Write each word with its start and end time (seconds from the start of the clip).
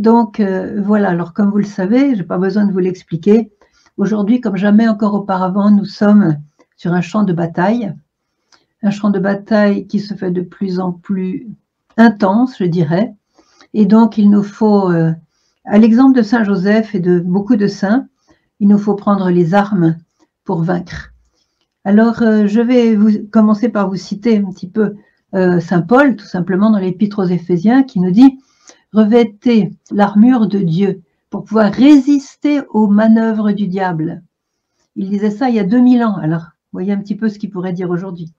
Donc 0.00 0.40
euh, 0.40 0.80
voilà, 0.82 1.10
alors 1.10 1.34
comme 1.34 1.50
vous 1.50 1.58
le 1.58 1.64
savez, 1.64 2.14
je 2.14 2.20
n'ai 2.20 2.26
pas 2.26 2.38
besoin 2.38 2.64
de 2.64 2.72
vous 2.72 2.78
l'expliquer. 2.78 3.52
Aujourd'hui, 3.98 4.40
comme 4.40 4.56
jamais 4.56 4.88
encore 4.88 5.12
auparavant, 5.12 5.70
nous 5.70 5.84
sommes 5.84 6.38
sur 6.74 6.94
un 6.94 7.02
champ 7.02 7.22
de 7.22 7.34
bataille, 7.34 7.92
un 8.82 8.90
champ 8.90 9.10
de 9.10 9.18
bataille 9.18 9.86
qui 9.86 10.00
se 10.00 10.14
fait 10.14 10.30
de 10.30 10.40
plus 10.40 10.80
en 10.80 10.92
plus 10.92 11.48
intense, 11.98 12.56
je 12.58 12.64
dirais. 12.64 13.14
Et 13.74 13.84
donc, 13.84 14.16
il 14.16 14.30
nous 14.30 14.42
faut, 14.42 14.90
euh, 14.90 15.12
à 15.66 15.76
l'exemple 15.76 16.16
de 16.16 16.22
Saint 16.22 16.44
Joseph 16.44 16.94
et 16.94 17.00
de 17.00 17.20
beaucoup 17.20 17.56
de 17.56 17.66
saints, 17.66 18.06
il 18.58 18.68
nous 18.68 18.78
faut 18.78 18.94
prendre 18.94 19.28
les 19.28 19.52
armes 19.52 19.98
pour 20.44 20.62
vaincre. 20.62 21.12
Alors, 21.84 22.22
euh, 22.22 22.46
je 22.46 22.62
vais 22.62 22.96
vous, 22.96 23.10
commencer 23.30 23.68
par 23.68 23.90
vous 23.90 23.96
citer 23.96 24.38
un 24.38 24.50
petit 24.50 24.68
peu 24.68 24.94
Saint 25.32 25.82
Paul, 25.82 26.16
tout 26.16 26.26
simplement 26.26 26.70
dans 26.70 26.80
l'Épître 26.80 27.20
aux 27.20 27.28
Éphésiens, 27.28 27.84
qui 27.84 28.00
nous 28.00 28.10
dit 28.10 28.40
Revêtez 28.92 29.70
l'armure 29.90 30.46
de 30.46 30.58
Dieu 30.58 31.02
pour 31.30 31.44
pouvoir 31.44 31.72
résister 31.72 32.60
aux 32.70 32.88
manœuvres 32.88 33.52
du 33.52 33.68
diable. 33.68 34.22
Il 34.96 35.08
disait 35.08 35.30
ça 35.30 35.48
il 35.48 35.54
y 35.54 35.60
a 35.60 35.64
2000 35.64 36.02
ans, 36.02 36.16
alors 36.16 36.46
voyez 36.72 36.92
un 36.92 36.98
petit 36.98 37.14
peu 37.14 37.28
ce 37.28 37.38
qu'il 37.38 37.50
pourrait 37.50 37.72
dire 37.72 37.90
aujourd'hui. 37.90 38.32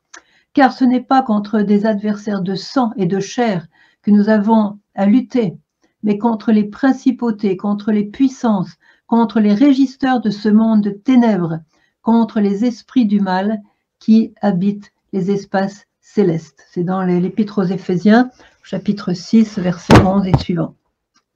Car 0.54 0.74
ce 0.74 0.84
n'est 0.84 1.02
pas 1.02 1.22
contre 1.22 1.62
des 1.62 1.86
adversaires 1.86 2.42
de 2.42 2.56
sang 2.56 2.92
et 2.98 3.06
de 3.06 3.20
chair 3.20 3.68
que 4.02 4.12
nous 4.12 4.30
avons 4.30 4.80
à 4.96 5.06
lutter, 5.06 5.58
mais 6.04 6.18
contre 6.18 6.52
les 6.52 6.66
principautés, 6.66 7.56
contre 7.56 7.92
les 7.92 8.04
puissances, 8.04 8.76
contre 9.08 9.40
les 9.40 9.54
régisteurs 9.54 10.20
de 10.20 10.30
ce 10.30 10.50
monde 10.50 10.82
de 10.82 10.90
ténèbres, 10.90 11.60
contre 12.02 12.40
les 12.40 12.66
esprits 12.66 13.06
du 13.06 13.20
mal 13.20 13.62
qui 14.00 14.34
habitent 14.42 14.92
les 15.14 15.32
espaces 15.32 15.86
célestes. 16.00 16.66
C'est 16.72 16.84
dans 16.84 17.04
l'Épître 17.04 17.60
aux 17.60 17.66
Éphésiens, 17.66 18.30
chapitre 18.64 19.14
6, 19.14 19.60
verset 19.60 20.00
11 20.00 20.28
et 20.28 20.38
suivant. 20.38 20.76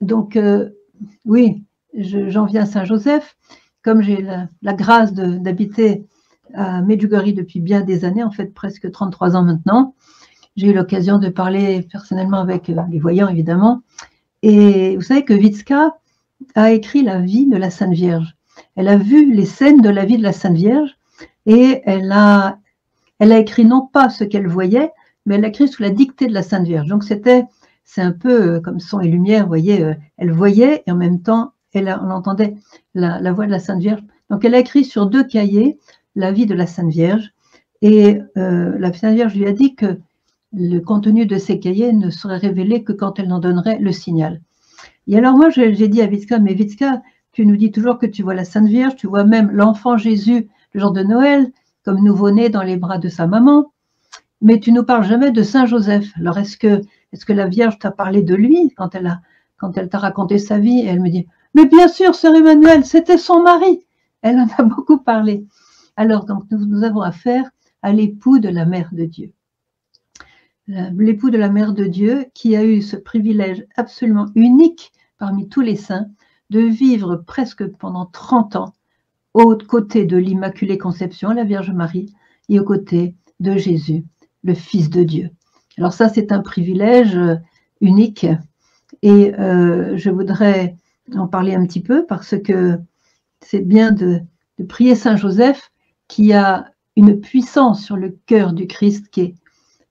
Donc, 0.00 0.36
euh, 0.36 0.70
oui, 1.24 1.64
j'en 1.94 2.46
viens 2.46 2.62
à 2.62 2.66
Saint-Joseph. 2.66 3.36
Comme 3.82 4.02
j'ai 4.02 4.20
la, 4.20 4.74
grâce 4.74 5.12
d'habiter 5.12 6.06
à 6.54 6.82
Medjugorje 6.82 7.34
depuis 7.34 7.60
bien 7.60 7.82
des 7.82 8.04
années, 8.04 8.24
en 8.24 8.30
fait 8.30 8.52
presque 8.52 8.90
33 8.90 9.36
ans 9.36 9.42
maintenant, 9.42 9.94
j'ai 10.56 10.68
eu 10.68 10.72
l'occasion 10.72 11.18
de 11.18 11.28
parler 11.28 11.82
personnellement 11.82 12.40
avec 12.40 12.70
euh, 12.70 12.80
les 12.90 12.98
voyants, 12.98 13.28
évidemment. 13.28 13.82
Et 14.42 14.96
vous 14.96 15.02
savez 15.02 15.24
que 15.24 15.34
Vitska 15.34 15.96
a 16.54 16.70
écrit 16.72 17.02
la 17.02 17.20
vie 17.20 17.46
de 17.46 17.56
la 17.56 17.70
Sainte 17.70 17.92
Vierge. 17.92 18.36
Elle 18.74 18.88
a 18.88 18.96
vu 18.96 19.32
les 19.32 19.44
scènes 19.44 19.80
de 19.82 19.88
la 19.88 20.04
vie 20.04 20.18
de 20.18 20.22
la 20.22 20.32
Sainte 20.32 20.56
Vierge 20.56 20.96
et 21.46 21.82
elle 21.84 22.10
a, 22.12 22.58
elle 23.18 23.32
a 23.32 23.38
écrit 23.38 23.64
non 23.64 23.86
pas 23.86 24.08
ce 24.08 24.24
qu'elle 24.24 24.48
voyait, 24.48 24.92
mais 25.26 25.34
elle 25.34 25.44
a 25.44 25.48
écrit 25.48 25.68
sous 25.68 25.82
la 25.82 25.90
dictée 25.90 26.26
de 26.26 26.32
la 26.32 26.42
Sainte 26.42 26.66
Vierge. 26.66 26.88
Donc 26.88 27.04
c'était, 27.04 27.44
c'est 27.84 28.00
un 28.00 28.12
peu 28.12 28.54
euh, 28.54 28.60
comme 28.60 28.80
son 28.80 29.00
et 29.00 29.08
lumière, 29.08 29.42
vous 29.42 29.48
voyez, 29.48 29.82
euh, 29.82 29.94
elle 30.16 30.32
voyait 30.32 30.82
et 30.86 30.90
en 30.90 30.96
même 30.96 31.20
temps, 31.20 31.52
elle, 31.74 31.94
on 32.02 32.10
entendait 32.10 32.54
la, 32.94 33.32
voix 33.32 33.46
de 33.46 33.50
la 33.50 33.58
Sainte 33.58 33.80
Vierge. 33.80 34.02
Donc 34.30 34.44
elle 34.44 34.54
a 34.54 34.58
écrit 34.58 34.84
sur 34.84 35.06
deux 35.06 35.24
cahiers 35.24 35.78
la 36.14 36.32
vie 36.32 36.46
de 36.46 36.54
la 36.54 36.66
Sainte 36.66 36.90
Vierge 36.90 37.32
et 37.82 38.18
euh, 38.38 38.78
la 38.78 38.92
Sainte 38.92 39.14
Vierge 39.14 39.34
lui 39.34 39.46
a 39.46 39.52
dit 39.52 39.74
que 39.74 39.98
le 40.52 40.78
contenu 40.78 41.26
de 41.26 41.36
ces 41.36 41.60
cahiers 41.60 41.92
ne 41.92 42.08
serait 42.08 42.38
révélé 42.38 42.82
que 42.82 42.92
quand 42.92 43.18
elle 43.18 43.30
en 43.32 43.40
donnerait 43.40 43.78
le 43.78 43.92
signal. 43.92 44.40
Et 45.06 45.18
alors 45.18 45.36
moi, 45.36 45.50
j'ai 45.50 45.88
dit 45.88 46.00
à 46.00 46.06
Vitska, 46.06 46.38
mais 46.38 46.54
Vitska, 46.54 47.02
tu 47.32 47.44
nous 47.44 47.56
dis 47.56 47.70
toujours 47.70 47.98
que 47.98 48.06
tu 48.06 48.22
vois 48.22 48.34
la 48.34 48.44
Sainte 48.44 48.68
Vierge, 48.68 48.96
tu 48.96 49.06
vois 49.06 49.24
même 49.24 49.50
l'enfant 49.50 49.98
Jésus 49.98 50.48
le 50.72 50.80
jour 50.80 50.92
de 50.92 51.02
Noël, 51.02 51.52
comme 51.84 52.02
nouveau-né 52.02 52.48
dans 52.48 52.62
les 52.62 52.76
bras 52.76 52.98
de 52.98 53.08
sa 53.08 53.26
maman, 53.26 53.72
mais 54.40 54.60
tu 54.60 54.72
nous 54.72 54.84
parles 54.84 55.04
jamais 55.04 55.30
de 55.30 55.42
Saint 55.42 55.66
Joseph. 55.66 56.12
Alors 56.18 56.38
est-ce 56.38 56.56
que, 56.56 56.82
est 57.12 57.24
que 57.24 57.32
la 57.32 57.46
Vierge 57.46 57.78
t'a 57.78 57.90
parlé 57.90 58.22
de 58.22 58.34
lui 58.34 58.72
quand 58.76 58.94
elle 58.94 59.06
a, 59.06 59.20
quand 59.56 59.76
elle 59.76 59.88
t'a 59.88 59.98
raconté 59.98 60.38
sa 60.38 60.58
vie 60.58 60.80
Et 60.80 60.86
elle 60.86 61.00
me 61.00 61.08
dit, 61.08 61.26
mais 61.54 61.66
bien 61.66 61.88
sûr, 61.88 62.14
sœur 62.14 62.34
Emmanuel, 62.34 62.84
c'était 62.84 63.18
son 63.18 63.42
mari. 63.42 63.86
Elle 64.22 64.38
en 64.38 64.46
a 64.58 64.62
beaucoup 64.64 64.98
parlé. 64.98 65.46
Alors 65.96 66.24
donc 66.24 66.44
nous, 66.50 66.66
nous 66.66 66.84
avons 66.84 67.00
affaire 67.00 67.50
à 67.82 67.92
l'époux 67.92 68.38
de 68.38 68.48
la 68.48 68.66
mère 68.66 68.90
de 68.92 69.04
Dieu. 69.04 69.32
L'époux 70.68 71.30
de 71.30 71.38
la 71.38 71.48
mère 71.48 71.72
de 71.72 71.84
Dieu 71.84 72.26
qui 72.34 72.56
a 72.56 72.64
eu 72.64 72.82
ce 72.82 72.96
privilège 72.96 73.64
absolument 73.76 74.26
unique 74.34 74.92
parmi 75.16 75.48
tous 75.48 75.60
les 75.60 75.76
saints 75.76 76.08
de 76.50 76.60
vivre 76.60 77.16
presque 77.16 77.66
pendant 77.66 78.06
30 78.06 78.56
ans 78.56 78.72
aux 79.32 79.56
côtés 79.56 80.06
de 80.06 80.16
l'Immaculée 80.16 80.78
Conception, 80.78 81.30
la 81.30 81.44
Vierge 81.44 81.70
Marie, 81.70 82.12
et 82.48 82.58
aux 82.58 82.64
côtés 82.64 83.14
de 83.38 83.56
Jésus, 83.56 84.04
le 84.46 84.54
Fils 84.54 84.88
de 84.88 85.02
Dieu. 85.02 85.30
Alors 85.76 85.92
ça, 85.92 86.08
c'est 86.08 86.32
un 86.32 86.40
privilège 86.40 87.16
euh, 87.16 87.34
unique 87.80 88.26
et 89.02 89.34
euh, 89.34 89.96
je 89.96 90.10
voudrais 90.10 90.76
en 91.14 91.26
parler 91.26 91.54
un 91.54 91.66
petit 91.66 91.82
peu 91.82 92.06
parce 92.06 92.34
que 92.38 92.78
c'est 93.40 93.60
bien 93.60 93.92
de, 93.92 94.20
prier 94.68 94.94
Saint 94.94 95.16
Joseph 95.16 95.70
qui 96.08 96.32
a 96.32 96.70
une 96.96 97.20
puissance 97.20 97.84
sur 97.84 97.96
le 97.96 98.16
cœur 98.24 98.54
du 98.54 98.66
Christ 98.66 99.08
qui 99.10 99.20
est, 99.20 99.34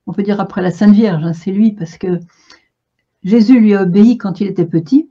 on 0.07 0.13
peut 0.13 0.23
dire 0.23 0.39
après 0.41 0.63
la 0.63 0.71
Sainte 0.71 0.93
Vierge, 0.93 1.23
hein, 1.23 1.33
c'est 1.33 1.51
lui 1.51 1.73
parce 1.73 1.99
que 1.99 2.19
Jésus 3.23 3.59
lui 3.59 3.75
a 3.75 3.83
obéi 3.83 4.17
quand 4.17 4.39
il 4.41 4.47
était 4.47 4.65
petit 4.65 5.09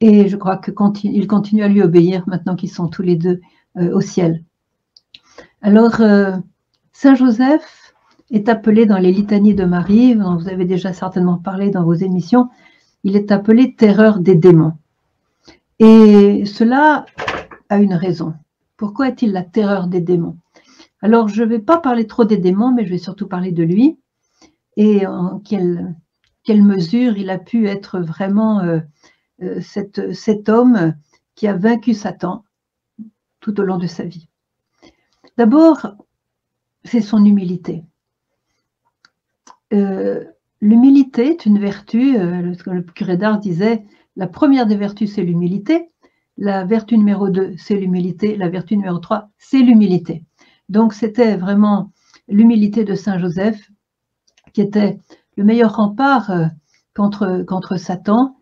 et 0.00 0.28
je 0.28 0.36
crois 0.36 0.56
que 0.56 0.72
il 1.04 1.26
continue 1.26 1.62
à 1.62 1.68
lui 1.68 1.82
obéir 1.82 2.24
maintenant 2.26 2.56
qu'ils 2.56 2.70
sont 2.70 2.88
tous 2.88 3.02
les 3.02 3.16
deux 3.16 3.40
euh, 3.76 3.94
au 3.94 4.00
ciel. 4.00 4.44
Alors, 5.60 5.96
Saint 6.92 7.14
Joseph 7.14 7.79
est 8.30 8.48
appelé 8.48 8.86
dans 8.86 8.98
les 8.98 9.12
litanies 9.12 9.54
de 9.54 9.64
Marie, 9.64 10.14
dont 10.14 10.36
vous 10.36 10.48
avez 10.48 10.64
déjà 10.64 10.92
certainement 10.92 11.38
parlé 11.38 11.70
dans 11.70 11.84
vos 11.84 11.94
émissions, 11.94 12.48
il 13.02 13.16
est 13.16 13.32
appelé 13.32 13.74
terreur 13.74 14.20
des 14.20 14.34
démons. 14.34 14.74
Et 15.78 16.44
cela 16.44 17.06
a 17.68 17.78
une 17.78 17.94
raison. 17.94 18.34
Pourquoi 18.76 19.08
est-il 19.08 19.32
la 19.32 19.42
terreur 19.42 19.86
des 19.86 20.00
démons? 20.00 20.36
Alors, 21.02 21.28
je 21.28 21.42
ne 21.42 21.48
vais 21.48 21.58
pas 21.58 21.78
parler 21.78 22.06
trop 22.06 22.24
des 22.24 22.36
démons, 22.36 22.72
mais 22.72 22.84
je 22.84 22.90
vais 22.90 22.98
surtout 22.98 23.26
parler 23.26 23.52
de 23.52 23.62
lui 23.62 23.98
et 24.76 25.06
en 25.06 25.38
quelle, 25.40 25.94
quelle 26.44 26.62
mesure 26.62 27.16
il 27.16 27.30
a 27.30 27.38
pu 27.38 27.66
être 27.66 28.00
vraiment 28.00 28.60
euh, 28.60 28.80
euh, 29.42 29.60
cet 29.60 30.48
homme 30.48 30.94
qui 31.34 31.46
a 31.46 31.56
vaincu 31.56 31.94
Satan 31.94 32.44
tout 33.40 33.58
au 33.60 33.64
long 33.64 33.78
de 33.78 33.86
sa 33.86 34.04
vie. 34.04 34.28
D'abord, 35.38 35.86
c'est 36.84 37.00
son 37.00 37.24
humilité. 37.24 37.84
Euh, 39.72 40.24
l'humilité 40.60 41.28
est 41.28 41.46
une 41.46 41.58
vertu, 41.58 42.16
euh, 42.16 42.54
le, 42.66 42.82
curé 42.82 43.16
d'Ars 43.16 43.38
disait, 43.38 43.84
la 44.16 44.26
première 44.26 44.66
des 44.66 44.76
vertus, 44.76 45.14
c'est 45.14 45.22
l'humilité, 45.22 45.90
la 46.36 46.64
vertu 46.64 46.96
numéro 46.98 47.28
2, 47.28 47.54
c'est 47.56 47.76
l'humilité, 47.76 48.36
la 48.36 48.48
vertu 48.48 48.76
numéro 48.76 48.98
3, 48.98 49.30
c'est 49.38 49.60
l'humilité. 49.60 50.24
Donc 50.68 50.94
c'était 50.94 51.36
vraiment 51.36 51.92
l'humilité 52.28 52.84
de 52.84 52.94
Saint 52.94 53.18
Joseph 53.18 53.70
qui 54.52 54.60
était 54.60 54.98
le 55.36 55.44
meilleur 55.44 55.76
rempart 55.76 56.32
contre, 56.94 57.44
contre 57.46 57.76
Satan 57.76 58.36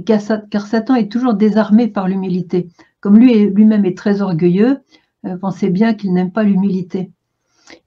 car, 0.00 0.66
Satan 0.66 0.94
est 0.94 1.10
toujours 1.10 1.34
désarmé 1.34 1.88
par 1.88 2.08
l'humilité. 2.08 2.68
Comme 3.00 3.18
lui 3.18 3.46
lui-même 3.46 3.84
est 3.84 3.96
très 3.96 4.22
orgueilleux, 4.22 4.80
euh, 5.26 5.36
pensez 5.36 5.70
bien 5.70 5.94
qu'il 5.94 6.12
n'aime 6.12 6.32
pas 6.32 6.44
l'humilité. 6.44 7.10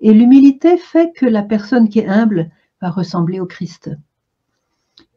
Et 0.02 0.14
l'humilité 0.14 0.78
fait 0.78 1.12
que 1.16 1.26
la 1.26 1.44
personne 1.44 1.90
qui 1.90 2.00
est 2.00 2.08
humble 2.08 2.52
ressembler 2.90 3.40
au 3.40 3.46
Christ. 3.46 3.92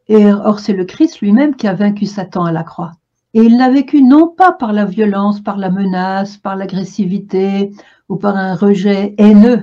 Et 0.07 0.31
or, 0.31 0.59
c'est 0.59 0.73
le 0.73 0.85
Christ 0.85 1.21
lui-même 1.21 1.55
qui 1.55 1.67
a 1.67 1.73
vaincu 1.73 2.05
Satan 2.05 2.45
à 2.45 2.51
la 2.51 2.63
croix. 2.63 2.93
Et 3.33 3.41
il 3.41 3.57
l'a 3.57 3.69
vécu 3.69 4.01
non 4.01 4.27
pas 4.27 4.51
par 4.51 4.73
la 4.73 4.85
violence, 4.85 5.39
par 5.39 5.57
la 5.57 5.69
menace, 5.69 6.37
par 6.37 6.55
l'agressivité 6.55 7.71
ou 8.07 8.15
par 8.15 8.35
un 8.35 8.55
rejet 8.55 9.13
haineux. 9.19 9.61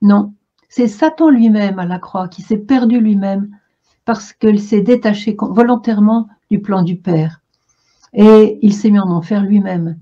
Non, 0.00 0.34
c'est 0.68 0.88
Satan 0.88 1.30
lui-même 1.30 1.78
à 1.78 1.86
la 1.86 2.00
croix 2.00 2.26
qui 2.26 2.42
s'est 2.42 2.58
perdu 2.58 2.98
lui-même 2.98 3.56
parce 4.04 4.32
qu'il 4.32 4.60
s'est 4.60 4.80
détaché 4.80 5.36
volontairement 5.38 6.28
du 6.50 6.60
plan 6.60 6.82
du 6.82 6.96
Père. 6.96 7.40
Et 8.12 8.58
il 8.62 8.74
s'est 8.74 8.90
mis 8.90 8.98
en 8.98 9.10
enfer 9.10 9.42
lui-même 9.42 9.98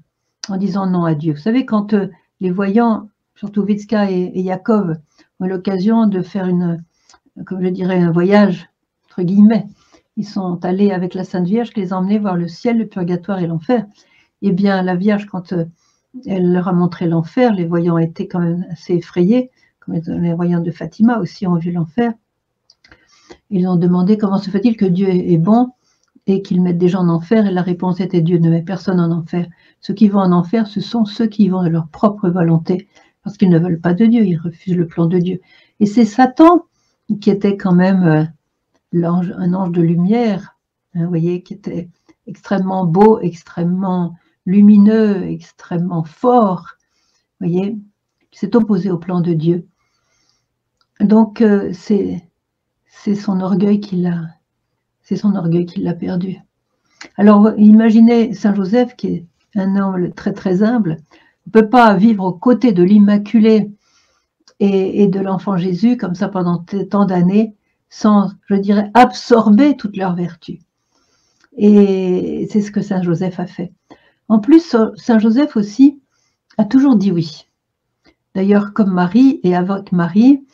en 0.48 0.56
disant 0.56 0.86
non 0.86 1.04
à 1.04 1.14
Dieu. 1.14 1.34
Vous 1.34 1.40
savez, 1.40 1.66
quand 1.66 1.92
euh, 1.92 2.08
les 2.40 2.50
voyants, 2.50 3.08
surtout 3.34 3.62
Vitska 3.62 4.10
et, 4.10 4.40
Yaakov, 4.40 4.96
ont 5.38 5.46
l'occasion 5.46 6.06
de 6.06 6.22
faire 6.22 6.46
une, 6.46 6.82
comme 7.46 7.62
je 7.62 7.68
dirais, 7.68 7.98
un 7.98 8.12
voyage, 8.12 8.70
entre 9.06 9.22
guillemets, 9.22 9.66
ils 10.16 10.26
sont 10.26 10.64
allés 10.64 10.90
avec 10.90 11.14
la 11.14 11.24
Sainte 11.24 11.46
Vierge 11.46 11.70
qui 11.70 11.80
les 11.80 11.92
a 11.92 11.98
emmenés 11.98 12.18
voir 12.18 12.36
le 12.36 12.48
ciel, 12.48 12.78
le 12.78 12.86
purgatoire 12.86 13.40
et 13.40 13.46
l'enfer. 13.46 13.86
Eh 14.42 14.52
bien, 14.52 14.82
la 14.82 14.96
Vierge, 14.96 15.26
quand 15.26 15.52
euh, 15.52 15.64
elle 16.26 16.52
leur 16.52 16.68
a 16.68 16.72
montré 16.72 17.06
l'enfer, 17.06 17.54
les 17.54 17.64
voyants 17.64 17.98
étaient 17.98 18.26
quand 18.26 18.40
même 18.40 18.66
assez 18.70 18.94
effrayés, 18.94 19.50
comme 19.78 19.94
les 19.94 20.34
voyants 20.34 20.60
de 20.60 20.70
Fatima 20.70 21.18
aussi 21.18 21.46
ont 21.46 21.56
vu 21.56 21.72
l'enfer. 21.72 22.12
Ils 23.50 23.66
ont 23.66 23.76
demandé 23.76 24.18
comment 24.18 24.38
se 24.38 24.50
fait-il 24.50 24.76
que 24.76 24.84
Dieu 24.84 25.08
est 25.08 25.38
bon 25.38 25.70
et 26.26 26.42
qu'il 26.42 26.62
mette 26.62 26.78
des 26.78 26.88
gens 26.88 27.00
en 27.00 27.08
enfer? 27.08 27.46
Et 27.46 27.50
la 27.50 27.62
réponse 27.62 28.00
était 28.00 28.20
Dieu 28.20 28.38
ne 28.38 28.50
met 28.50 28.62
personne 28.62 29.00
en 29.00 29.10
enfer. 29.10 29.46
Ceux 29.80 29.94
qui 29.94 30.08
vont 30.08 30.20
en 30.20 30.32
enfer, 30.32 30.66
ce 30.66 30.80
sont 30.80 31.04
ceux 31.04 31.26
qui 31.26 31.48
vont 31.48 31.62
de 31.62 31.68
leur 31.68 31.88
propre 31.88 32.28
volonté, 32.28 32.88
parce 33.24 33.36
qu'ils 33.36 33.50
ne 33.50 33.58
veulent 33.58 33.80
pas 33.80 33.94
de 33.94 34.06
Dieu, 34.06 34.24
ils 34.24 34.36
refusent 34.36 34.76
le 34.76 34.86
plan 34.86 35.06
de 35.06 35.18
Dieu. 35.18 35.40
Et 35.80 35.86
c'est 35.86 36.04
Satan 36.04 36.64
qui 37.18 37.30
était 37.30 37.56
quand 37.56 37.74
même 37.74 38.04
euh, 38.04 38.24
un 39.02 39.54
ange 39.54 39.72
de 39.72 39.82
lumière, 39.82 40.56
hein, 40.94 41.04
vous 41.04 41.08
voyez, 41.08 41.42
qui 41.42 41.54
était 41.54 41.88
extrêmement 42.26 42.84
beau, 42.84 43.20
extrêmement 43.20 44.16
lumineux, 44.46 45.24
extrêmement 45.24 46.04
fort, 46.04 46.76
voyez, 47.40 47.76
qui 48.30 48.38
s'est 48.38 48.54
opposé 48.54 48.90
au 48.90 48.98
plan 48.98 49.20
de 49.20 49.32
Dieu. 49.32 49.66
Donc, 51.00 51.40
euh, 51.40 51.72
c'est 51.72 52.22
son 53.14 53.40
orgueil 53.40 53.80
qui 53.80 53.96
l'a 53.96 54.20
c'est 55.10 55.16
son 55.16 55.34
orgueil 55.34 55.66
qui 55.66 55.80
l'a 55.80 55.94
perdu. 55.94 56.36
Alors, 57.16 57.50
imaginez 57.56 58.32
Saint 58.32 58.54
Joseph, 58.54 58.94
qui 58.94 59.08
est 59.08 59.26
un 59.56 59.74
homme 59.74 60.12
très 60.12 60.32
très 60.32 60.62
humble, 60.62 60.98
ne 61.46 61.50
peut 61.50 61.68
pas 61.68 61.96
vivre 61.96 62.24
aux 62.24 62.32
côtés 62.32 62.70
de 62.70 62.84
l'Immaculée 62.84 63.72
et, 64.60 65.06
de 65.06 65.20
l'enfant 65.20 65.56
Jésus 65.56 65.96
comme 65.96 66.14
ça 66.14 66.28
pendant 66.28 66.64
tant 66.90 67.06
d'années 67.06 67.56
sans, 67.88 68.30
je 68.46 68.54
dirais, 68.54 68.90
absorber 68.94 69.76
toutes 69.76 69.96
leurs 69.96 70.14
vertus. 70.14 70.60
Et 71.56 72.46
c'est 72.50 72.60
ce 72.60 72.70
que 72.70 72.82
Saint 72.82 73.02
Joseph 73.02 73.40
a 73.40 73.46
fait. 73.46 73.72
En 74.28 74.38
plus, 74.38 74.76
Saint 74.96 75.18
Joseph 75.18 75.56
aussi 75.56 76.00
a 76.56 76.64
toujours 76.64 76.94
dit 76.94 77.10
oui. 77.10 77.48
D'ailleurs, 78.34 78.72
comme 78.74 78.92
Marie 78.92 79.40
et 79.42 79.56
avec 79.56 79.90
Marie, 79.90 80.46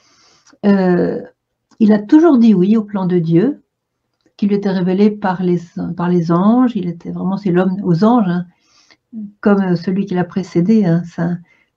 euh, 0.64 1.20
il 1.78 1.92
a 1.92 1.98
toujours 1.98 2.38
dit 2.38 2.54
oui 2.54 2.76
au 2.76 2.84
plan 2.84 3.04
de 3.04 3.18
Dieu, 3.18 3.62
qui 4.38 4.46
lui 4.46 4.54
était 4.54 4.70
révélé 4.70 5.10
par 5.10 5.42
les, 5.42 5.60
par 5.94 6.08
les 6.08 6.32
anges. 6.32 6.72
Il 6.74 6.88
était 6.88 7.10
vraiment, 7.10 7.36
c'est 7.36 7.50
l'homme 7.50 7.78
aux 7.82 8.02
anges, 8.04 8.28
hein, 8.28 8.46
comme 9.40 9.76
celui 9.76 10.06
qui 10.06 10.14
l'a 10.14 10.24
précédé, 10.24 10.86
hein, 10.86 11.02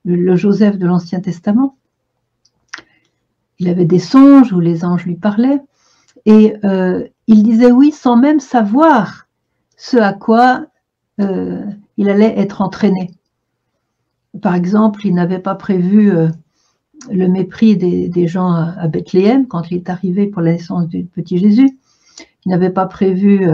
le 0.06 0.36
Joseph 0.38 0.78
de 0.78 0.86
l'Ancien 0.86 1.20
Testament. 1.20 1.79
Il 3.60 3.68
avait 3.68 3.86
des 3.86 4.00
songes 4.00 4.54
où 4.54 4.60
les 4.62 4.86
anges 4.86 5.06
lui 5.06 5.16
parlaient, 5.16 5.62
et 6.26 6.56
euh, 6.64 7.08
il 7.28 7.44
disait 7.44 7.72
oui 7.72 7.92
sans 7.92 8.16
même 8.16 8.40
savoir 8.40 9.28
ce 9.78 9.98
à 9.98 10.14
quoi 10.14 10.66
euh, 11.20 11.66
il 11.98 12.10
allait 12.10 12.38
être 12.38 12.62
entraîné. 12.62 13.12
Par 14.42 14.56
exemple, 14.56 15.06
il 15.06 15.14
n'avait 15.14 15.40
pas 15.40 15.56
prévu 15.56 16.12
euh, 16.12 16.30
le 17.12 17.28
mépris 17.28 17.76
des, 17.78 18.28
gens 18.28 18.52
à, 18.52 18.88
Bethléem 18.88 19.48
quand 19.48 19.72
il 19.72 19.78
est 19.78 19.90
arrivé 19.90 20.28
pour 20.28 20.42
la 20.42 20.52
naissance 20.52 20.88
du 20.88 21.04
petit 21.06 21.38
Jésus. 21.38 21.78
Il 22.46 22.50
n'avait 22.50 22.70
pas 22.70 22.86
prévu 22.86 23.46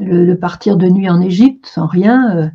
le, 0.00 0.34
partir 0.34 0.76
de 0.76 0.88
nuit 0.88 1.08
en 1.08 1.20
Égypte 1.20 1.66
sans 1.66 1.86
rien. 1.86 2.52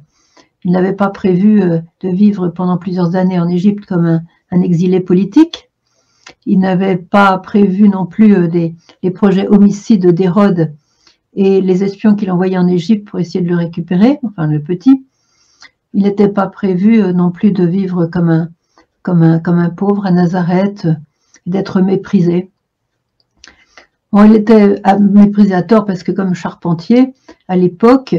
il 0.64 0.72
n'avait 0.72 0.94
pas 0.94 1.10
prévu 1.10 1.62
de 1.62 2.10
vivre 2.10 2.50
pendant 2.50 2.78
plusieurs 2.78 3.16
années 3.16 3.40
en 3.40 3.48
Égypte 3.48 3.86
comme 3.86 4.22
un 4.52 4.62
exilé 4.62 5.00
politique. 5.00 5.69
Il 6.46 6.60
n'avait 6.60 6.98
pas 6.98 7.38
prévu 7.38 7.90
non 7.90 8.06
plus 8.06 8.36
euh, 8.36 8.48
les 9.04 9.12
projets 9.12 9.48
homicides 9.48 10.08
d'Hérode 10.08 10.74
et 11.34 11.62
les 11.62 11.84
espions 11.84 12.16
qu'il 12.16 12.32
envoyait 12.32 12.58
en 12.58 12.68
Égypte 12.68 13.08
pour 13.08 13.20
essayer 13.20 13.42
de 13.42 13.50
le 13.50 13.56
récupérer, 13.56 14.20
enfin 14.24 14.48
le 14.48 14.62
petit. 14.62 15.06
Il 15.94 16.04
n'était 16.04 16.30
pas 16.30 16.48
prévu 16.48 17.02
euh, 17.02 17.14
non 17.14 17.32
plus 17.32 17.52
de 17.52 17.66
vivre 17.66 18.06
comme 18.06 18.30
un, 18.30 18.50
comme 19.04 19.24
un, 19.24 19.70
pauvre 19.70 20.06
à 20.06 20.12
Nazareth, 20.12 20.88
d'être 21.46 21.82
méprisé. 21.82 22.50
Bon, 24.12 24.24
il 24.24 24.36
était 24.36 24.82
méprisé 25.00 25.54
à 25.54 25.64
tort 25.64 25.86
parce 25.86 26.04
que 26.04 26.12
comme 26.12 26.34
charpentier, 26.34 27.14
à 27.48 27.56
l'époque, 27.56 28.16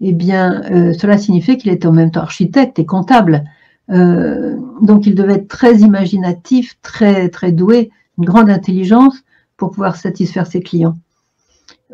eh 0.00 0.12
bien, 0.12 0.62
euh, 0.70 0.92
cela 0.92 1.18
signifiait 1.18 1.56
qu'il 1.56 1.70
était 1.70 1.86
en 1.86 1.92
même 1.92 2.10
temps 2.10 2.22
architecte 2.22 2.78
et 2.78 2.86
comptable. 2.86 3.44
Euh, 3.90 4.56
donc 4.82 5.06
il 5.06 5.14
devait 5.14 5.34
être 5.34 5.48
très 5.48 5.78
imaginatif, 5.78 6.78
très, 6.82 7.28
très 7.28 7.52
doué, 7.52 7.90
une 8.18 8.24
grande 8.24 8.50
intelligence 8.50 9.22
pour 9.56 9.70
pouvoir 9.70 9.96
satisfaire 9.96 10.46
ses 10.46 10.60
clients. 10.60 10.96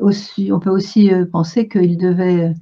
Aussi, 0.00 0.50
on 0.52 0.58
peut 0.58 0.70
aussi 0.70 1.12
euh, 1.12 1.25
penser 1.25 1.69
qu'il 1.69 1.96
devait, 1.96 2.52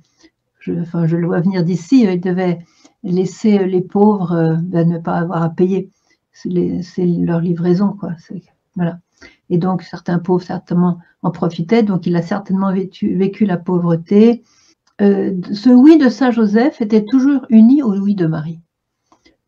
je, 0.60 0.72
enfin 0.74 1.06
je 1.06 1.16
le 1.16 1.26
vois 1.26 1.40
venir 1.40 1.64
d'ici, 1.64 2.02
il 2.02 2.20
devait 2.20 2.58
laisser 3.02 3.66
les 3.66 3.80
pauvres 3.80 4.32
euh, 4.32 4.56
ben, 4.60 4.88
ne 4.88 4.98
pas 4.98 5.16
avoir 5.16 5.42
à 5.42 5.48
payer. 5.48 5.90
C'est 6.34 7.04
leur 7.04 7.40
livraison, 7.40 7.94
quoi. 7.98 8.12
Voilà. 8.74 8.98
Et 9.50 9.58
donc 9.58 9.82
certains 9.82 10.18
pauvres 10.18 10.44
certainement 10.44 10.98
en 11.22 11.30
profitaient, 11.30 11.82
donc 11.82 12.06
il 12.06 12.16
a 12.16 12.22
certainement 12.22 12.72
vécu, 12.72 13.14
vécu 13.14 13.44
la 13.44 13.58
pauvreté. 13.58 14.42
ce 14.98 15.68
oui 15.68 15.98
de 15.98 16.08
Saint 16.08 16.30
Joseph 16.30 16.80
était 16.80 17.04
toujours 17.04 17.46
uni 17.50 17.82
au 17.82 17.94
oui 17.94 18.14
de 18.14 18.26
Marie. 18.26 18.60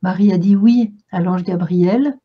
Marie 0.05 0.35
a 0.35 0.37
dit 0.37 0.55
oui 0.55 0.93
à 1.13 1.23
l'ange 1.23 1.45
Gabriel 1.45 2.19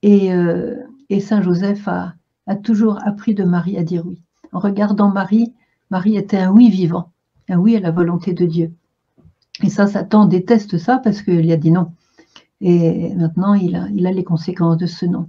et, 0.00 0.32
euh, 0.32 0.74
Saint 1.20 1.42
Joseph 1.42 1.86
a, 1.86 2.14
toujours 2.62 2.98
appris 3.06 3.34
de 3.34 3.44
Marie 3.44 3.76
à 3.76 3.82
dire 3.82 4.06
oui. 4.06 4.22
En 4.52 4.58
regardant 4.58 5.10
Marie, 5.10 5.52
Marie 5.90 6.16
était 6.16 6.38
un 6.38 6.50
oui 6.50 6.70
vivant, 6.70 7.12
un 7.50 7.58
oui 7.58 7.76
à 7.76 7.80
la 7.80 7.90
volonté 7.90 8.32
de 8.32 8.46
Dieu. 8.46 8.72
Et 9.62 9.68
ça, 9.68 9.86
Satan 9.86 10.24
déteste 10.24 10.78
ça 10.78 10.96
parce 10.96 11.20
qu'il 11.20 11.52
a 11.52 11.58
dit 11.58 11.70
non. 11.70 11.92
Et 12.62 13.14
maintenant, 13.14 13.52
il 13.52 13.76
a, 13.76 14.10
les 14.10 14.24
conséquences 14.24 14.78
de 14.78 14.86
ce 14.86 15.04
non. 15.04 15.28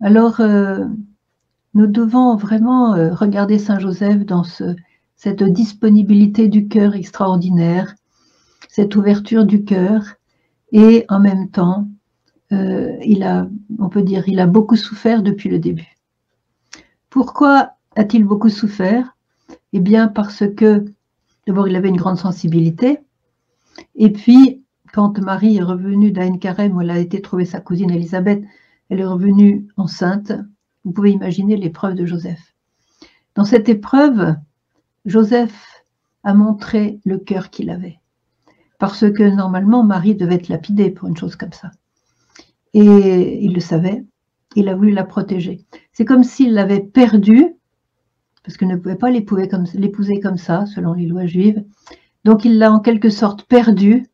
Alors, 0.00 0.38
euh, 0.38 0.84
nous 1.74 1.88
devons 1.88 2.36
vraiment 2.36 2.94
euh, 2.94 3.12
regarder 3.12 3.58
Saint 3.58 3.80
Joseph 3.80 4.24
dans 4.24 4.44
cette 5.16 5.42
disponibilité 5.42 6.46
du 6.46 6.68
cœur 6.68 6.94
extraordinaire, 6.94 7.96
cette 8.68 8.94
ouverture 8.94 9.44
du 9.46 9.64
cœur, 9.64 10.14
et 10.74 11.06
en 11.08 11.20
même 11.20 11.48
temps, 11.48 11.88
euh, 12.52 12.98
il 13.02 13.22
a, 13.22 13.48
on 13.78 13.88
peut 13.88 14.02
dire, 14.02 14.28
il 14.28 14.40
a 14.40 14.46
beaucoup 14.46 14.76
souffert 14.76 15.22
depuis 15.22 15.48
le 15.48 15.60
début. 15.60 15.96
Pourquoi 17.08 17.70
a-t-il 17.94 18.24
beaucoup 18.24 18.50
souffert? 18.50 19.16
Eh 19.72 19.80
bien, 19.80 20.08
parce 20.08 20.42
que 20.56 20.84
d'abord, 21.46 21.68
il 21.68 21.76
avait 21.76 21.88
une 21.88 21.96
grande 21.96 22.18
sensibilité, 22.18 22.98
et 23.94 24.10
puis, 24.10 24.62
quand 24.92 25.18
Marie 25.18 25.56
est 25.56 25.62
revenue 25.62 26.10
d'Ain 26.10 26.38
Carême, 26.38 26.76
où 26.76 26.80
elle 26.80 26.90
a 26.90 26.98
été 26.98 27.20
trouver 27.22 27.44
sa 27.44 27.60
cousine 27.60 27.90
Elisabeth, 27.90 28.44
elle 28.88 29.00
est 29.00 29.06
revenue 29.06 29.66
enceinte. 29.76 30.32
Vous 30.84 30.92
pouvez 30.92 31.12
imaginer 31.12 31.56
l'épreuve 31.56 31.94
de 31.94 32.04
Joseph. 32.04 32.54
Dans 33.34 33.44
cette 33.44 33.68
épreuve, 33.68 34.34
Joseph 35.04 35.84
a 36.24 36.34
montré 36.34 37.00
le 37.04 37.18
cœur 37.18 37.50
qu'il 37.50 37.70
avait 37.70 37.98
parce 38.78 39.10
que 39.10 39.22
normalement 39.22 39.82
Marie 39.82 40.14
devait 40.14 40.34
être 40.36 40.48
lapidée 40.48 40.90
pour 40.90 41.08
une 41.08 41.16
chose 41.16 41.36
comme 41.36 41.52
ça. 41.52 41.70
Et 42.72 43.44
il 43.44 43.54
le 43.54 43.60
savait, 43.60 44.04
il 44.56 44.68
a 44.68 44.74
voulu 44.74 44.90
la 44.90 45.04
protéger. 45.04 45.64
C'est 45.92 46.04
comme 46.04 46.24
s'il 46.24 46.54
l'avait 46.54 46.80
perdue, 46.80 47.56
parce 48.42 48.56
qu'il 48.56 48.68
ne 48.68 48.76
pouvait 48.76 48.96
pas 48.96 49.10
l'épouser 49.10 49.48
comme, 49.48 50.36
ça, 50.36 50.66
selon 50.66 50.92
les 50.92 51.06
lois 51.06 51.26
juives. 51.26 51.64
Donc 52.24 52.44
il 52.44 52.58
l'a 52.58 52.72
en 52.72 52.80
quelque 52.80 53.10
sorte 53.10 53.44
perdue, 53.44 54.06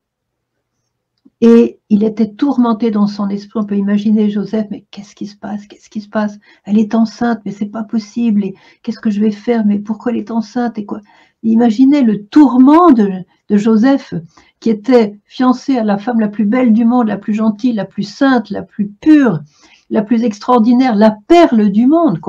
et 1.41 1.81
il 1.89 2.05
était 2.05 2.35
tourmenté 2.35 2.91
dans 2.91 3.07
son 3.07 3.31
esprit. 3.31 3.61
On 3.61 3.65
peut 3.65 3.77
imaginer 3.77 4.29
Joseph, 4.29 4.67
mais 4.71 4.85
qu'est-ce 4.91 5.15
qui 5.15 5.27
se 5.27 5.37
passe? 5.37 5.67
Qu'est-ce 5.67 5.89
qui 5.89 6.03
se 6.03 6.09
passe? 6.09 6.39
Elle 6.65 6.79
est 6.79 6.95
enceinte, 6.95 7.41
mais 7.47 7.51
c'est 7.51 7.71
pas 7.71 7.83
possible. 7.83 8.45
Et 8.45 8.55
qu'est-ce 8.83 9.01
que 9.01 9.09
je 9.09 9.21
vais 9.21 9.31
faire? 9.31 9.65
Mais 9.65 9.79
pourquoi 9.79 10.13
elle 10.13 10.19
est 10.19 10.31
enceinte? 10.31 10.77
Et 10.77 10.85
quoi? 10.85 11.01
Imaginez 11.43 12.03
le 12.03 12.25
tourment 12.27 12.91
de, 12.91 13.11
Joseph 13.51 14.15
qui 14.61 14.71
était 14.71 15.19
fiancé 15.25 15.77
à 15.77 15.83
la 15.83 15.99
femme 15.99 16.21
la 16.21 16.29
plus 16.29 16.45
belle 16.45 16.73
du 16.73 16.85
monde, 16.85 17.09
la 17.09 17.17
plus 17.17 17.35
gentille, 17.35 17.73
la 17.73 17.85
plus 17.85 18.05
sainte, 18.05 18.51
la 18.51 18.63
plus 18.63 18.89
pure, 18.89 19.41
la 19.89 20.03
plus 20.03 20.23
extraordinaire, 20.23 20.95
la 20.95 21.17
perle 21.27 21.71
du 21.71 21.87
monde. 21.87 22.21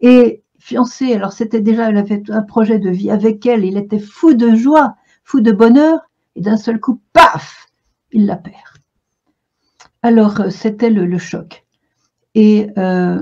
Et 0.00 0.42
fiancé, 0.58 1.14
alors 1.14 1.32
c'était 1.32 1.60
déjà, 1.60 1.90
il 1.90 1.96
avait 1.96 2.28
un 2.30 2.42
projet 2.42 2.80
de 2.80 2.90
vie 2.90 3.10
avec 3.10 3.46
elle, 3.46 3.64
il 3.64 3.76
était 3.76 4.00
fou 4.00 4.34
de 4.34 4.56
joie, 4.56 4.96
fou 5.22 5.40
de 5.40 5.52
bonheur, 5.52 6.00
et 6.34 6.40
d'un 6.40 6.56
seul 6.56 6.80
coup, 6.80 7.00
paf, 7.12 7.66
il 8.10 8.26
la 8.26 8.36
perd. 8.36 8.56
Alors, 10.02 10.40
euh, 10.40 10.50
c'était 10.50 10.90
le, 10.90 11.18
choc. 11.18 11.64
Et 12.34 12.68
euh, 12.78 13.20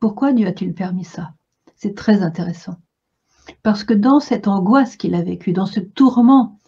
pourquoi 0.00 0.32
Dieu 0.32 0.46
a-t-il 0.46 0.74
permis 0.74 1.04
ça? 1.04 1.32
C'est 1.74 1.94
très 1.94 2.22
intéressant. 2.22 2.76
Parce 3.62 3.84
que 3.84 3.94
dans 3.94 4.20
cette 4.20 4.48
angoisse 4.48 4.96
qu'il 4.96 5.14
a 5.14 5.22
vécue, 5.22 5.52
dans 5.52 5.66
ce 5.66 5.80
tourment 5.80 6.58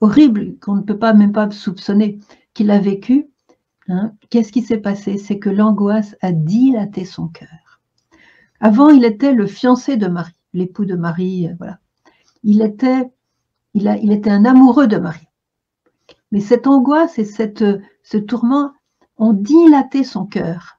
horrible 0.00 0.56
qu'on 0.60 0.76
ne 0.76 0.82
peut 0.82 0.98
même 1.14 1.32
pas 1.32 1.50
soupçonner 1.50 2.18
qu'il 2.54 2.70
a 2.70 2.78
vécu, 2.78 3.28
hein, 3.88 4.12
qu'est-ce 4.30 4.52
qui 4.52 4.62
s'est 4.62 4.78
passé? 4.78 5.18
C'est 5.18 5.38
que 5.38 5.50
l'angoisse 5.50 6.16
a 6.22 6.32
dilaté 6.32 7.04
son 7.04 7.28
cœur. 7.28 7.80
Avant, 8.60 8.90
il 8.90 9.04
était 9.04 9.32
le 9.32 9.46
fiancé 9.46 9.96
de 9.96 10.06
Marie, 10.06 10.34
l'époux 10.52 10.84
de 10.84 10.96
Marie, 10.96 11.48
euh, 11.48 11.54
voilà. 11.58 11.78
Il 12.42 12.62
était, 12.62 13.10
il, 13.74 14.12
était 14.12 14.30
un 14.30 14.44
amoureux 14.44 14.86
de 14.86 14.96
Marie. 14.96 15.28
Mais 16.32 16.40
cette 16.40 16.66
angoisse 16.66 17.18
et 17.18 17.24
cette, 17.24 17.64
ce 18.02 18.16
tourment 18.16 18.72
ont 19.18 19.34
dilaté 19.34 20.04
son 20.04 20.24
cœur 20.24 20.78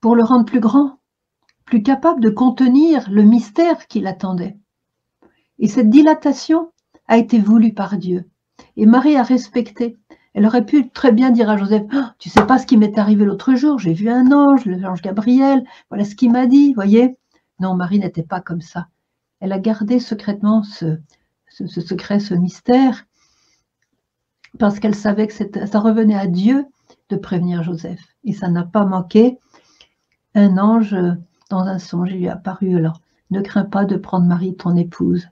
pour 0.00 0.16
le 0.16 0.24
rendre 0.24 0.46
plus 0.46 0.60
grand, 0.60 0.95
plus 1.66 1.82
capable 1.82 2.20
de 2.20 2.30
contenir 2.30 3.10
le 3.10 3.22
mystère 3.22 3.86
qui 3.88 4.00
l'attendait. 4.00 4.56
Et 5.58 5.68
cette 5.68 5.90
dilatation 5.90 6.72
a 7.08 7.18
été 7.18 7.38
voulu 7.38 7.74
par 7.74 7.98
Dieu. 7.98 8.24
Et 8.76 8.86
Marie 8.86 9.16
a 9.16 9.22
respecté. 9.22 9.98
Elle 10.32 10.46
aurait 10.46 10.66
pu 10.66 10.90
très 10.90 11.12
bien 11.12 11.30
dire 11.30 11.50
à 11.50 11.56
Joseph, 11.56 11.82
Tu 11.88 11.96
ah, 11.96 12.14
tu 12.18 12.28
sais 12.28 12.46
pas 12.46 12.58
ce 12.58 12.66
qui 12.66 12.76
m'est 12.76 12.98
arrivé 12.98 13.24
l'autre 13.24 13.54
jour, 13.54 13.78
j'ai 13.78 13.94
vu 13.94 14.08
un 14.10 14.32
ange, 14.32 14.66
l'ange 14.66 15.02
Gabriel, 15.02 15.64
voilà 15.88 16.04
ce 16.04 16.14
qu'il 16.14 16.30
m'a 16.30 16.46
dit, 16.46 16.74
voyez. 16.74 17.16
Non, 17.58 17.74
Marie 17.74 17.98
n'était 17.98 18.22
pas 18.22 18.40
comme 18.40 18.60
ça. 18.60 18.88
elle 19.40 19.52
a 19.52 19.58
gardé 19.58 19.98
secrètement 19.98 20.62
ce, 20.62 20.98
secret, 21.48 22.20
ce 22.20 22.34
mystère, 22.34 23.06
parce 24.58 24.78
qu'elle 24.78 24.94
savait 24.94 25.26
que 25.26 25.66
ça 25.66 25.80
revenait 25.80 26.18
à 26.18 26.26
Dieu 26.26 26.66
de 27.08 27.16
prévenir 27.16 27.62
Joseph. 27.62 28.00
Et 28.24 28.34
ça 28.34 28.48
n'a 28.48 28.64
pas 28.64 28.84
manqué. 28.84 29.38
Un 30.34 30.58
ange, 30.58 30.94
dans 31.50 31.60
un 31.60 31.78
songe, 31.78 32.10
il 32.10 32.18
lui 32.18 32.28
a 32.28 32.34
apparu 32.34 32.76
alors, 32.76 33.00
ne 33.30 33.40
crains 33.40 33.64
pas 33.64 33.84
de 33.84 33.96
prendre 33.96 34.26
Marie, 34.26 34.56
ton 34.56 34.76
épouse, 34.76 35.28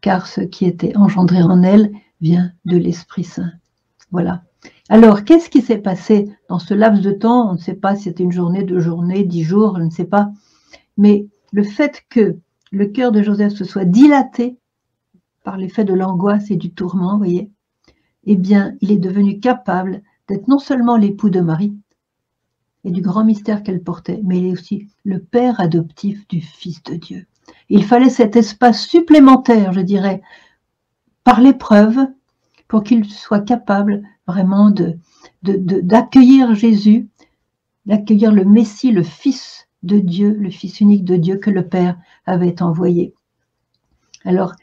car 0.00 0.26
ce 0.26 0.40
qui 0.40 0.66
était 0.66 0.96
engendré 0.96 1.42
en 1.42 1.62
elle 1.62 1.92
vient 2.20 2.52
de 2.64 2.76
l'Esprit 2.76 3.24
Saint. 3.24 3.52
Voilà. 4.10 4.42
Alors, 4.88 5.24
qu'est-ce 5.24 5.50
qui 5.50 5.62
s'est 5.62 5.78
passé 5.78 6.30
dans 6.48 6.58
ce 6.58 6.74
laps 6.74 7.02
de 7.02 7.12
temps? 7.12 7.50
On 7.50 7.54
ne 7.54 7.58
sait 7.58 7.74
pas 7.74 7.96
si 7.96 8.04
c'était 8.04 8.22
une 8.22 8.32
journée, 8.32 8.62
deux 8.62 8.80
journées, 8.80 9.24
dix 9.24 9.42
jours, 9.42 9.76
je 9.78 9.82
ne 9.82 9.90
sais 9.90 10.04
pas. 10.04 10.30
Mais 10.96 11.26
le 11.52 11.62
fait 11.62 12.04
que 12.10 12.36
le 12.70 12.86
cœur 12.86 13.12
de 13.12 13.22
Joseph 13.22 13.54
se 13.54 13.64
soit 13.64 13.84
dilaté 13.84 14.58
par 15.44 15.56
l'effet 15.56 15.84
de 15.84 15.94
l'angoisse 15.94 16.50
et 16.50 16.56
du 16.56 16.72
tourment, 16.72 17.16
voyez, 17.16 17.50
eh 18.24 18.36
bien, 18.36 18.74
il 18.80 18.92
est 18.92 18.98
devenu 18.98 19.40
capable 19.40 20.02
d'être 20.28 20.48
non 20.48 20.58
seulement 20.58 20.96
l'époux 20.96 21.30
de 21.30 21.40
Marie 21.40 21.76
et 22.84 22.90
du 22.90 23.00
grand 23.00 23.24
mystère 23.24 23.62
qu'elle 23.62 23.82
portait, 23.82 24.20
mais 24.24 24.38
il 24.38 24.46
est 24.46 24.52
aussi 24.52 24.88
le 25.04 25.20
père 25.20 25.60
adoptif 25.60 26.26
du 26.28 26.40
Fils 26.40 26.82
de 26.82 26.94
Dieu. 26.94 27.26
Il 27.68 27.84
fallait 27.84 28.10
cet 28.10 28.36
espace 28.36 28.86
supplémentaire, 28.86 29.72
je 29.72 29.80
dirais, 29.80 30.22
par 31.24 31.40
l'épreuve, 31.40 31.98
pour 32.68 32.82
qu'il 32.82 33.04
soit 33.04 33.40
capable 33.40 34.02
vraiment 34.26 34.72
d'accueillir 35.42 36.54
Jésus, 36.54 37.08
d'accueillir 37.86 38.32
le 38.32 38.44
Messie, 38.44 38.92
le 38.92 39.02
Fils 39.02 39.68
de 39.82 39.98
Dieu, 39.98 40.34
le 40.38 40.50
Fils 40.50 40.80
unique 40.80 41.04
de 41.04 41.16
Dieu 41.16 41.36
que 41.36 41.50
le 41.50 41.66
Père 41.66 41.98
avait 42.24 42.62
envoyé. 42.62 43.12
Alors, 44.24 44.54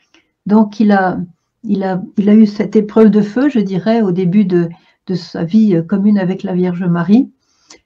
donc 0.45 0.79
il 0.79 0.91
a, 0.91 1.19
eu 1.63 2.47
cette 2.47 2.75
épreuve 2.75 3.11
de 3.11 3.21
feu, 3.21 3.49
je 3.49 3.59
dirais, 3.59 4.01
au 4.01 4.11
début 4.11 4.45
de 4.45 4.69
sa 5.13 5.43
vie 5.43 5.81
commune 5.87 6.17
avec 6.17 6.43
la 6.43 6.53
Vierge 6.53 6.83
Marie. 6.83 7.31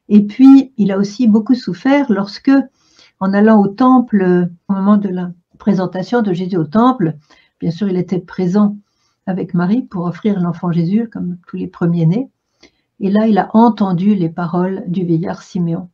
Et 0.09 0.25
puis, 0.25 0.73
il 0.77 0.91
a 0.91 0.97
aussi 0.97 1.27
beaucoup 1.27 1.55
souffert 1.55 2.11
lorsque, 2.11 2.51
en 3.19 3.33
allant 3.33 3.61
au 3.61 3.67
temple, 3.67 4.49
au 4.67 4.73
moment 4.73 4.97
de 4.97 5.09
la 5.09 5.31
présentation 5.57 6.21
de 6.21 6.33
Jésus 6.33 6.57
au 6.57 6.65
temple, 6.65 7.17
bien 7.59 7.71
sûr, 7.71 7.87
il 7.87 7.97
était 7.97 8.19
présent 8.19 8.77
avec 9.25 9.53
Marie 9.53 9.83
pour 9.83 10.05
offrir 10.05 10.39
l'enfant 10.39 10.71
Jésus, 10.71 11.09
comme 11.09 11.37
tous 11.47 11.57
les 11.57 11.67
premiers-nés. 11.67 12.29
Et 12.99 13.09
là, 13.09 13.27
il 13.27 13.37
a 13.37 13.49
entendu 13.53 14.15
les 14.15 14.29
paroles 14.29 14.83
du 14.87 15.05
vieillard 15.05 15.41
Siméon, 15.41 15.89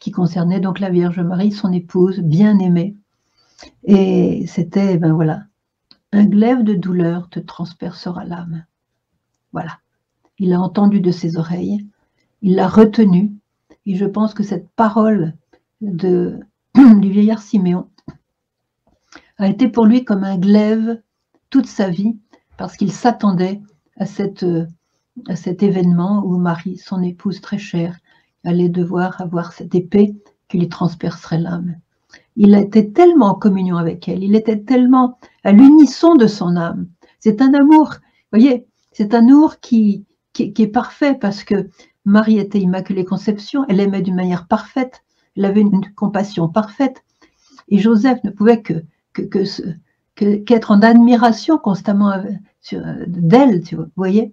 qui 0.00 0.10
concernaient 0.10 0.60
donc 0.60 0.80
la 0.80 0.90
Vierge 0.90 1.20
Marie, 1.20 1.52
son 1.52 1.72
épouse 1.72 2.20
bien-aimée. 2.20 2.96
Et 3.84 4.46
c'était, 4.46 4.98
ben 4.98 5.12
voilà, 5.12 5.44
un 6.12 6.24
glaive 6.24 6.62
de 6.62 6.74
douleur 6.74 7.28
te 7.28 7.40
transpercera 7.40 8.24
l'âme. 8.24 8.64
Voilà. 9.52 9.78
Il 10.38 10.52
a 10.52 10.60
entendu 10.60 11.00
de 11.00 11.10
ses 11.10 11.36
oreilles, 11.36 11.86
il 12.44 12.56
l'a 12.56 12.68
retenu, 12.68 13.32
et 13.86 13.94
je 13.96 14.04
pense 14.04 14.34
que 14.34 14.42
cette 14.42 14.68
parole 14.76 15.32
de, 15.80 16.38
du 16.74 17.10
vieillard 17.10 17.40
Siméon 17.40 17.88
a 19.38 19.48
été 19.48 19.66
pour 19.66 19.86
lui 19.86 20.04
comme 20.04 20.24
un 20.24 20.36
glaive 20.36 21.00
toute 21.48 21.66
sa 21.66 21.88
vie, 21.88 22.18
parce 22.58 22.76
qu'il 22.76 22.92
s'attendait 22.92 23.62
à, 23.98 24.04
à 24.04 25.36
cet 25.36 25.62
événement 25.62 26.22
où 26.22 26.36
Marie, 26.36 26.76
son 26.76 27.02
épouse 27.02 27.40
très 27.40 27.56
chère, 27.56 27.98
allait 28.44 28.68
devoir 28.68 29.22
avoir 29.22 29.54
cette 29.54 29.74
épée 29.74 30.14
qui 30.48 30.58
lui 30.58 30.68
transpercerait 30.68 31.38
l'âme. 31.38 31.76
Il 32.36 32.54
était 32.54 32.90
tellement 32.90 33.28
en 33.28 33.34
communion 33.36 33.78
avec 33.78 34.06
elle, 34.06 34.22
il 34.22 34.36
était 34.36 34.60
tellement 34.60 35.18
à 35.44 35.52
l'unisson 35.52 36.14
de 36.14 36.26
son 36.26 36.56
âme. 36.56 36.88
C'est 37.20 37.40
un 37.40 37.54
amour, 37.54 37.94
vous 37.94 38.38
voyez, 38.38 38.66
c'est 38.92 39.14
un 39.14 39.28
amour 39.28 39.60
qui, 39.60 40.04
qui, 40.34 40.52
est 40.58 40.68
parfait 40.68 41.14
parce 41.14 41.42
que 41.42 41.70
Marie 42.04 42.38
était 42.38 42.60
Immaculée 42.60 43.04
Conception, 43.04 43.64
elle 43.68 43.80
aimait 43.80 44.02
d'une 44.02 44.14
manière 44.14 44.46
parfaite, 44.46 45.04
elle 45.36 45.44
avait 45.46 45.62
une 45.62 45.80
compassion 45.94 46.48
parfaite. 46.48 47.02
Et 47.68 47.78
Joseph 47.78 48.22
ne 48.24 48.30
pouvait 48.30 48.62
que, 48.62 48.84
qu'être 50.14 50.70
en 50.70 50.82
admiration 50.82 51.58
constamment 51.58 52.12
d'elle, 53.06 53.62
vous 53.72 53.86
voyez. 53.96 54.32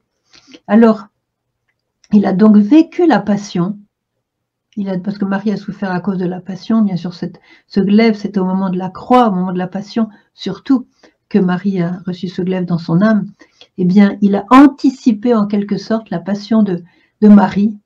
Alors, 0.68 1.08
il 2.12 2.26
a 2.26 2.34
donc 2.34 2.58
vécu 2.58 3.08
la 3.08 3.20
passion, 3.20 3.80
il 4.76 4.90
a, 4.90 4.98
parce 5.00 5.18
que 5.18 5.26
Marie 5.26 5.52
a 5.52 5.58
souffert 5.58 5.92
à 5.92 6.00
cause 6.02 6.18
de 6.18 6.26
la 6.26 6.42
passion, 6.42 6.82
bien 6.82 6.98
sûr, 6.98 7.14
ce 7.14 7.80
glaive, 7.80 8.16
c'était 8.16 8.40
au 8.40 8.46
moment 8.46 8.70
de 8.70 8.78
la 8.78 8.90
croix, 8.90 9.30
au 9.30 9.32
moment 9.32 9.54
de 9.54 9.58
la 9.58 9.68
passion, 9.68 10.10
surtout 10.34 10.88
que 11.30 11.40
Marie 11.40 11.82
a 11.82 12.02
reçu 12.06 12.28
ce 12.28 12.42
glaive 12.42 12.66
dans 12.66 12.78
son 12.78 13.02
âme. 13.02 13.32
Eh 13.78 13.86
bien, 13.86 14.18
il 14.22 14.36
a 14.36 14.46
anticipé 14.50 15.34
en 15.34 15.48
quelque 15.48 15.78
sorte 15.78 16.10
la 16.10 16.20
passion 16.20 16.64
de, 16.64 16.84
de 17.22 17.28
Marie 17.28 17.78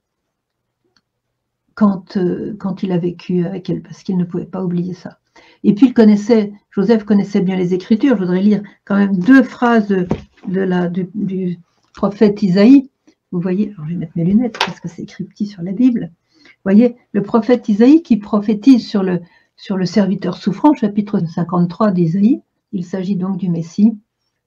quand, 1.75 2.17
euh, 2.17 2.55
quand 2.57 2.83
il 2.83 2.91
a 2.91 2.97
vécu 2.97 3.45
avec 3.45 3.69
elle, 3.69 3.81
parce 3.81 4.01
qu'il 4.03 4.17
ne 4.17 4.23
pouvait 4.23 4.45
pas 4.45 4.63
oublier 4.63 4.93
ça. 4.93 5.19
Et 5.63 5.75
puis 5.75 5.87
il 5.87 5.93
connaissait, 5.93 6.53
Joseph 6.71 7.03
connaissait 7.03 7.41
bien 7.41 7.57
les 7.57 7.73
Écritures. 7.73 8.15
Je 8.15 8.21
voudrais 8.21 8.41
lire 8.41 8.63
quand 8.85 8.95
même 8.95 9.17
deux 9.17 9.43
phrases 9.43 9.89
de, 9.89 10.07
la, 10.47 10.87
du, 10.87 11.59
prophète 11.93 12.41
Isaïe. 12.41 12.89
Vous 13.31 13.41
voyez, 13.41 13.73
je 13.77 13.89
vais 13.89 13.95
mettre 13.95 14.13
mes 14.15 14.23
lunettes 14.23 14.57
parce 14.59 14.79
que 14.79 14.87
c'est 14.87 15.03
écrit 15.03 15.25
petit 15.25 15.45
sur 15.45 15.61
la 15.61 15.73
Bible. 15.73 16.11
Vous 16.45 16.71
voyez, 16.71 16.95
le 17.11 17.21
prophète 17.21 17.67
Isaïe 17.67 18.03
qui 18.03 18.17
prophétise 18.17 18.87
sur 18.87 19.03
le, 19.03 19.19
sur 19.57 19.75
le 19.75 19.85
serviteur 19.85 20.37
souffrant, 20.37 20.73
chapitre 20.73 21.19
53 21.19 21.91
d'Isaïe. 21.91 22.41
Il 22.71 22.85
s'agit 22.85 23.15
donc 23.15 23.37
du 23.37 23.49
Messie, 23.49 23.97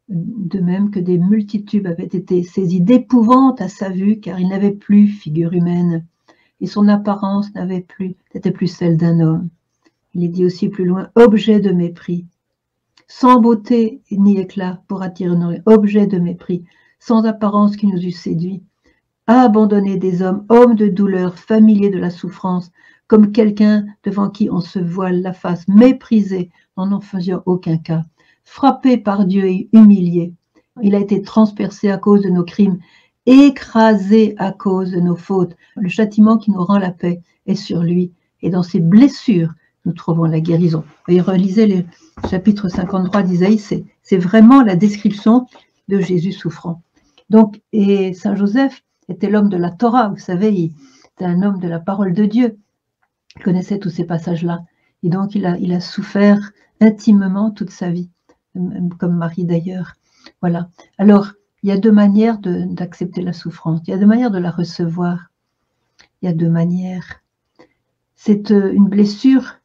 de 0.08 0.60
même 0.60 0.90
que 0.90 1.00
des 1.00 1.18
multitudes 1.18 1.86
avaient 1.86 2.04
été 2.04 2.42
saisies 2.42 2.80
d'épouvante 2.80 3.60
à 3.60 3.68
sa 3.68 3.90
vue, 3.90 4.20
car 4.20 4.40
il 4.40 4.48
n'avait 4.48 4.72
plus 4.72 5.08
figure 5.08 5.52
humaine, 5.52 6.06
et 6.60 6.66
son 6.66 6.88
apparence 6.88 7.54
n'avait 7.54 7.82
plus, 7.82 8.16
n'était 8.34 8.50
plus 8.50 8.66
celle 8.66 8.96
d'un 8.96 9.20
homme. 9.20 9.48
Il 10.14 10.24
est 10.24 10.28
dit 10.28 10.44
aussi 10.44 10.68
plus 10.68 10.86
loin, 10.86 11.10
objet 11.14 11.60
de 11.60 11.70
mépris, 11.70 12.26
sans 13.06 13.40
beauté 13.40 14.00
ni 14.10 14.38
éclat 14.38 14.82
pour 14.88 15.02
attirer 15.02 15.36
nos 15.36 15.52
objet 15.66 16.06
de 16.06 16.18
mépris, 16.18 16.64
sans 16.98 17.24
apparence 17.26 17.76
qui 17.76 17.86
nous 17.86 18.00
eût 18.00 18.10
séduit, 18.10 18.62
abandonné 19.26 19.98
des 19.98 20.22
hommes, 20.22 20.44
hommes 20.48 20.74
de 20.74 20.88
douleur, 20.88 21.38
familiers 21.38 21.90
de 21.90 21.98
la 21.98 22.10
souffrance, 22.10 22.70
comme 23.06 23.32
quelqu'un 23.32 23.86
devant 24.04 24.30
qui 24.30 24.50
on 24.50 24.60
se 24.60 24.78
voile 24.78 25.20
la 25.20 25.32
face, 25.32 25.68
méprisé 25.68 26.50
en 26.76 26.86
n'en 26.86 27.00
faisant 27.00 27.42
aucun 27.46 27.78
cas, 27.78 28.04
frappé 28.48 28.96
par 28.96 29.26
Dieu 29.26 29.46
et 29.46 29.68
humilié. 29.72 30.32
Il 30.82 30.94
a 30.94 30.98
été 30.98 31.22
transpercé 31.22 31.90
à 31.90 31.98
cause 31.98 32.22
de 32.22 32.30
nos 32.30 32.44
crimes, 32.44 32.78
écrasé 33.26 34.34
à 34.38 34.52
cause 34.52 34.90
de 34.90 35.00
nos 35.00 35.16
fautes. 35.16 35.54
Le 35.76 35.88
châtiment 35.88 36.38
qui 36.38 36.50
nous 36.50 36.64
rend 36.64 36.78
la 36.78 36.90
paix 36.90 37.20
est 37.46 37.54
sur 37.54 37.82
lui, 37.82 38.10
et 38.40 38.48
dans 38.48 38.62
ses 38.62 38.80
blessures, 38.80 39.52
nous 39.84 39.92
trouvons 39.92 40.24
la 40.24 40.40
guérison. 40.40 40.82
Et 41.08 41.20
relisez 41.20 41.66
le 41.66 41.84
chapitre 42.30 42.68
53 42.68 43.22
d'Isaïe, 43.22 43.58
c'est 43.58 44.16
vraiment 44.16 44.62
la 44.62 44.76
description 44.76 45.46
de 45.88 46.00
Jésus 46.00 46.32
souffrant. 46.32 46.82
Donc, 47.28 47.60
et 47.72 48.14
Saint 48.14 48.34
Joseph 48.34 48.82
était 49.08 49.28
l'homme 49.28 49.50
de 49.50 49.58
la 49.58 49.70
Torah, 49.70 50.08
vous 50.08 50.18
savez, 50.18 50.52
il 50.52 50.72
était 51.14 51.26
un 51.26 51.42
homme 51.42 51.60
de 51.60 51.68
la 51.68 51.80
parole 51.80 52.14
de 52.14 52.24
Dieu. 52.24 52.58
Il 53.36 53.42
connaissait 53.42 53.78
tous 53.78 53.90
ces 53.90 54.04
passages-là. 54.04 54.60
Et 55.02 55.10
donc, 55.10 55.34
il 55.34 55.44
a, 55.46 55.58
il 55.58 55.72
a 55.72 55.80
souffert 55.80 56.50
intimement 56.80 57.50
toute 57.50 57.70
sa 57.70 57.90
vie, 57.90 58.08
comme 58.98 59.16
Marie 59.16 59.44
d'ailleurs. 59.44 59.94
Voilà. 60.40 60.68
Alors, 60.98 61.32
il 61.62 61.68
y 61.68 61.72
a 61.72 61.78
deux 61.78 61.92
manières 61.92 62.38
d'accepter 62.38 63.22
la 63.22 63.32
souffrance. 63.32 63.80
Il 63.86 63.90
y 63.90 63.94
a 63.94 63.98
deux 63.98 64.06
manières 64.06 64.30
de 64.30 64.38
la 64.38 64.50
recevoir. 64.50 65.30
Il 66.22 66.26
y 66.26 66.28
a 66.28 66.34
deux 66.34 66.48
manières. 66.48 67.20
C'est 68.14 68.50
euh, 68.50 68.72
une 68.72 68.88
blessure 68.88 69.56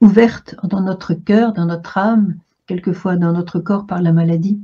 ouverte 0.00 0.54
dans 0.64 0.80
notre 0.80 1.14
cœur, 1.14 1.52
dans 1.52 1.66
notre 1.66 1.98
âme, 1.98 2.36
quelquefois 2.66 3.16
dans 3.16 3.32
notre 3.32 3.60
corps 3.60 3.86
par 3.86 4.02
la 4.02 4.12
maladie, 4.12 4.60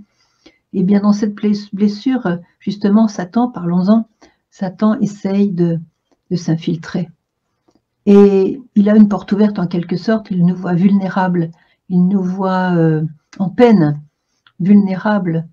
et 0.73 0.83
bien 0.83 1.01
dans 1.01 1.13
cette 1.13 1.35
blessure, 1.35 2.39
justement, 2.61 3.09
Satan, 3.09 3.49
parlons-en, 3.49 4.09
Satan 4.51 4.99
essaye 5.01 5.51
de, 5.51 5.81
s'infiltrer. 6.35 7.11
Et 8.07 8.61
il 8.75 8.89
a 8.89 8.97
une 8.97 9.09
porte 9.09 9.33
ouverte 9.33 9.59
en 9.59 9.67
quelque 9.67 9.97
sorte, 9.97 10.31
il 10.31 10.47
nous 10.47 10.57
voit 10.57 10.73
vulnérables, 10.73 11.51
il 11.91 12.09
nous 12.09 12.23
voit 12.23 12.75
euh, 12.75 13.03
en 13.39 13.49
peine, 13.49 14.01
vulnérables. 14.61 15.49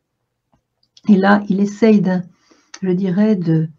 Et 1.07 1.15
là, 1.15 1.43
il 1.50 1.59
essaye, 1.59 2.03
je 2.81 2.89
dirais, 2.89 3.36
de, 3.36 3.69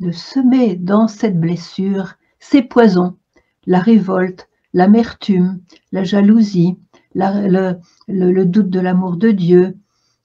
de 0.00 0.10
semer 0.10 0.76
dans 0.76 1.08
cette 1.08 1.38
blessure 1.38 2.14
ces 2.40 2.62
poisons, 2.62 3.16
la 3.66 3.78
révolte, 3.78 4.48
l'amertume, 4.72 5.60
la 5.92 6.04
jalousie, 6.04 6.76
le, 7.14 8.44
doute 8.44 8.70
de 8.70 8.80
l'amour 8.80 9.16
de 9.16 9.30
Dieu, 9.30 9.76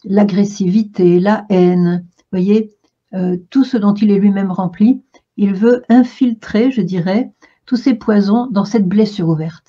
l'agressivité, 0.03 1.19
la 1.19 1.45
haine, 1.49 2.05
voyez, 2.31 2.71
euh, 3.13 3.37
tout 3.49 3.63
ce 3.63 3.77
dont 3.77 3.93
il 3.93 4.11
est 4.11 4.19
lui-même 4.19 4.51
rempli, 4.51 5.01
il 5.37 5.53
veut 5.53 5.83
infiltrer, 5.89 6.71
je 6.71 6.81
dirais, 6.81 7.31
tous 7.65 7.77
ces 7.77 7.93
poisons 7.93 8.47
dans 8.47 8.65
cette 8.65 8.87
blessure 8.87 9.29
ouverte. 9.29 9.68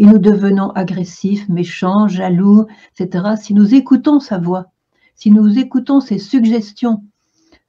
Et 0.00 0.06
nous 0.06 0.18
devenons 0.18 0.70
agressifs, 0.70 1.46
méchants, 1.50 2.08
jaloux, 2.08 2.64
etc. 2.98 3.34
Si 3.38 3.52
nous 3.52 3.74
écoutons 3.74 4.18
sa 4.18 4.38
voix, 4.38 4.72
si 5.14 5.30
nous 5.30 5.58
écoutons 5.58 6.00
ses 6.00 6.18
suggestions 6.18 7.04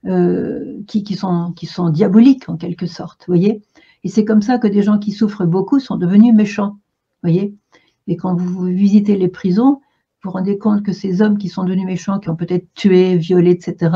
euh, 0.05 0.77
qui, 0.87 1.03
sont, 1.15 1.53
diaboliques 1.89 2.47
en 2.47 2.55
quelque 2.55 2.85
sorte, 2.85 3.25
voyez? 3.27 3.61
Et 4.05 4.07
c'est 4.07 4.23
comme 4.23 4.41
ça 4.41 4.59
que 4.59 4.67
des 4.69 4.81
gens 4.81 4.97
qui 4.97 5.11
souffrent 5.11 5.45
beaucoup 5.45 5.81
sont 5.81 5.97
devenus 5.97 6.33
méchants, 6.33 6.79
voyez? 7.21 7.53
Et 8.07 8.15
quand 8.15 8.33
vous 8.33 8.63
visitez 8.63 9.17
les 9.17 9.27
prisons, 9.27 9.81
vous 10.23 10.29
vous 10.29 10.31
rendez 10.31 10.57
compte 10.57 10.83
que 10.83 10.93
ces 10.93 11.21
hommes 11.21 11.37
qui 11.37 11.49
sont 11.49 11.65
devenus 11.65 11.85
méchants, 11.85 12.19
qui 12.19 12.29
ont 12.29 12.37
peut-être 12.37 12.73
tué, 12.75 13.17
violé, 13.17 13.51
etc., 13.51 13.93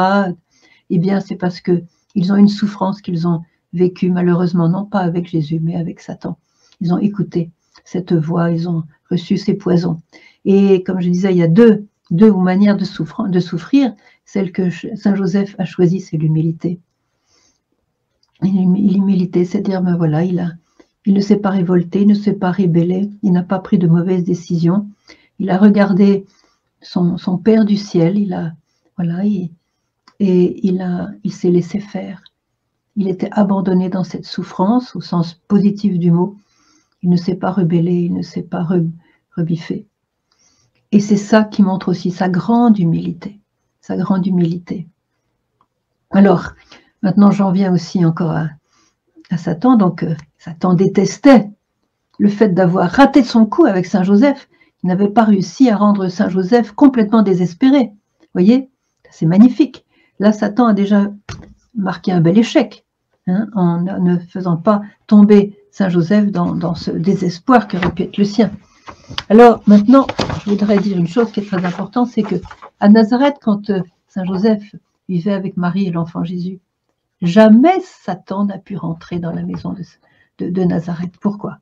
eh 0.89 1.00
bien, 1.00 1.22
c'est 1.22 1.38
parce 1.38 1.62
qu'ils 1.62 2.34
ont 2.34 2.36
une 2.36 2.50
souffrance 2.50 3.01
qu'ils 3.01 3.30
ont 3.30 3.44
vécue, 3.72 4.12
malheureusement, 4.12 4.68
non 4.68 4.84
pas 4.84 5.00
avec 5.00 5.25
Jésus, 5.25 5.62
mais 5.63 5.77
avec 5.77 6.01
Satan. 6.01 6.38
Ils 6.82 6.94
ont 6.94 7.00
écouté 7.00 7.51
cette 7.86 8.13
voix, 8.13 8.51
ils 8.51 8.68
ont 8.68 8.84
reçu 9.10 9.38
ces 9.38 9.54
poisons. 9.54 10.01
Et 10.44 10.84
comme 10.84 11.00
je 11.00 11.10
disais, 11.10 11.32
il 11.32 11.38
y 11.38 11.44
a 11.44 11.48
deux, 11.48 11.86
deux 12.12 12.34
manières 12.34 12.75
de, 12.75 12.84
souffrir, 12.84 13.30
de 13.30 13.39
souffrir. 13.39 13.94
Celle 14.25 14.51
que 14.51 14.70
Saint 14.70 15.15
Joseph 15.15 15.56
a 15.60 15.65
choisie, 15.65 16.01
c'est 16.01 16.18
l'humilité. 16.18 16.80
L'humilité, 18.42 19.46
c'est 19.46 19.62
dire, 19.62 19.82
ben 19.82 19.96
voilà, 19.96 20.24
il, 20.24 20.39
a, 20.39 20.51
il 21.06 21.13
ne 21.13 21.22
s'est 21.22 21.38
pas 21.38 21.51
révolté, 21.51 22.01
il 22.01 22.08
ne 22.08 22.13
s'est 22.15 22.34
pas 22.34 22.51
rébellé, 22.51 23.10
il 23.24 23.32
n'a 23.32 23.44
pas 23.44 23.60
pris 23.60 23.77
de 23.77 23.88
mauvaises 23.88 24.24
décisions. 24.24 24.88
Il 25.39 25.50
a 25.50 25.58
regardé 25.58 26.25
son, 26.82 27.18
son 27.18 27.38
Père 27.38 27.65
du 27.65 27.77
ciel, 27.77 28.18
il 28.18 28.34
a, 28.34 28.54
voilà, 28.98 29.25
et 29.25 29.51
il, 30.20 30.82
a, 30.82 31.10
il 31.24 31.32
s'est 31.32 31.51
laissé 31.51 31.80
faire. 31.80 32.24
Il 32.96 33.08
était 33.08 33.30
abandonné 33.32 33.89
dans 33.89 34.04
cette 34.04 34.25
souffrance, 34.25 34.96
au 34.96 35.01
sens 35.01 35.36
positif 35.48 36.00
du 36.00 36.12
mot, 36.12 36.38
il 37.05 37.12
ne 37.12 37.17
s'est 37.17 37.35
pas 37.35 37.51
rebellé, 37.51 37.93
il 37.93 38.13
ne 38.15 38.24
s'est 38.24 38.41
pas 38.41 38.67
rebiffé. 39.38 39.85
Et 40.91 41.00
c'est 41.00 41.17
ça 41.17 41.43
qui 41.43 41.62
montre 41.62 41.89
aussi 41.89 42.09
sa 42.09 42.29
grande 42.29 42.79
humilité, 42.79 43.39
sa 43.79 43.95
grande 43.95 44.25
humilité. 44.25 44.88
Alors, 46.09 46.53
maintenant 47.03 47.29
j'en 47.29 47.51
viens 47.51 47.71
aussi 47.71 48.03
encore 48.03 48.31
à, 48.31 48.50
Satan. 49.38 49.75
Donc, 49.75 50.01
euh, 50.01 50.15
Satan 50.39 50.74
détestait 50.74 51.47
le 52.17 52.29
fait 52.29 52.50
d'avoir 52.50 52.89
raté 52.89 53.24
son 53.24 53.45
coup 53.45 53.65
avec 53.65 53.85
Saint 53.85 54.03
Joseph. 54.03 54.50
Il 54.81 54.88
n'avait 54.88 55.09
pas 55.09 55.25
réussi 55.25 55.69
à 55.69 55.77
rendre 55.77 56.07
Saint 56.07 56.29
Joseph 56.29 56.71
complètement 56.71 57.21
désespéré. 57.21 57.91
Vous 58.21 58.27
voyez, 58.33 58.71
c'est 59.12 59.27
magnifique. 59.27 59.85
Là, 60.17 60.31
Satan 60.31 60.65
a 60.65 60.74
déjà 60.74 61.12
marqué 61.75 62.12
un 62.12 62.21
bel 62.21 62.39
échec 62.39 62.83
hein, 63.27 63.47
en 63.53 63.81
ne 63.81 64.17
faisant 64.17 64.57
pas 64.57 64.81
tomber 65.05 65.55
Saint 65.75 65.89
Joseph 65.89 66.32
dans, 66.32 66.74
ce 66.74 66.89
désespoir 66.89 67.67
qui 67.67 67.75
aurait 67.75 67.91
pu 67.91 68.03
être 68.03 68.17
le 68.17 68.24
sien. 68.24 68.50
Alors 69.27 69.62
maintenant, 69.67 70.08
je 70.39 70.50
voudrais 70.50 70.79
dire 70.79 70.98
une 70.98 71.05
chose 71.05 71.34
qui 71.34 71.41
est 71.41 71.46
très 71.46 71.65
importante, 71.65 72.08
c'est 72.08 72.24
que 72.24 72.36
à 72.79 72.88
Nazareth, 72.88 73.36
quand 73.41 73.70
euh, 73.70 73.82
Saint 74.08 74.24
Joseph 74.24 74.74
vivait 75.10 75.34
avec 75.34 75.58
Marie 75.58 75.88
et 75.88 75.91
l'enfant 75.91 76.24
Jésus, 76.24 76.62
jamais 77.22 77.77
Satan 77.82 78.46
n'a 78.46 78.58
pu 78.58 78.77
rentrer 78.77 79.20
dans 79.20 79.34
la 79.34 79.44
maison 79.44 79.75
de, 80.39 80.63
Nazareth. 80.63 81.17
Pourquoi? 81.20 81.58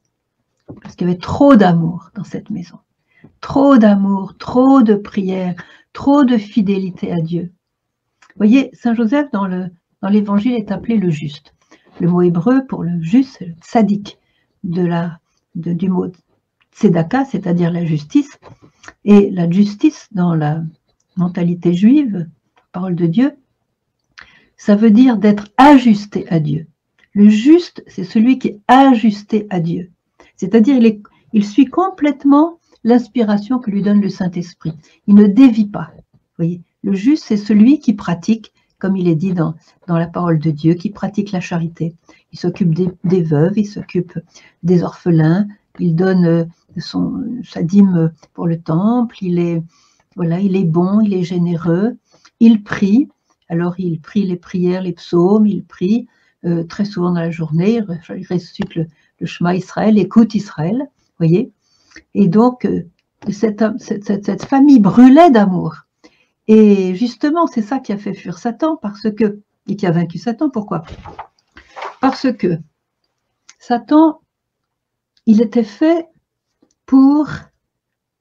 Parce 0.83 0.95
qu'il 0.95 1.07
y 1.07 1.09
avait 1.09 1.19
trop 1.19 1.55
d'amour 1.55 2.11
dans 2.13 2.23
cette 2.23 2.51
maison. 2.51 2.77
Trop 3.41 3.79
d'amour, 3.79 4.37
trop 4.37 4.83
de 4.83 4.93
prières, 4.93 5.55
trop 5.91 6.23
de 6.23 6.37
fidélité 6.37 7.11
à 7.11 7.19
Dieu. 7.19 7.51
Vous 8.21 8.37
voyez, 8.37 8.69
Saint 8.73 8.93
Joseph, 8.93 9.31
dans 9.31 9.47
l'évangile, 10.07 10.53
est 10.53 10.71
appelé 10.71 10.97
le 10.97 11.09
juste. 11.09 11.55
Le 11.99 12.07
mot 12.07 12.21
hébreu 12.21 12.65
pour 12.67 12.83
le 12.83 13.01
juste, 13.01 13.37
c'est 13.39 13.45
le 13.45 13.53
tzaddik, 13.61 14.17
de 14.63 14.85
la, 14.85 15.19
du 15.55 15.89
mot 15.89 16.07
tzedaka, 16.75 17.25
c'est-à-dire 17.25 17.71
la 17.71 17.85
justice. 17.85 18.39
Et 19.05 19.29
la 19.29 19.49
justice, 19.49 20.07
dans 20.11 20.35
la 20.35 20.63
mentalité 21.15 21.73
juive, 21.73 22.27
parole 22.71 22.95
de 22.95 23.05
Dieu, 23.05 23.35
ça 24.57 24.75
veut 24.75 24.91
dire 24.91 25.17
d'être 25.17 25.49
ajusté 25.57 26.27
à 26.29 26.39
Dieu. 26.39 26.67
Le 27.13 27.29
juste, 27.29 27.83
c'est 27.87 28.03
celui 28.03 28.39
qui 28.39 28.47
est 28.49 28.59
ajusté 28.67 29.45
à 29.49 29.59
Dieu. 29.59 29.91
C'est-à-dire, 30.35 30.77
il, 30.77 31.01
il 31.33 31.45
suit 31.45 31.65
complètement 31.65 32.59
l'inspiration 32.83 33.59
que 33.59 33.71
lui 33.71 33.81
donne 33.81 34.01
le 34.01 34.09
Saint-Esprit. 34.09 34.73
Il 35.07 35.15
ne 35.15 35.27
dévie 35.27 35.67
pas. 35.67 35.91
voyez 36.37 36.61
le 36.83 36.93
juste, 36.93 37.23
c'est 37.25 37.37
celui 37.37 37.79
qui 37.79 37.93
pratique 37.93 38.52
comme 38.83 38.97
il 38.97 39.07
est 39.07 39.15
dit 39.15 39.31
dans, 39.31 39.55
la 39.87 40.07
parole 40.07 40.39
de 40.39 40.51
Dieu, 40.51 40.73
qui 40.73 40.89
pratique 40.89 41.31
la 41.31 41.39
charité. 41.39 41.95
Il 42.33 42.37
s'occupe 42.37 42.73
des, 42.73 43.21
veuves, 43.21 43.53
il 43.55 43.65
s'occupe 43.65 44.19
des 44.61 44.83
orphelins, 44.83 45.47
il 45.79 45.95
donne 45.95 46.25
euh, 46.25 46.43
son, 46.79 47.23
sa 47.45 47.63
dîme 47.63 48.11
pour 48.33 48.45
le 48.45 48.59
temple, 48.59 49.15
il 49.21 49.39
est, 49.39 49.63
voilà, 50.17 50.41
il 50.41 50.57
est 50.57 50.65
bon, 50.65 50.99
il 50.99 51.13
est 51.13 51.23
généreux, 51.23 51.95
il 52.41 52.61
prie. 52.61 53.07
Alors 53.47 53.75
il 53.77 54.01
prie 54.01 54.25
les 54.25 54.35
prières, 54.35 54.81
les 54.81 54.91
psaumes, 54.91 55.47
il 55.47 55.63
prie 55.63 56.09
euh, 56.43 56.65
très 56.65 56.83
souvent 56.83 57.11
dans 57.11 57.21
la 57.21 57.31
journée, 57.31 57.79
il 58.17 58.27
récite 58.27 58.75
le, 58.75 58.87
le 59.21 59.25
Shema 59.25 59.55
Israël, 59.55 59.97
écoute 59.97 60.35
Israël, 60.35 60.89
voyez. 61.19 61.53
Et 62.15 62.27
donc, 62.27 62.65
euh, 62.65 62.83
cette 63.29 64.43
famille 64.43 64.81
brûlait 64.81 65.31
d'amour. 65.31 65.82
Et 66.47 66.95
justement, 66.95 67.47
c'est 67.47 67.61
ça 67.61 67.79
qui 67.79 67.93
a 67.93 67.97
fait 67.97 68.13
fuir 68.13 68.37
Satan, 68.37 68.75
parce 68.75 69.09
que, 69.11 69.41
et 69.67 69.75
qui 69.75 69.85
a 69.85 69.91
vaincu 69.91 70.17
Satan, 70.17 70.49
pourquoi? 70.49 70.83
Parce 72.01 72.31
que 72.33 72.59
Satan, 73.59 74.19
il 75.25 75.41
était 75.41 75.63
fait 75.63 76.07
pour, 76.85 77.29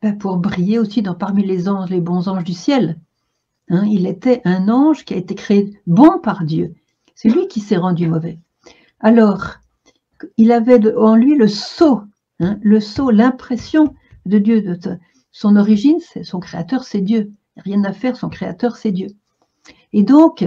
ben, 0.03 0.17
pour 0.17 0.37
briller 0.37 0.79
aussi 0.79 1.03
dans, 1.03 1.15
parmi 1.15 1.45
les 1.45 1.69
anges, 1.69 1.91
les 1.91 2.01
bons 2.01 2.29
anges 2.29 2.45
du 2.45 2.55
ciel. 2.55 3.01
Hein, 3.69 3.85
il 3.91 4.07
était 4.07 4.41
un 4.45 4.69
ange 4.69 5.05
qui 5.05 5.15
a 5.15 5.17
été 5.17 5.35
créé 5.35 5.81
bon 5.87 6.21
par 6.21 6.45
Dieu. 6.45 6.75
C'est 7.17 7.29
lui 7.29 7.49
qui 7.49 7.61
s'est 7.61 7.77
rendu 7.77 8.07
mauvais. 8.07 8.39
Alors, 9.01 9.57
il 10.37 10.53
avait 10.53 10.95
en 10.97 11.17
lui 11.17 11.37
le 11.37 11.49
sceau, 11.49 12.03
hein, 12.39 12.59
le 12.63 12.79
sceau, 12.79 13.11
l'impression 13.11 13.95
de 14.27 14.39
Dieu. 14.39 14.63
De 14.63 14.79
son 15.33 15.57
origine, 15.57 15.99
son 16.23 16.39
créateur, 16.39 16.85
c'est 16.85 17.01
Dieu 17.01 17.33
rien 17.57 17.85
à 17.85 17.93
faire, 17.93 18.17
son 18.17 18.29
créateur, 18.29 18.77
c'est 18.77 18.93
Dieu. 18.93 19.09
Et 19.93 20.03
donc, 20.03 20.45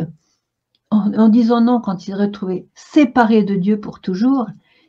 en, 0.92 1.30
disant 1.30 1.62
non, 1.62 1.82
quand 1.82 2.04
il 2.04 2.06
s'est 2.08 2.14
retrouvé 2.14 2.68
séparé 2.74 3.44
de 3.44 3.56
Dieu 3.56 3.80
pour 3.80 4.00
toujours, 4.00 4.48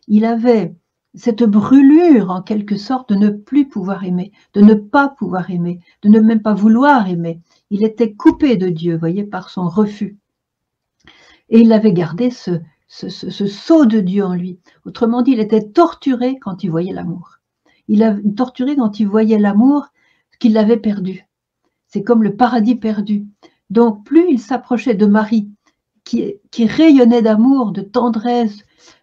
il 0.08 0.24
avait 0.24 0.74
cette 1.14 1.44
brûlure, 1.44 2.30
en 2.30 2.42
quelque 2.42 2.76
sorte, 2.76 3.10
de 3.10 3.14
ne 3.14 3.30
plus 3.30 3.68
pouvoir 3.68 4.04
aimer, 4.04 4.32
de 4.52 4.60
ne 4.60 4.74
pas 4.74 5.08
pouvoir 5.08 5.50
aimer, 5.50 5.80
de 6.02 6.08
ne 6.08 6.20
même 6.20 6.42
pas 6.42 6.54
vouloir 6.54 7.08
aimer. 7.08 7.40
Il 7.70 7.82
était 7.84 8.12
coupé 8.12 8.56
de 8.56 8.68
Dieu, 8.68 8.96
voyez, 8.98 9.24
par 9.24 9.48
son 9.48 9.68
refus. 9.68 10.18
Et 11.48 11.60
il 11.60 11.72
avait 11.72 11.92
gardé 11.92 12.30
ce, 12.30 12.60
ce, 12.88 13.08
ce, 13.08 13.46
saut 13.46 13.86
de 13.86 14.00
Dieu 14.00 14.24
en 14.24 14.34
lui. 14.34 14.58
Autrement 14.84 15.22
dit, 15.22 15.32
il 15.32 15.40
était 15.40 15.68
torturé 15.70 16.38
quand 16.38 16.64
il 16.64 16.70
voyait 16.70 16.92
l'amour. 16.92 17.38
Il 17.88 18.02
a 18.02 18.14
torturé 18.36 18.76
quand 18.76 19.00
il 19.00 19.08
voyait 19.08 19.38
l'amour 19.38 19.86
qu'il 20.38 20.58
avait 20.58 20.76
perdu. 20.76 21.25
C'est 21.96 22.02
comme 22.02 22.22
le 22.22 22.36
paradis 22.36 22.74
perdu. 22.74 23.24
Donc, 23.70 24.04
plus 24.04 24.26
il 24.28 24.38
s'approchait 24.38 24.92
de 24.92 25.06
Marie, 25.06 25.48
qui, 26.04 26.36
rayonnait 26.58 27.22
d'amour, 27.22 27.72
de 27.72 27.80
tendresse, 27.80 28.58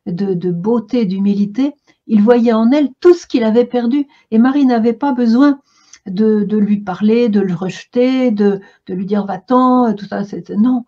de, 0.06 0.52
beauté, 0.52 1.06
d'humilité, 1.06 1.74
il 2.06 2.22
voyait 2.22 2.54
en 2.54 2.70
elle 2.70 2.90
tout 3.00 3.16
ce 3.16 3.26
qu'il 3.26 3.46
avait 3.46 3.66
perdu. 3.66 4.06
Et 4.30 4.38
Marie 4.38 4.68
n'avait 4.68 4.94
pas 4.94 5.12
besoin 5.12 5.60
de, 6.06 6.46
lui 6.56 6.82
parler, 6.82 7.30
de 7.30 7.40
le 7.40 7.56
rejeter, 7.56 8.30
de, 8.30 8.62
lui 8.88 9.08
dire 9.08 9.26
va-t'en, 9.26 9.96
tout 9.96 10.06
ça. 10.06 10.22
Non, 10.56 10.86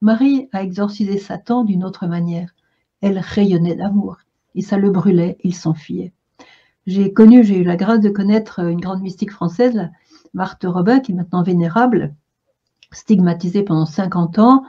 Marie 0.00 0.48
a 0.52 0.64
exorcisé 0.64 1.16
Satan 1.16 1.62
d'une 1.62 1.84
autre 1.84 2.08
manière. 2.08 2.56
Elle 3.02 3.20
rayonnait 3.20 3.76
d'amour 3.76 4.16
et 4.56 4.62
ça 4.62 4.78
le 4.78 4.90
brûlait, 4.90 5.38
il 5.44 5.54
s'enfuyait. 5.54 6.12
J'ai 6.88 7.12
connu, 7.12 7.44
j'ai 7.44 7.58
eu 7.58 7.64
la 7.64 7.76
grâce 7.76 8.00
de 8.00 8.08
connaître 8.08 8.58
une 8.58 8.80
grande 8.80 9.02
mystique 9.02 9.30
française, 9.30 9.90
Marthe 10.36 10.66
Robin, 10.68 11.00
qui 11.00 11.12
est 11.12 11.14
maintenant 11.14 11.42
vénérable, 11.42 12.14
stigmatisée 12.92 13.62
pendant 13.62 13.86
50 13.86 14.38
ans. 14.38 14.64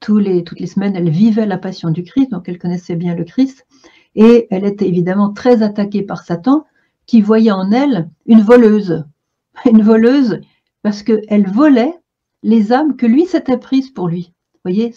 Toutes 0.00 0.20
les 0.24 0.66
semaines, 0.66 0.96
elle 0.96 1.10
vivait 1.10 1.46
la 1.46 1.58
passion 1.58 1.90
du 1.90 2.02
Christ, 2.02 2.32
donc 2.32 2.48
elle 2.48 2.58
connaissait 2.58 2.96
bien 2.96 3.14
le 3.14 3.22
Christ. 3.22 3.64
Et 4.16 4.48
elle 4.50 4.64
était 4.64 4.88
évidemment 4.88 5.32
très 5.32 5.62
attaquée 5.62 6.02
par 6.02 6.22
Satan, 6.24 6.66
qui 7.06 7.22
voyait 7.22 7.52
en 7.52 7.70
elle 7.70 8.10
une 8.26 8.42
voleuse. 8.42 9.04
Une 9.70 9.82
voleuse 9.82 10.40
parce 10.82 11.02
qu'elle 11.02 11.48
volait 11.48 11.94
les 12.42 12.72
âmes 12.72 12.96
que 12.96 13.06
lui 13.06 13.26
s'était 13.26 13.58
prises 13.58 13.90
pour 13.90 14.08
lui. 14.08 14.32
Vous 14.54 14.60
voyez, 14.64 14.94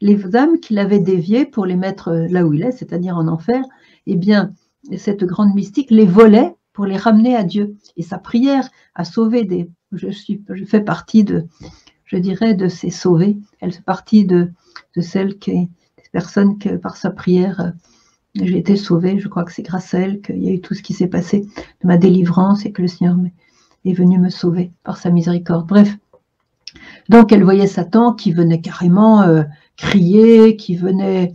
les 0.00 0.36
âmes 0.36 0.58
qu'il 0.58 0.78
avait 0.78 0.98
déviées 0.98 1.46
pour 1.46 1.64
les 1.64 1.76
mettre 1.76 2.12
là 2.28 2.44
où 2.44 2.52
il 2.52 2.62
est, 2.62 2.72
c'est-à-dire 2.72 3.16
en 3.16 3.28
enfer, 3.28 3.62
eh 4.06 4.16
bien, 4.16 4.52
cette 4.96 5.24
grande 5.24 5.54
mystique 5.54 5.90
les 5.90 6.04
volait 6.04 6.56
pour 6.72 6.86
les 6.86 6.96
ramener 6.96 7.36
à 7.36 7.44
Dieu. 7.44 7.76
Et 7.96 8.02
sa 8.02 8.18
prière 8.18 8.68
a 8.94 9.04
sauvé 9.04 9.44
des. 9.44 9.70
Je, 9.92 10.10
suis, 10.10 10.42
je 10.48 10.64
fais 10.64 10.80
partie 10.80 11.24
de, 11.24 11.46
je 12.04 12.16
dirais, 12.16 12.54
de 12.54 12.68
ces 12.68 12.90
sauvés. 12.90 13.38
Elle 13.60 13.72
fait 13.72 13.82
partie 13.82 14.24
de, 14.24 14.50
de 14.96 15.00
celles 15.00 15.38
qui, 15.38 15.52
des 15.52 16.10
personnes 16.12 16.58
que 16.58 16.76
par 16.76 16.96
sa 16.96 17.10
prière, 17.10 17.72
j'ai 18.34 18.58
été 18.58 18.76
sauvée. 18.76 19.18
Je 19.18 19.28
crois 19.28 19.44
que 19.44 19.52
c'est 19.52 19.62
grâce 19.62 19.92
à 19.94 20.00
elle 20.00 20.20
qu'il 20.20 20.42
y 20.42 20.48
a 20.48 20.52
eu 20.52 20.60
tout 20.60 20.74
ce 20.74 20.82
qui 20.82 20.94
s'est 20.94 21.08
passé 21.08 21.40
de 21.40 21.86
ma 21.86 21.98
délivrance 21.98 22.64
et 22.64 22.72
que 22.72 22.82
le 22.82 22.88
Seigneur 22.88 23.16
est 23.84 23.92
venu 23.92 24.18
me 24.18 24.30
sauver 24.30 24.72
par 24.84 24.96
sa 24.96 25.10
miséricorde. 25.10 25.66
Bref. 25.66 25.96
Donc 27.08 27.32
elle 27.32 27.44
voyait 27.44 27.66
Satan 27.66 28.14
qui 28.14 28.32
venait 28.32 28.60
carrément 28.60 29.22
euh, 29.22 29.42
crier, 29.76 30.56
qui 30.56 30.76
venait 30.76 31.30
euh, 31.30 31.34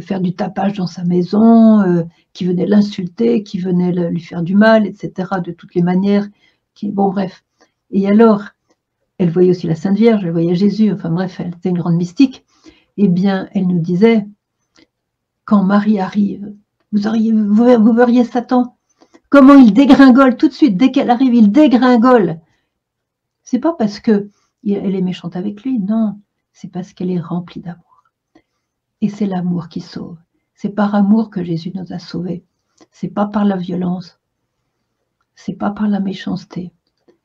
faire 0.00 0.20
du 0.20 0.34
tapage 0.34 0.74
dans 0.74 0.86
sa 0.86 1.04
maison, 1.04 1.80
euh, 1.80 2.04
qui 2.32 2.44
venait 2.44 2.66
l'insulter, 2.66 3.42
qui 3.42 3.58
venait 3.58 3.92
lui 4.10 4.20
faire 4.20 4.42
du 4.42 4.54
mal, 4.54 4.86
etc. 4.86 5.28
de 5.44 5.52
toutes 5.52 5.74
les 5.74 5.82
manières. 5.82 6.28
Bon, 6.82 7.10
bref. 7.10 7.44
Et 7.90 8.06
alors, 8.08 8.44
elle 9.18 9.30
voyait 9.30 9.50
aussi 9.50 9.66
la 9.66 9.74
Sainte 9.74 9.96
Vierge, 9.96 10.24
elle 10.24 10.30
voyait 10.30 10.54
Jésus, 10.54 10.92
enfin 10.92 11.10
bref, 11.10 11.40
elle 11.40 11.54
était 11.54 11.70
une 11.70 11.78
grande 11.78 11.96
mystique. 11.96 12.44
Eh 12.96 13.08
bien, 13.08 13.48
elle 13.52 13.66
nous 13.66 13.80
disait, 13.80 14.26
quand 15.44 15.64
Marie 15.64 15.98
arrive, 15.98 16.54
vous, 16.92 17.06
auriez, 17.06 17.32
vous, 17.32 17.92
verriez 17.92 18.24
Satan, 18.24 18.76
comment 19.28 19.54
il 19.54 19.72
dégringole 19.72 20.36
tout 20.36 20.48
de 20.48 20.52
suite, 20.52 20.76
dès 20.76 20.90
qu'elle 20.90 21.10
arrive, 21.10 21.34
il 21.34 21.50
dégringole. 21.50 22.40
C'est 23.42 23.58
pas 23.58 23.72
parce 23.72 23.98
que 24.00 24.30
elle 24.66 24.94
est 24.94 25.02
méchante 25.02 25.36
avec 25.36 25.62
lui, 25.62 25.78
non, 25.78 26.20
c'est 26.52 26.70
parce 26.70 26.92
qu'elle 26.92 27.10
est 27.10 27.20
remplie 27.20 27.60
d'amour. 27.60 27.87
Et 29.00 29.08
c'est 29.08 29.26
l'amour 29.26 29.68
qui 29.68 29.80
sauve. 29.80 30.18
C'est 30.54 30.70
par 30.70 30.94
amour 30.94 31.30
que 31.30 31.44
Jésus 31.44 31.72
nous 31.74 31.92
a 31.92 31.98
sauvés. 31.98 32.44
C'est 32.90 33.08
pas 33.08 33.26
par 33.26 33.44
la 33.44 33.56
violence. 33.56 34.18
C'est 35.34 35.54
pas 35.54 35.70
par 35.70 35.88
la 35.88 36.00
méchanceté. 36.00 36.72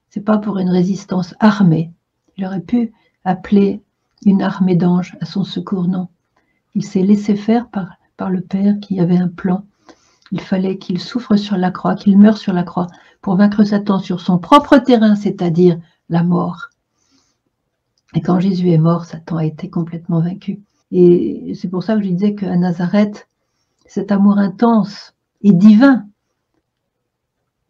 C'est 0.10 0.22
pas 0.22 0.38
pour 0.38 0.60
une 0.60 0.70
résistance 0.70 1.34
armée. 1.40 1.92
Il 2.38 2.46
aurait 2.46 2.62
pu 2.62 2.94
appeler 3.24 3.82
une 4.26 4.42
armée 4.42 4.76
d'anges 4.76 5.18
à 5.20 5.26
son 5.26 5.44
secours, 5.44 5.88
non. 5.88 6.10
Il 6.76 6.84
s'est 6.84 7.02
laissé 7.02 7.36
faire 7.36 7.70
par, 7.70 7.98
par 8.18 8.30
le 8.30 8.42
Père 8.42 8.80
qui 8.80 9.00
avait 9.00 9.18
un 9.18 9.28
plan. 9.28 9.66
Il 10.32 10.42
fallait 10.42 10.78
qu'il 10.78 11.00
souffre 11.00 11.36
sur 11.36 11.58
la 11.58 11.72
croix, 11.72 11.96
qu'il 11.96 12.18
meure 12.18 12.38
sur 12.38 12.54
la 12.54 12.64
croix 12.64 12.88
pour 13.22 13.36
vaincre 13.36 13.64
Satan 13.64 14.00
sur 14.00 14.20
son 14.20 14.38
propre 14.38 14.78
terrain, 14.78 15.16
c'est-à-dire 15.16 15.80
la 16.10 16.24
mort. 16.24 16.70
Et 18.16 18.22
quand 18.22 18.40
Jésus 18.40 18.70
est 18.70 18.78
mort, 18.78 19.06
Satan 19.06 19.38
a 19.38 19.46
été 19.46 19.70
complètement 19.70 20.22
vaincu. 20.22 20.62
Et 20.96 21.56
c'est 21.56 21.70
pour 21.70 21.82
ça 21.82 21.96
que 21.96 22.04
je 22.04 22.10
disais 22.10 22.36
qu'à 22.36 22.56
Nazareth, 22.56 23.28
cet 23.88 24.12
amour 24.12 24.38
intense 24.38 25.16
et 25.42 25.52
divin, 25.52 26.06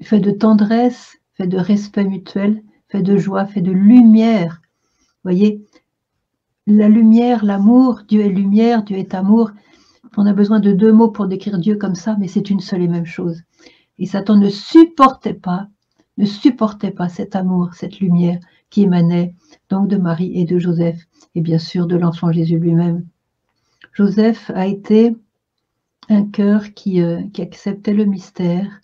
fait 0.01 0.19
de 0.19 0.29
tendresse, 0.29 1.15
fait 1.33 1.47
de 1.47 1.57
respect 1.57 2.03
mutuel, 2.03 2.61
fait 2.89 3.01
de 3.01 3.15
joie, 3.15 3.45
fait 3.45 3.61
de 3.61 3.71
lumière. 3.71 4.61
Vous 4.99 5.31
voyez, 5.31 5.63
la 6.67 6.89
lumière, 6.89 7.45
l'amour, 7.45 8.01
Dieu 8.09 8.19
est 8.25 8.29
lumière, 8.29 8.83
Dieu 8.83 8.97
est 8.97 9.13
amour. 9.13 9.51
On 10.17 10.25
a 10.25 10.33
besoin 10.33 10.59
de 10.59 10.73
deux 10.73 10.91
mots 10.91 11.09
pour 11.09 11.27
décrire 11.27 11.59
Dieu 11.59 11.77
comme 11.77 11.95
ça, 11.95 12.17
mais 12.19 12.27
c'est 12.27 12.49
une 12.49 12.59
seule 12.59 12.81
et 12.81 12.89
même 12.89 13.05
chose. 13.05 13.41
Et 13.99 14.05
Satan 14.05 14.35
ne 14.35 14.49
supportait 14.49 15.33
pas, 15.33 15.67
ne 16.17 16.25
supportait 16.25 16.91
pas 16.91 17.07
cet 17.07 17.37
amour, 17.37 17.73
cette 17.73 18.01
lumière 18.01 18.39
qui 18.69 18.81
émanait 18.81 19.33
donc 19.69 19.87
de 19.87 19.95
Marie 19.95 20.37
et 20.37 20.43
de 20.43 20.59
Joseph, 20.59 20.99
et 21.35 21.41
bien 21.41 21.57
sûr 21.57 21.87
de 21.87 21.95
l'enfant 21.95 22.33
Jésus 22.33 22.59
lui-même. 22.59 23.05
Joseph 23.93 24.51
a 24.55 24.67
été 24.67 25.15
un 26.09 26.25
cœur 26.25 26.73
qui, 26.73 27.01
euh, 27.01 27.21
qui 27.31 27.41
acceptait 27.41 27.93
le 27.93 28.05
mystère, 28.05 28.81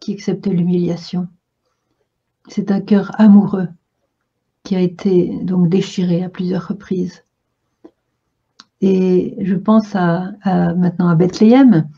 qui 0.00 0.12
acceptait 0.12 0.50
l'humiliation. 0.50 1.28
C'est 2.48 2.70
un 2.70 2.80
cœur 2.80 3.10
amoureux 3.20 3.68
qui 4.62 4.74
a 4.74 4.80
été 4.80 5.38
donc 5.42 5.68
déchiré 5.68 6.24
à 6.24 6.28
plusieurs 6.28 6.66
reprises. 6.66 7.24
Et 8.80 9.36
je 9.40 9.54
pense 9.54 9.94
à, 9.94 10.32
maintenant 10.74 11.08
à 11.08 11.14
Bethléem. 11.14 11.88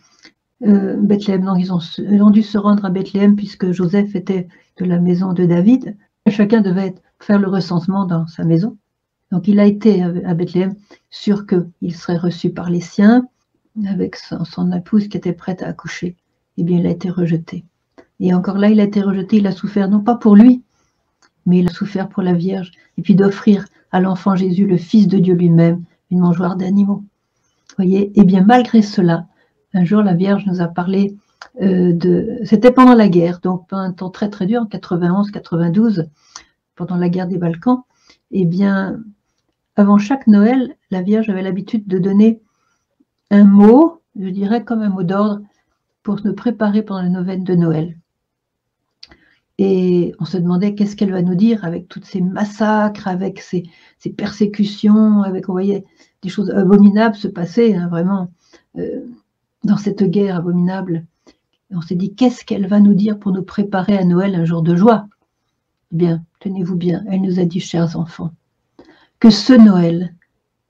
Euh, 0.66 0.96
Bethléem, 0.96 1.48
ont, 1.48 1.56
ils 1.56 1.72
ont, 1.72 2.30
dû 2.30 2.42
se 2.42 2.58
rendre 2.58 2.84
à 2.84 2.90
Bethléem 2.90 3.36
puisque 3.36 3.72
Joseph 3.72 4.14
était 4.14 4.48
de 4.76 4.84
la 4.84 4.98
maison 4.98 5.32
de 5.32 5.44
David. 5.44 5.96
Chacun 6.28 6.60
devait 6.60 6.94
faire 7.20 7.38
le 7.38 7.48
recensement 7.48 8.04
dans 8.04 8.26
sa 8.26 8.44
maison. 8.44 8.76
Donc 9.30 9.48
il 9.48 9.60
a 9.60 9.66
été 9.66 10.02
à 10.02 10.34
Bethléem 10.34 10.74
sûr 11.10 11.46
qu'il 11.46 11.94
serait 11.94 12.16
reçu 12.16 12.50
par 12.50 12.70
les 12.70 12.80
siens, 12.80 13.26
avec 13.86 14.16
son, 14.16 14.72
épouse 14.72 15.08
qui 15.08 15.16
était 15.16 15.32
prête 15.32 15.62
à 15.62 15.68
accoucher. 15.68 16.16
Eh 16.56 16.64
bien, 16.64 16.78
il 16.78 16.86
a 16.86 16.90
été 16.90 17.10
rejeté. 17.10 17.64
Et 18.20 18.34
encore 18.34 18.58
là, 18.58 18.68
il 18.68 18.80
a 18.80 18.84
été 18.84 19.00
rejeté, 19.00 19.36
il 19.36 19.46
a 19.46 19.52
souffert, 19.52 19.88
non 19.88 20.00
pas 20.00 20.16
pour 20.16 20.34
lui, 20.34 20.62
mais 21.46 21.58
il 21.58 21.68
a 21.68 21.72
souffert 21.72 22.08
pour 22.08 22.22
la 22.22 22.32
Vierge, 22.32 22.72
et 22.96 23.02
puis 23.02 23.14
d'offrir 23.14 23.64
à 23.92 24.00
l'enfant 24.00 24.34
Jésus, 24.34 24.66
le 24.66 24.76
Fils 24.76 25.06
de 25.06 25.18
Dieu 25.18 25.34
lui-même, 25.34 25.84
une 26.10 26.18
mangeoire 26.18 26.56
d'animaux. 26.56 27.04
voyez 27.76 28.10
Eh 28.16 28.24
bien, 28.24 28.42
malgré 28.42 28.82
cela, 28.82 29.26
un 29.72 29.84
jour, 29.84 30.02
la 30.02 30.14
Vierge 30.14 30.44
nous 30.46 30.60
a 30.60 30.66
parlé 30.66 31.16
euh, 31.62 31.92
de... 31.92 32.38
C'était 32.44 32.72
pendant 32.72 32.94
la 32.94 33.08
guerre, 33.08 33.40
donc 33.40 33.66
un 33.70 33.92
temps 33.92 34.10
très 34.10 34.28
très 34.28 34.46
dur, 34.46 34.62
en 34.62 34.66
91-92, 34.66 36.08
pendant 36.74 36.96
la 36.96 37.08
guerre 37.08 37.28
des 37.28 37.38
Balkans. 37.38 37.82
Eh 38.30 38.44
bien, 38.44 39.00
avant 39.78 39.96
chaque 39.96 40.26
Noël, 40.26 40.74
la 40.90 41.02
Vierge 41.02 41.30
avait 41.30 41.40
l'habitude 41.40 41.86
de 41.86 41.98
donner 41.98 42.42
un 43.30 43.44
mot, 43.44 44.02
je 44.18 44.28
dirais 44.28 44.64
comme 44.64 44.82
un 44.82 44.88
mot 44.88 45.04
d'ordre, 45.04 45.40
pour 46.02 46.18
se 46.18 46.28
préparer 46.30 46.82
pendant 46.82 47.02
la 47.02 47.08
neuvaine 47.08 47.44
de 47.44 47.54
Noël. 47.54 47.96
Et 49.58 50.16
on 50.18 50.24
se 50.24 50.36
demandait 50.36 50.74
qu'est-ce 50.74 50.96
qu'elle 50.96 51.12
va 51.12 51.22
nous 51.22 51.36
dire 51.36 51.64
avec 51.64 51.86
tous 51.86 52.02
ces 52.02 52.20
massacres, 52.20 53.06
avec 53.06 53.40
ces, 53.40 53.70
persécutions, 54.16 55.22
avec, 55.22 55.48
on 55.48 55.52
voyait 55.52 55.84
des 56.22 56.28
choses 56.28 56.50
abominables 56.50 57.14
se 57.14 57.28
passer, 57.28 57.76
hein, 57.76 57.86
vraiment, 57.86 58.32
euh, 58.78 59.06
dans 59.62 59.76
cette 59.76 60.02
guerre 60.02 60.36
abominable. 60.36 61.06
On 61.70 61.82
s'est 61.82 61.94
dit, 61.94 62.16
qu'est-ce 62.16 62.44
qu'elle 62.44 62.66
va 62.66 62.80
nous 62.80 62.94
dire 62.94 63.16
pour 63.16 63.30
nous 63.30 63.44
préparer 63.44 63.96
à 63.96 64.04
Noël, 64.04 64.34
un 64.34 64.44
jour 64.44 64.62
de 64.62 64.74
joie? 64.74 65.06
Eh 65.92 65.96
bien, 65.96 66.24
tenez-vous 66.40 66.76
bien, 66.76 67.04
elle 67.08 67.22
nous 67.22 67.38
a 67.38 67.44
dit, 67.44 67.60
chers 67.60 67.96
enfants, 67.96 68.32
que 69.20 69.30
ce 69.30 69.52
Noël 69.52 70.14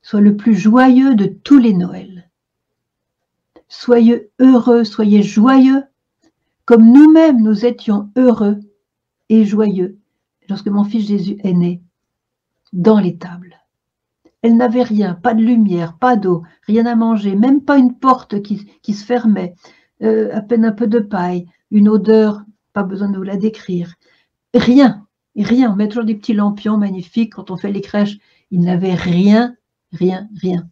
soit 0.03 0.21
le 0.21 0.37
plus 0.37 0.55
joyeux 0.55 1.15
de 1.15 1.27
tous 1.27 1.59
les 1.59 1.75
Noëls. 1.75 2.31
Soyez 3.69 4.31
heureux, 4.39 4.85
soyez 4.85 5.23
joyeux, 5.23 5.85
comme 6.65 6.91
nous-mêmes 6.91 7.43
nous 7.43 7.67
étions 7.67 8.11
heureux 8.17 8.59
et 9.29 9.45
joyeux 9.45 9.99
lorsque 10.49 10.69
mon 10.69 10.85
fils 10.85 11.07
Jésus 11.07 11.37
est 11.45 11.53
né, 11.53 11.83
dans 12.73 12.99
l'étable. 12.99 13.57
Elle 14.41 14.57
n'avait 14.57 14.83
rien, 14.83 15.15
pas 15.15 15.35
de 15.35 15.43
lumière, 15.43 15.99
pas 15.99 16.17
d'eau, 16.17 16.43
rien 16.67 16.87
à 16.87 16.95
manger, 16.95 17.35
même 17.35 17.63
pas 17.63 17.77
une 17.77 17.99
porte 17.99 18.41
qui, 18.41 18.95
se 18.95 19.05
fermait, 19.05 19.55
euh, 20.03 20.31
à 20.33 20.41
peine 20.41 20.65
un 20.65 20.73
peu 20.73 20.87
de 20.87 21.01
paille, 21.01 21.47
une 21.71 21.89
odeur, 21.89 22.43
pas 22.73 22.85
besoin 22.85 23.11
de 23.11 23.17
vous 23.17 23.25
la 23.25 23.37
décrire. 23.37 23.95
Rien, 24.55 25.07
rien. 25.37 25.73
On 25.73 25.77
met 25.77 25.89
toujours 25.89 26.05
des 26.05 26.15
petits 26.15 26.35
lampions 26.35 26.79
magnifiques 26.79 27.35
quand 27.35 27.51
on 27.51 27.57
fait 27.57 27.73
les 27.73 27.81
crèches 27.81 28.19
il 28.51 28.61
n'avait 28.61 28.95
rien, 28.95 29.57
rien, 29.93 30.29
rien. 30.41 30.69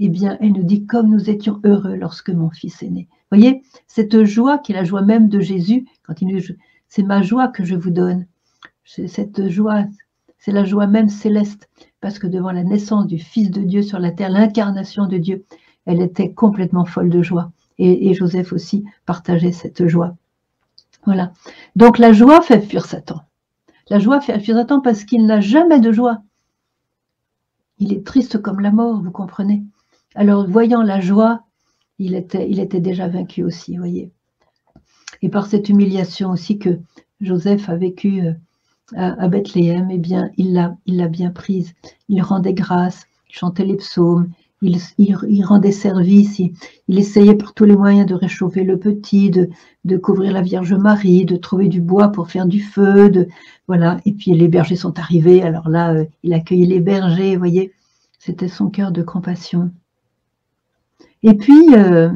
Eh 0.00 0.08
bien, 0.08 0.38
elle 0.40 0.52
nous 0.52 0.62
dit, 0.62 0.86
comme 0.86 1.10
nous 1.10 1.28
étions 1.28 1.60
heureux 1.64 1.96
lorsque 1.96 2.30
mon 2.30 2.50
fils 2.50 2.82
est 2.82 2.90
né. 2.90 3.08
Voyez, 3.30 3.62
cette 3.86 4.24
joie 4.24 4.58
qui 4.58 4.72
est 4.72 4.76
la 4.76 4.84
joie 4.84 5.02
même 5.02 5.28
de 5.28 5.40
Jésus, 5.40 5.86
quand 6.04 6.20
il 6.22 6.28
nous 6.28 6.40
c'est 6.88 7.02
ma 7.02 7.20
joie 7.20 7.48
que 7.48 7.64
je 7.64 7.74
vous 7.74 7.90
donne. 7.90 8.26
Cette 8.84 9.48
joie, 9.48 9.84
c'est 10.38 10.52
la 10.52 10.64
joie 10.64 10.86
même 10.86 11.08
céleste, 11.08 11.68
parce 12.00 12.18
que 12.18 12.26
devant 12.26 12.52
la 12.52 12.64
naissance 12.64 13.06
du 13.06 13.18
Fils 13.18 13.50
de 13.50 13.60
Dieu 13.62 13.82
sur 13.82 13.98
la 13.98 14.12
terre, 14.12 14.30
l'incarnation 14.30 15.06
de 15.06 15.18
Dieu, 15.18 15.44
elle 15.84 16.00
était 16.00 16.32
complètement 16.32 16.84
folle 16.84 17.10
de 17.10 17.22
joie. 17.22 17.52
Et 17.78 18.12
Joseph 18.14 18.52
aussi 18.52 18.84
partageait 19.06 19.52
cette 19.52 19.86
joie. 19.86 20.16
Voilà. 21.04 21.32
Donc 21.76 21.98
la 21.98 22.12
joie 22.12 22.42
fait 22.42 22.60
fuir 22.60 22.84
Satan. 22.86 23.20
La 23.88 23.98
joie 23.98 24.20
fait 24.20 24.40
fuir 24.40 24.56
Satan 24.56 24.80
parce 24.80 25.04
qu'il 25.04 25.26
n'a 25.26 25.40
jamais 25.40 25.80
de 25.80 25.92
joie. 25.92 26.22
Il 27.78 27.92
est 27.92 28.04
triste 28.04 28.40
comme 28.42 28.60
la 28.60 28.70
mort, 28.70 29.00
vous 29.02 29.10
comprenez 29.10 29.62
Alors, 30.14 30.46
voyant 30.46 30.82
la 30.82 31.00
joie, 31.00 31.44
il 31.98 32.14
était, 32.14 32.80
déjà 32.80 33.08
vaincu 33.08 33.42
aussi, 33.42 33.76
voyez. 33.76 34.10
Et 35.22 35.28
par 35.28 35.46
cette 35.46 35.68
humiliation 35.68 36.30
aussi 36.30 36.58
que 36.58 36.78
Joseph 37.20 37.68
a 37.68 37.76
vécu 37.76 38.20
euh, 38.22 38.32
à, 38.96 39.28
Bethléem, 39.28 39.90
eh 39.90 39.98
bien, 39.98 40.30
il 40.36 40.52
l'a 40.54 41.08
bien 41.08 41.30
prise. 41.30 41.74
Il 42.08 42.22
rendait 42.22 42.54
grâce, 42.54 43.06
chantait 43.28 43.64
les 43.64 43.76
psaumes, 43.76 44.30
il, 44.60 45.44
rendait 45.44 45.72
service, 45.72 46.38
il, 46.38 46.98
essayait 46.98 47.34
par 47.34 47.54
tous 47.54 47.64
les 47.64 47.76
moyens 47.76 48.06
de 48.06 48.14
réchauffer 48.14 48.64
le 48.64 48.78
petit, 48.78 49.30
de, 49.30 49.96
couvrir 49.96 50.32
la 50.32 50.42
Vierge 50.42 50.74
Marie, 50.74 51.24
de 51.24 51.36
trouver 51.36 51.68
du 51.68 51.80
bois 51.80 52.08
pour 52.08 52.30
faire 52.30 52.46
du 52.46 52.60
feu, 52.60 53.28
voilà. 53.66 53.98
Et 54.04 54.12
puis 54.12 54.32
les 54.32 54.48
bergers 54.48 54.76
sont 54.76 54.98
arrivés, 54.98 55.42
alors 55.42 55.68
là, 55.68 55.92
euh, 55.94 56.04
il 56.22 56.32
accueillait 56.32 56.66
les 56.66 56.80
bergers, 56.80 57.34
vous 57.34 57.38
voyez, 57.38 57.72
c'était 58.18 58.48
son 58.48 58.68
cœur 58.68 58.90
de 58.90 59.02
compassion. 59.02 59.70
Et 61.22 61.34
puis, 61.34 61.74
euh, 61.74 62.10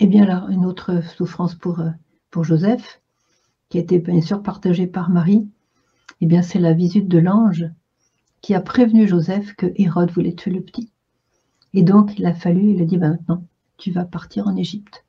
eh 0.00 0.06
bien 0.06 0.26
là, 0.26 0.46
une 0.50 0.66
autre 0.66 1.02
souffrance 1.16 1.54
pour, 1.54 1.80
euh, 1.80 1.90
pour 2.30 2.44
Joseph, 2.44 3.00
qui 3.68 3.78
a 3.78 3.80
été 3.80 3.98
bien 3.98 4.20
sûr 4.20 4.42
partagée 4.42 4.86
par 4.86 5.10
Marie, 5.10 5.48
eh 6.20 6.26
bien 6.26 6.42
c'est 6.42 6.58
la 6.58 6.72
visite 6.72 7.08
de 7.08 7.18
l'ange 7.18 7.66
qui 8.42 8.54
a 8.54 8.60
prévenu 8.60 9.08
Joseph 9.08 9.54
que 9.54 9.66
Hérode 9.76 10.10
voulait 10.10 10.34
tuer 10.34 10.52
le 10.52 10.60
petit. 10.60 10.90
Et 11.76 11.82
donc, 11.82 12.18
il 12.18 12.24
a 12.24 12.32
fallu, 12.32 12.70
il 12.70 12.80
a 12.80 12.86
dit, 12.86 12.96
ben 12.96 13.10
maintenant, 13.10 13.44
tu 13.76 13.90
vas 13.90 14.06
partir 14.06 14.48
en 14.48 14.56
Égypte. 14.56 15.04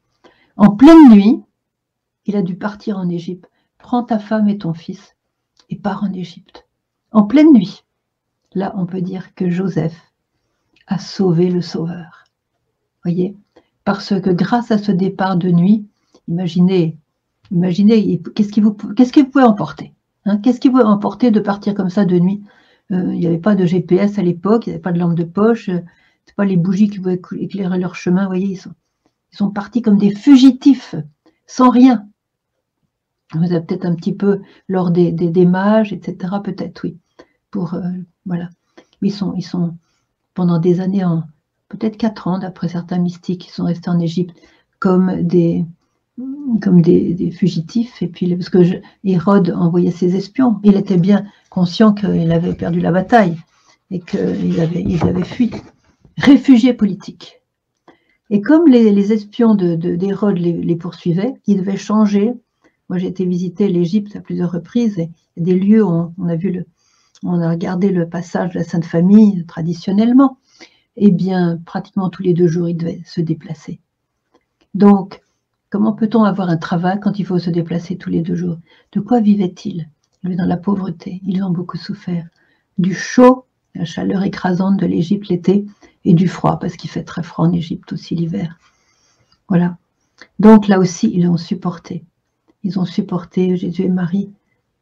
En 0.58 0.72
pleine 0.72 1.10
nuit, 1.10 1.42
il 2.26 2.36
a 2.36 2.42
dû 2.42 2.58
partir 2.58 2.98
en 2.98 3.08
Égypte. 3.08 3.50
Prends 3.78 4.04
ta 4.04 4.20
femme 4.20 4.50
et 4.50 4.58
ton 4.58 4.74
fils 4.74 5.16
et 5.70 5.78
pars 5.78 6.04
en 6.04 6.12
Égypte. 6.12 6.68
En 7.12 7.24
pleine 7.24 7.54
nuit. 7.54 7.86
Là, 8.54 8.74
on 8.76 8.86
peut 8.86 9.00
dire 9.00 9.34
que 9.34 9.50
Joseph 9.50 9.98
a 10.88 11.00
sauvé 11.00 11.50
le 11.50 11.62
Sauveur. 11.62 12.26
Voyez 13.02 13.34
Parce 13.86 14.20
que 14.20 14.30
grâce 14.30 14.70
à 14.70 14.78
ce 14.78 14.92
départ 14.92 15.38
de 15.38 15.50
nuit, 15.50 15.86
imaginez, 16.28 16.98
imaginez, 17.50 18.22
qu'est-ce 18.36 18.52
qui 18.52 18.60
vous, 18.60 18.74
pouvez 18.74 19.44
emporter 19.44 19.94
hein? 20.26 20.38
Qu'est-ce 20.40 20.60
qui 20.60 20.68
vous 20.68 20.80
emporter 20.80 21.32
de 21.32 21.40
partir 21.40 21.76
comme 21.76 21.90
ça 21.90 22.04
de 22.04 22.20
nuit? 22.20 22.44
Euh, 22.92 23.14
Il 23.14 23.20
n'y 23.20 23.28
avait 23.28 23.38
pas 23.38 23.56
de 23.56 23.66
GPS 23.66 24.20
à 24.20 24.22
l'époque, 24.22 24.68
il 24.68 24.72
n'y 24.72 24.74
avait 24.74 24.82
pas 24.82 24.92
de 24.92 25.00
lampe 25.00 25.16
de 25.16 25.24
poche, 25.24 25.70
euh, 25.70 25.80
c'est 26.28 26.36
pas 26.36 26.46
les 26.46 26.58
bougies 26.58 26.90
qui 26.90 27.00
pouvaient 27.00 27.22
éclairer 27.38 27.80
leur 27.80 27.96
chemin. 27.96 28.28
voyez, 28.28 28.48
ils 28.48 28.58
sont, 28.58 28.74
ils 29.34 29.54
partis 29.54 29.82
comme 29.82 29.98
des 29.98 30.14
fugitifs, 30.14 30.94
sans 31.48 31.70
rien. 31.70 32.08
Vous 33.34 33.52
avez 33.52 33.62
peut-être 33.62 33.86
un 33.86 33.96
petit 33.96 34.14
peu 34.14 34.42
lors 34.68 34.92
des, 34.92 35.12
des, 35.12 35.46
mages, 35.46 35.92
etc. 35.92 36.36
Peut-être, 36.44 36.84
oui. 36.84 36.98
Pour 37.52 37.74
euh, 37.74 37.82
voilà. 38.26 38.50
ils 39.02 39.12
sont, 39.12 39.34
ils 39.36 39.42
sont 39.42 39.76
pendant 40.34 40.60
des 40.60 40.80
années, 40.80 41.04
peut-être 41.70 41.98
quatre 41.98 42.28
ans, 42.28 42.40
d'après 42.40 42.68
certains 42.68 43.00
mystiques, 43.00 43.42
qui 43.42 43.52
sont 43.52 43.66
restés 43.66 43.90
en 43.90 44.00
Égypte 44.00 44.38
comme 44.80 45.24
des 45.24 45.66
comme 46.62 46.82
des, 46.82 47.32
fugitifs. 47.32 48.02
Et 48.02 48.08
puis 48.08 48.36
parce 48.36 48.50
que 48.50 48.60
Hérode 49.04 49.52
envoyait 49.52 49.92
ses 49.92 50.16
espions, 50.16 50.60
il 50.64 50.76
était 50.76 50.98
bien 50.98 51.26
conscient 51.50 51.94
qu'il 51.94 52.32
avait 52.32 52.54
perdu 52.54 52.80
la 52.80 52.92
bataille 52.92 53.38
et 53.92 54.00
qu'il 54.00 54.60
avait, 54.60 54.84
il 54.84 55.04
avait 55.04 55.24
fui. 55.24 55.52
Réfugié 56.18 56.74
politique. 56.74 57.42
Et 58.30 58.42
comme 58.42 58.68
les, 58.68 59.14
espions 59.14 59.56
d'Hérode 59.56 60.36
de, 60.36 60.40
les, 60.42 60.54
les, 60.54 60.76
poursuivaient, 60.76 61.34
ils 61.46 61.58
devaient 61.58 61.78
changer 61.78 62.34
moi, 62.90 62.98
j'ai 62.98 63.08
été 63.08 63.26
visiter 63.26 63.68
l'Égypte 63.68 64.16
à 64.16 64.22
plusieurs 64.22 64.52
reprises 64.52 64.98
et 64.98 65.12
des 65.36 65.56
lieux 65.60 65.84
où 65.84 66.14
on, 66.18 66.28
a 66.30 66.36
vu 66.36 66.52
le, 66.52 66.66
on 67.24 67.42
a 67.42 67.50
regardé 67.50 67.90
le 67.90 68.08
passage 68.08 68.54
de 68.54 68.60
la 68.60 68.64
Sainte 68.64 68.86
Famille 68.86 69.46
traditionnellement. 69.46 70.38
Eh 70.96 71.12
bien, 71.12 71.60
pratiquement 71.66 72.10
tous 72.10 72.24
les 72.24 72.34
deux 72.34 72.48
jours, 72.48 72.70
ils 72.70 72.78
devaient 72.78 73.02
se 73.06 73.22
déplacer. 73.22 73.82
Donc, 74.74 75.22
comment 75.70 75.92
peut-on 75.92 76.24
avoir 76.24 76.50
un 76.50 76.58
travail 76.58 77.00
quand 77.02 77.20
il 77.20 77.26
faut 77.26 77.40
se 77.40 77.50
déplacer 77.50 77.98
tous 77.98 78.10
les 78.10 78.22
deux 78.22 78.36
jours? 78.36 78.58
De 78.94 79.02
quoi 79.02 79.20
vivaient-ils? 79.20 79.90
Ils 80.24 80.30
vivaient 80.30 80.38
dans 80.38 80.46
la 80.46 80.58
pauvreté. 80.58 81.22
Ils 81.26 81.44
ont 81.44 81.52
beaucoup 81.52 81.78
souffert. 81.78 82.28
Du 82.78 82.94
chaud, 82.94 83.46
la 83.76 83.86
chaleur 83.86 84.24
écrasante 84.24 84.78
de 84.78 84.86
l'Égypte 84.86 85.28
l'été, 85.28 85.66
et 86.08 86.14
du 86.14 86.30
froid, 86.30 86.58
parce 86.58 86.78
qu'il 86.78 86.90
fait 86.90 87.04
très 87.04 87.22
froid 87.22 87.46
en 87.46 87.52
Égypte 87.52 87.92
aussi 87.92 88.16
l'hiver. 88.16 88.58
Voilà. 89.50 89.78
Donc 90.40 90.70
là 90.70 90.80
aussi, 90.80 91.12
ils 91.14 91.28
ont 91.28 91.36
supporté. 91.36 92.06
Ils 92.64 92.80
ont 92.80 92.86
supporté 92.86 93.58
Jésus 93.58 93.84
et 93.84 93.90
Marie 93.90 94.32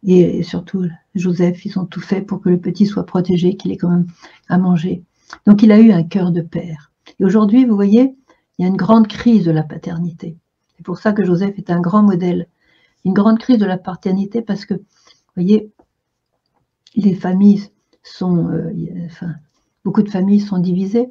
et 0.04 0.44
surtout 0.44 0.86
Joseph. 1.16 1.66
Ils 1.66 1.80
ont 1.80 1.86
tout 1.86 2.00
fait 2.00 2.22
pour 2.22 2.42
que 2.42 2.50
le 2.50 2.60
petit 2.60 2.86
soit 2.86 3.08
protégé, 3.08 3.58
qu'il 3.58 3.72
ait 3.72 3.78
quand 3.78 3.90
même 3.90 4.06
à 4.50 4.60
manger. 4.60 5.04
Donc 5.48 5.64
il 5.64 5.72
a 5.72 5.80
eu 5.80 5.92
un 5.92 6.04
cœur 6.04 6.32
de 6.32 6.42
père. 6.42 6.92
Et 7.20 7.26
aujourd'hui, 7.26 7.66
vous 7.66 7.76
voyez, 7.76 8.16
il 8.58 8.62
y 8.62 8.66
a 8.66 8.68
une 8.68 8.78
grande 8.78 9.08
crise 9.08 9.46
de 9.46 9.52
la 9.52 9.64
paternité. 9.64 10.38
C'est 10.78 10.86
pour 10.86 11.00
ça 11.00 11.12
que 11.12 11.26
Joseph 11.26 11.58
est 11.58 11.72
un 11.72 11.82
grand 11.82 12.04
modèle. 12.04 12.48
Une 13.04 13.14
grande 13.14 13.40
crise 13.40 13.58
de 13.58 13.66
la 13.66 13.80
paternité 13.80 14.44
parce 14.44 14.66
que, 14.66 14.76
vous 14.76 14.84
voyez, 15.36 15.72
les 16.96 17.16
familles 17.16 17.70
sont, 18.04 18.48
euh, 18.50 18.72
enfin, 19.06 19.34
beaucoup 19.84 20.04
de 20.04 20.10
familles 20.10 20.40
sont 20.40 20.60
divisées. 20.60 21.10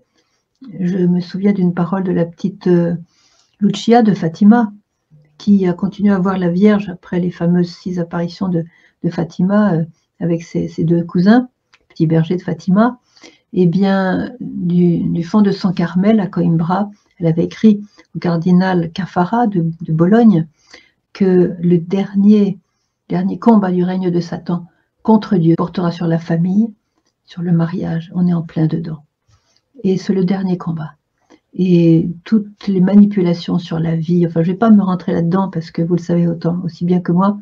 Je 0.79 0.98
me 0.98 1.20
souviens 1.20 1.53
d'une 1.53 1.74
parole 1.74 2.05
de 2.05 2.12
la 2.12 2.24
petite 2.24 2.66
euh, 2.66 2.94
Lucia 3.61 4.03
de 4.03 4.14
Fatima, 4.14 4.72
qui 5.38 5.66
a 5.66 5.72
continué 5.72 6.12
à 6.12 6.18
voir 6.18 6.38
la 6.38 6.50
Vierge 6.50 6.88
après 6.88 7.20
les 7.20 7.31
fameuses 7.31 7.70
six 7.70 7.98
apparitions 7.98 8.48
de, 8.48 8.64
Fatima 9.11 9.74
euh, 9.74 9.85
avec 10.20 10.42
ses, 10.42 10.70
deux 10.79 11.05
cousins, 11.05 11.48
petit 11.88 12.07
berger 12.07 12.37
de 12.37 12.42
Fatima, 12.42 12.98
et 13.53 13.62
eh 13.62 13.66
bien, 13.66 14.33
du, 14.40 15.22
fond 15.22 15.42
de 15.42 15.53
son 15.53 15.72
Carmel 15.72 16.18
à 16.18 16.27
Coimbra, 16.27 16.90
elle 17.20 17.27
avait 17.27 17.44
écrit 17.44 17.85
au 18.16 18.18
cardinal 18.18 18.90
Cafara 18.92 19.46
de, 19.46 19.70
Bologne 19.92 20.48
que 21.12 21.55
le 21.61 21.79
dernier 21.79 22.59
combat 23.40 23.70
du 23.70 23.85
règne 23.85 24.11
de 24.11 24.20
Satan 24.20 24.66
contre 25.05 25.37
Dieu 25.37 25.55
portera 25.57 25.92
sur 25.92 26.09
la 26.09 26.18
famille, 26.18 26.72
sur 27.24 27.42
le 27.42 27.53
mariage. 27.53 28.11
On 28.14 28.27
est 28.27 28.33
en 28.35 28.42
plein 28.42 28.66
dedans. 28.66 29.05
Et 29.85 29.97
c'est 29.97 30.14
le 30.14 30.25
dernier 30.25 30.59
combat 30.59 30.97
et 31.55 32.09
toutes 32.25 32.66
les 32.66 32.81
manipulations 32.81 33.59
sur 33.59 33.79
la 33.79 33.94
vie. 33.94 34.27
Enfin, 34.27 34.42
je 34.42 34.49
ne 34.49 34.53
vais 34.53 34.59
pas 34.59 34.70
me 34.70 34.83
rentrer 34.83 35.12
là-dedans 35.12 35.49
parce 35.49 35.70
que 35.70 35.83
vous 35.83 35.94
le 35.94 36.01
savez 36.01 36.27
autant, 36.27 36.61
aussi 36.64 36.85
bien 36.85 37.01
que 37.01 37.12
moi. 37.12 37.38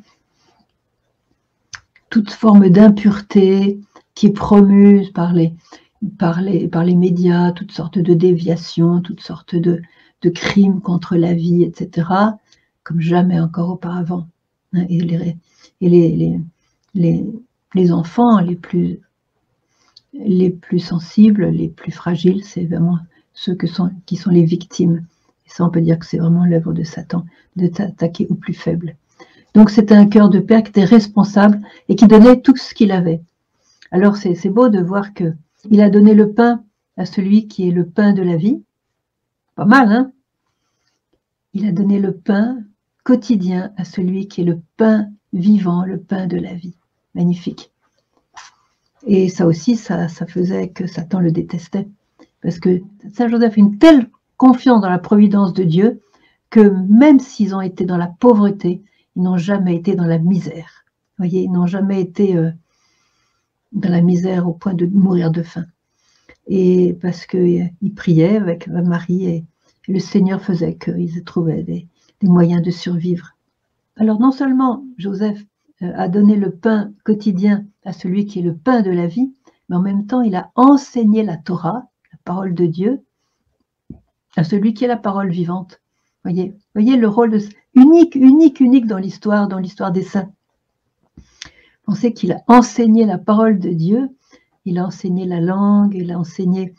Toute 2.10 2.30
forme 2.30 2.68
d'impureté 2.68 3.80
qui 4.14 4.26
est 4.26 4.32
promue 4.32 5.10
par 5.14 5.32
les, 5.32 5.54
par, 6.18 6.42
les, 6.42 6.68
par 6.68 6.84
les 6.84 6.94
médias, 6.94 7.52
toutes 7.52 7.72
sortes 7.72 7.98
de 7.98 8.12
déviations, 8.12 9.00
toutes 9.00 9.22
sortes 9.22 9.56
de, 9.56 9.80
de 10.20 10.28
crimes 10.28 10.82
contre 10.82 11.16
la 11.16 11.32
vie, 11.32 11.62
etc., 11.62 12.08
comme 12.84 13.00
jamais 13.00 13.40
encore 13.40 13.70
auparavant. 13.70 14.28
Et 14.74 15.00
les, 15.00 15.36
et 15.80 15.88
les, 15.88 16.38
les, 16.94 17.26
les 17.74 17.92
enfants 17.92 18.40
les 18.40 18.56
plus, 18.56 19.00
les 20.12 20.50
plus 20.50 20.78
sensibles, 20.78 21.46
les 21.46 21.68
plus 21.68 21.92
fragiles, 21.92 22.44
c'est 22.44 22.64
vraiment 22.64 22.98
ceux 23.34 23.56
qui 23.56 24.16
sont 24.16 24.30
les 24.30 24.44
victimes. 24.44 25.04
Et 25.46 25.50
ça, 25.50 25.64
on 25.64 25.70
peut 25.70 25.80
dire 25.80 25.98
que 25.98 26.06
c'est 26.06 26.18
vraiment 26.18 26.44
l'œuvre 26.44 26.72
de 26.72 26.84
Satan, 26.84 27.24
de 27.56 27.66
t'attaquer 27.66 28.26
aux 28.28 28.34
plus 28.34 28.54
faibles. 28.54 28.96
Donc 29.54 29.70
c'était 29.70 29.94
un 29.94 30.06
cœur 30.06 30.30
de 30.30 30.40
père 30.40 30.62
qui 30.62 30.70
était 30.70 30.84
responsable 30.84 31.60
et 31.88 31.96
qui 31.96 32.06
donnait 32.06 32.40
tout 32.40 32.56
ce 32.56 32.74
qu'il 32.74 32.92
avait. 32.92 33.20
Alors 33.90 34.16
c'est 34.16 34.48
beau 34.48 34.68
de 34.68 34.80
voir 34.80 35.12
que 35.12 35.34
il 35.70 35.80
a 35.80 35.90
donné 35.90 36.14
le 36.14 36.32
pain 36.32 36.64
à 36.96 37.04
celui 37.04 37.48
qui 37.48 37.68
est 37.68 37.72
le 37.72 37.84
pain 37.86 38.12
de 38.12 38.22
la 38.22 38.36
vie. 38.36 38.62
Pas 39.54 39.66
mal, 39.66 39.92
hein? 39.92 40.12
Il 41.52 41.66
a 41.66 41.72
donné 41.72 41.98
le 41.98 42.14
pain 42.14 42.58
quotidien 43.04 43.72
à 43.76 43.84
celui 43.84 44.28
qui 44.28 44.40
est 44.40 44.44
le 44.44 44.60
pain 44.76 45.10
vivant, 45.34 45.84
le 45.84 45.98
pain 45.98 46.26
de 46.26 46.38
la 46.38 46.54
vie. 46.54 46.76
Magnifique. 47.14 47.71
Et 49.06 49.28
ça 49.28 49.46
aussi, 49.46 49.76
ça, 49.76 50.08
faisait 50.08 50.68
que 50.68 50.86
Satan 50.86 51.20
le 51.20 51.32
détestait. 51.32 51.88
Parce 52.40 52.58
que 52.58 52.82
Saint 53.12 53.28
Joseph 53.28 53.56
a 53.56 53.60
une 53.60 53.78
telle 53.78 54.08
confiance 54.36 54.80
dans 54.80 54.90
la 54.90 54.98
providence 54.98 55.52
de 55.52 55.64
Dieu 55.64 56.00
que 56.50 56.60
même 56.60 57.18
s'ils 57.18 57.54
ont 57.54 57.60
été 57.60 57.84
dans 57.84 57.96
la 57.96 58.08
pauvreté, 58.08 58.82
ils 59.16 59.22
n'ont 59.22 59.38
jamais 59.38 59.76
été 59.76 59.94
dans 59.94 60.06
la 60.06 60.18
misère. 60.18 60.84
Vous 61.16 61.24
voyez, 61.24 61.42
ils 61.42 61.52
n'ont 61.52 61.66
jamais 61.66 62.00
été 62.00 62.36
euh, 62.36 62.50
dans 63.72 63.90
la 63.90 64.02
misère 64.02 64.48
au 64.48 64.52
point 64.52 64.74
de 64.74 64.86
mourir 64.86 65.30
de 65.30 65.42
faim. 65.42 65.64
Et 66.46 66.96
parce 67.00 67.26
qu'ils 67.26 67.70
euh, 67.82 67.88
priaient 67.94 68.36
avec 68.36 68.68
Marie 68.68 69.24
et, 69.26 69.44
le 69.88 69.98
Seigneur 69.98 70.40
faisait 70.40 70.76
qu'ils 70.76 71.24
trouvaient 71.24 71.64
des, 71.64 71.88
des, 72.20 72.28
moyens 72.28 72.62
de 72.62 72.70
survivre. 72.70 73.34
Alors 73.96 74.20
non 74.20 74.30
seulement 74.30 74.84
Joseph 74.96 75.42
euh, 75.82 75.92
a 75.96 76.08
donné 76.08 76.36
le 76.36 76.50
pain 76.50 76.92
quotidien 77.02 77.66
à 77.84 77.92
celui 77.92 78.26
qui 78.26 78.40
est 78.40 78.42
le 78.42 78.56
pain 78.56 78.82
de 78.82 78.90
la 78.90 79.06
vie, 79.06 79.32
mais 79.68 79.76
en 79.76 79.82
même 79.82 80.06
temps 80.06 80.22
il 80.22 80.34
a 80.36 80.50
enseigné 80.54 81.22
la 81.22 81.36
Torah, 81.36 81.84
parole 82.24 82.54
de 82.54 82.66
Dieu 82.66 83.02
à 84.36 84.44
celui 84.44 84.74
qui 84.74 84.84
est 84.84 84.88
la 84.88 84.96
parole 84.96 85.30
vivante. 85.30 85.80
Voyez, 86.24 86.54
voyez 86.74 86.96
le 86.96 87.08
rôle 87.08 87.38
unique, 87.74 88.14
unique, 88.14 88.60
unique 88.60 88.86
dans 88.86 88.98
l'histoire, 88.98 89.48
dans 89.48 89.58
l'histoire 89.58 89.92
des 89.92 90.02
saints. 90.02 90.30
Pensez 91.84 92.12
qu'il 92.12 92.32
a 92.32 92.40
enseigné 92.46 93.04
la 93.04 93.18
parole 93.18 93.58
de 93.58 93.70
Dieu, 93.70 94.08
il 94.64 94.78
a 94.78 94.86
enseigné 94.86 95.26
la 95.26 95.40
langue, 95.40 95.94
il 95.94 96.12
a 96.12 96.18
enseigné 96.18 96.72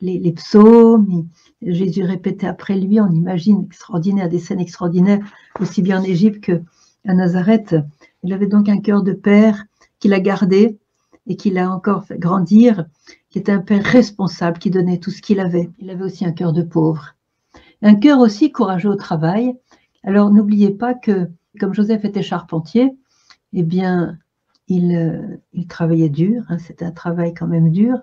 les, 0.00 0.32
psaumes. 0.32 1.28
Jésus 1.62 2.04
répétait 2.04 2.46
après 2.46 2.78
lui, 2.78 3.00
on 3.00 3.10
imagine 3.10 3.64
extraordinaire, 3.64 4.28
des 4.28 4.38
scènes 4.38 4.60
extraordinaires, 4.60 5.20
aussi 5.58 5.82
bien 5.82 6.00
en 6.00 6.04
Égypte 6.04 6.44
qu'à 6.44 7.14
Nazareth. 7.14 7.74
Il 8.22 8.32
avait 8.32 8.46
donc 8.46 8.68
un 8.68 8.80
cœur 8.80 9.02
de 9.02 9.12
père 9.12 9.64
qu'il 10.00 10.12
a 10.12 10.20
gardé 10.20 10.78
et 11.26 11.36
qu'il 11.36 11.58
a 11.58 11.70
encore 11.70 12.04
fait 12.04 12.18
grandir 12.18 12.86
qui 13.28 13.38
était 13.38 13.52
un 13.52 13.60
père 13.60 13.84
responsable, 13.84 14.58
qui 14.58 14.70
donnait 14.70 14.98
tout 14.98 15.10
ce 15.10 15.22
qu'il 15.22 15.38
avait. 15.38 15.70
Il 15.78 15.90
avait 15.90 16.04
aussi 16.04 16.24
un 16.24 16.32
cœur 16.32 16.52
de 16.52 16.62
pauvre. 16.62 17.14
Un 17.82 17.94
cœur 17.94 18.18
aussi 18.18 18.50
courageux 18.50 18.90
au 18.90 18.96
travail. 18.96 19.54
Alors 20.02 20.30
n'oubliez 20.30 20.70
pas 20.70 20.94
que, 20.94 21.30
comme 21.60 21.72
Joseph 21.72 22.04
était 22.04 22.22
charpentier, 22.22 22.90
eh 23.52 23.62
bien, 23.62 24.18
il, 24.66 24.96
euh, 24.96 25.36
il 25.52 25.66
travaillait 25.66 26.08
dur, 26.08 26.42
hein, 26.48 26.58
c'était 26.58 26.84
un 26.84 26.92
travail 26.92 27.34
quand 27.34 27.46
même 27.46 27.70
dur, 27.70 27.98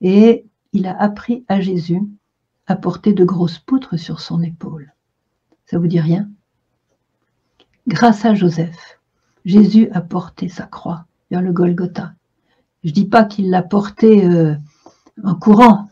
et 0.00 0.46
il 0.72 0.86
a 0.86 0.96
appris 1.00 1.44
à 1.48 1.60
Jésus 1.60 2.02
à 2.66 2.76
porter 2.76 3.12
de 3.12 3.24
grosses 3.24 3.58
poutres 3.58 3.98
sur 3.98 4.20
son 4.20 4.42
épaule. 4.42 4.92
Ça 5.64 5.78
vous 5.78 5.86
dit 5.86 6.00
rien? 6.00 6.28
Grâce 7.86 8.24
à 8.24 8.34
Joseph, 8.34 9.00
Jésus 9.44 9.88
a 9.92 10.00
porté 10.00 10.48
sa 10.48 10.66
croix 10.66 11.06
vers 11.30 11.42
le 11.42 11.52
Golgotha. 11.52 12.12
Je 12.84 12.90
ne 12.90 12.94
dis 12.94 13.04
pas 13.06 13.24
qu'il 13.24 13.50
l'a 13.50 13.62
porté 13.62 14.24
euh, 14.24 14.54
en 15.24 15.34
courant, 15.34 15.88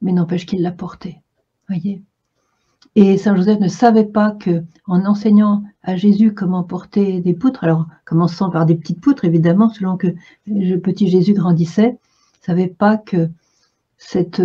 mais 0.00 0.12
n'empêche 0.12 0.46
qu'il 0.46 0.62
l'a 0.62 0.72
porté. 0.72 1.20
Voyez 1.68 2.02
Et 2.94 3.16
Saint 3.16 3.36
Joseph 3.36 3.60
ne 3.60 3.68
savait 3.68 4.04
pas 4.04 4.32
que, 4.32 4.64
en 4.86 5.04
enseignant 5.04 5.62
à 5.82 5.96
Jésus 5.96 6.34
comment 6.34 6.62
porter 6.62 7.20
des 7.20 7.34
poutres, 7.34 7.64
alors 7.64 7.86
commençant 8.04 8.50
par 8.50 8.66
des 8.66 8.74
petites 8.74 9.00
poutres 9.00 9.24
évidemment, 9.24 9.68
selon 9.68 9.96
que 9.96 10.08
le 10.46 10.76
petit 10.78 11.08
Jésus 11.08 11.32
grandissait, 11.32 11.92
ne 11.92 11.96
savait 12.42 12.68
pas 12.68 12.96
que 12.96 13.30
cette, 13.98 14.42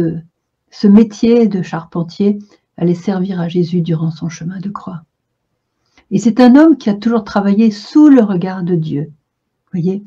ce 0.69 0.87
métier 0.87 1.47
de 1.47 1.61
charpentier 1.61 2.39
allait 2.77 2.95
servir 2.95 3.39
à 3.39 3.47
Jésus 3.47 3.81
durant 3.81 4.11
son 4.11 4.29
chemin 4.29 4.59
de 4.59 4.69
croix. 4.69 5.03
Et 6.09 6.19
c'est 6.19 6.39
un 6.39 6.55
homme 6.55 6.77
qui 6.77 6.89
a 6.89 6.93
toujours 6.93 7.23
travaillé 7.23 7.71
sous 7.71 8.09
le 8.09 8.21
regard 8.21 8.63
de 8.63 8.75
Dieu. 8.75 9.11
Voyez 9.71 10.03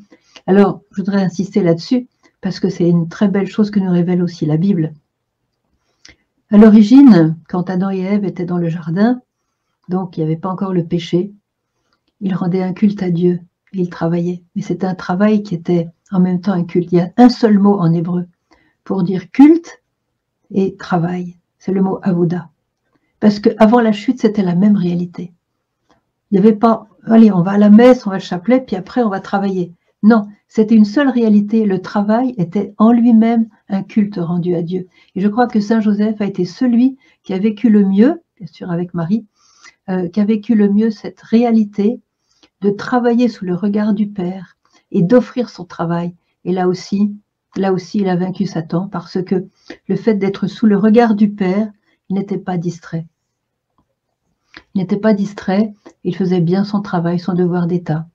Alors, 0.47 0.81
je 0.91 1.01
voudrais 1.01 1.23
insister 1.23 1.63
là-dessus 1.63 2.07
parce 2.41 2.59
que 2.59 2.69
c'est 2.69 2.87
une 2.87 3.09
très 3.09 3.27
belle 3.27 3.47
chose 3.47 3.71
que 3.71 3.79
nous 3.79 3.91
révèle 3.91 4.21
aussi 4.21 4.45
la 4.45 4.57
Bible. 4.57 4.93
À 6.51 6.57
l'origine, 6.57 7.37
quand 7.49 7.69
Adam 7.69 7.89
et 7.89 8.01
Ève 8.01 8.25
étaient 8.25 8.45
dans 8.45 8.59
le 8.59 8.69
jardin, 8.69 9.21
donc 9.89 10.17
il 10.17 10.19
n'y 10.21 10.27
avait 10.27 10.39
pas 10.39 10.49
encore 10.49 10.73
le 10.73 10.85
péché, 10.85 11.33
ils 12.21 12.35
rendaient 12.35 12.61
un 12.61 12.73
culte 12.73 13.01
à 13.01 13.09
Dieu 13.09 13.39
et 13.73 13.79
ils 13.79 13.89
travaillaient. 13.89 14.43
Mais 14.55 14.61
c'était 14.61 14.85
un 14.85 14.95
travail 14.95 15.41
qui 15.43 15.55
était 15.55 15.89
en 16.11 16.19
même 16.19 16.41
temps 16.41 16.53
un 16.53 16.63
culte. 16.63 16.91
Il 16.91 16.97
y 16.97 17.01
a 17.01 17.11
un 17.17 17.29
seul 17.29 17.57
mot 17.59 17.79
en 17.79 17.91
hébreu 17.91 18.27
pour 18.83 19.03
dire 19.03 19.31
culte 19.31 19.81
et 20.51 20.75
travail. 20.75 21.37
C'est 21.57 21.71
le 21.71 21.81
mot 21.81 21.99
avoda. 22.03 22.49
Parce 23.19 23.39
qu'avant 23.39 23.81
la 23.81 23.91
chute, 23.91 24.21
c'était 24.21 24.43
la 24.43 24.55
même 24.55 24.77
réalité. 24.77 25.33
Il 26.29 26.39
n'y 26.39 26.47
avait 26.47 26.55
pas, 26.55 26.87
allez, 27.07 27.31
on 27.31 27.41
va 27.41 27.51
à 27.51 27.57
la 27.57 27.69
messe, 27.69 28.05
on 28.05 28.09
va 28.09 28.17
au 28.17 28.19
chapelet, 28.19 28.61
puis 28.61 28.75
après 28.75 29.01
on 29.01 29.09
va 29.09 29.19
travailler. 29.19 29.73
Non, 30.03 30.27
c'était 30.47 30.75
une 30.75 30.85
seule 30.85 31.09
réalité. 31.09 31.65
Le 31.65 31.81
travail 31.81 32.35
était 32.37 32.73
en 32.77 32.91
lui-même 32.91 33.47
un 33.69 33.83
culte 33.83 34.17
rendu 34.17 34.55
à 34.55 34.61
Dieu. 34.61 34.87
Et 35.15 35.21
je 35.21 35.27
crois 35.27 35.47
que 35.47 35.59
Saint 35.59 35.81
Joseph 35.81 36.21
a 36.21 36.25
été 36.25 36.45
celui 36.45 36.97
qui 37.23 37.33
a 37.33 37.39
vécu 37.39 37.69
le 37.69 37.85
mieux, 37.85 38.21
bien 38.37 38.47
sûr 38.47 38.71
avec 38.71 38.93
Marie, 38.93 39.25
euh, 39.89 40.07
qui 40.09 40.19
a 40.19 40.25
vécu 40.25 40.55
le 40.55 40.69
mieux 40.69 40.91
cette 40.91 41.21
réalité 41.21 41.99
de 42.61 42.69
travailler 42.69 43.27
sous 43.27 43.45
le 43.45 43.55
regard 43.55 43.93
du 43.93 44.07
Père 44.07 44.57
et 44.91 45.01
d'offrir 45.01 45.49
son 45.49 45.65
travail. 45.65 46.13
Et 46.43 46.51
là 46.51 46.67
aussi, 46.67 47.15
là 47.55 47.73
aussi, 47.73 47.99
il 47.99 48.09
a 48.09 48.15
vaincu 48.15 48.45
Satan 48.45 48.87
parce 48.87 49.21
que 49.23 49.47
le 49.87 49.95
fait 49.95 50.15
d'être 50.15 50.47
sous 50.47 50.67
le 50.67 50.77
regard 50.77 51.15
du 51.15 51.29
Père, 51.29 51.71
il 52.09 52.15
n'était 52.15 52.37
pas 52.37 52.57
distrait. 52.57 53.07
Il 54.73 54.81
n'était 54.81 54.97
pas 54.97 55.13
distrait, 55.13 55.73
il 56.03 56.15
faisait 56.15 56.41
bien 56.41 56.63
son 56.63 56.81
travail, 56.81 57.19
son 57.19 57.33
devoir 57.33 57.67
d'État. 57.67 58.07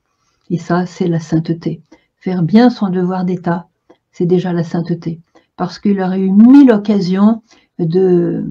Et 0.49 0.57
ça, 0.57 0.85
c'est 0.85 1.07
la 1.07 1.19
sainteté. 1.19 1.81
Faire 2.17 2.43
bien 2.43 2.69
son 2.69 2.89
devoir 2.89 3.25
d'État, 3.25 3.67
c'est 4.11 4.25
déjà 4.25 4.53
la 4.53 4.63
sainteté. 4.63 5.21
Parce 5.55 5.79
qu'il 5.79 5.99
aurait 6.01 6.19
eu 6.19 6.31
mille 6.31 6.71
occasions 6.71 7.43
de, 7.79 8.45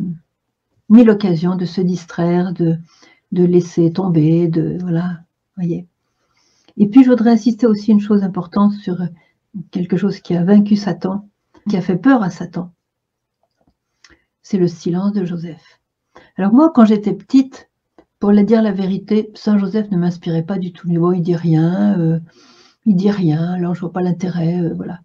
mille 0.88 1.10
occasions 1.10 1.56
de 1.56 1.64
se 1.64 1.80
distraire, 1.80 2.52
de, 2.52 2.78
de 3.32 3.44
laisser 3.44 3.92
tomber, 3.92 4.48
de, 4.48 4.78
voilà, 4.80 5.20
voyez. 5.56 5.86
Et 6.76 6.88
puis, 6.88 7.04
je 7.04 7.10
voudrais 7.10 7.30
insister 7.30 7.66
aussi 7.66 7.90
une 7.92 8.00
chose 8.00 8.22
importante 8.22 8.72
sur 8.72 8.98
quelque 9.70 9.96
chose 9.96 10.20
qui 10.20 10.34
a 10.34 10.44
vaincu 10.44 10.76
Satan, 10.76 11.28
qui 11.68 11.76
a 11.76 11.80
fait 11.80 11.96
peur 11.96 12.22
à 12.22 12.30
Satan. 12.30 12.72
C'est 14.42 14.58
le 14.58 14.68
silence 14.68 15.12
de 15.12 15.24
Joseph. 15.24 15.80
Alors 16.36 16.52
moi, 16.52 16.72
quand 16.74 16.84
j'étais 16.84 17.12
petite, 17.12 17.69
pour 18.20 18.32
le 18.32 18.42
dire 18.44 18.60
la 18.60 18.70
vérité, 18.70 19.30
Saint 19.34 19.56
Joseph 19.56 19.90
ne 19.90 19.96
m'inspirait 19.96 20.42
pas 20.42 20.58
du 20.58 20.72
tout. 20.72 20.86
Mais 20.86 20.98
bon, 20.98 21.12
il 21.12 21.22
dit 21.22 21.34
rien, 21.34 21.98
euh, 21.98 22.20
il 22.84 22.94
dit 22.94 23.10
rien, 23.10 23.54
alors 23.54 23.74
je 23.74 23.80
vois 23.80 23.92
pas 23.92 24.02
l'intérêt, 24.02 24.60
euh, 24.60 24.74
voilà. 24.74 25.00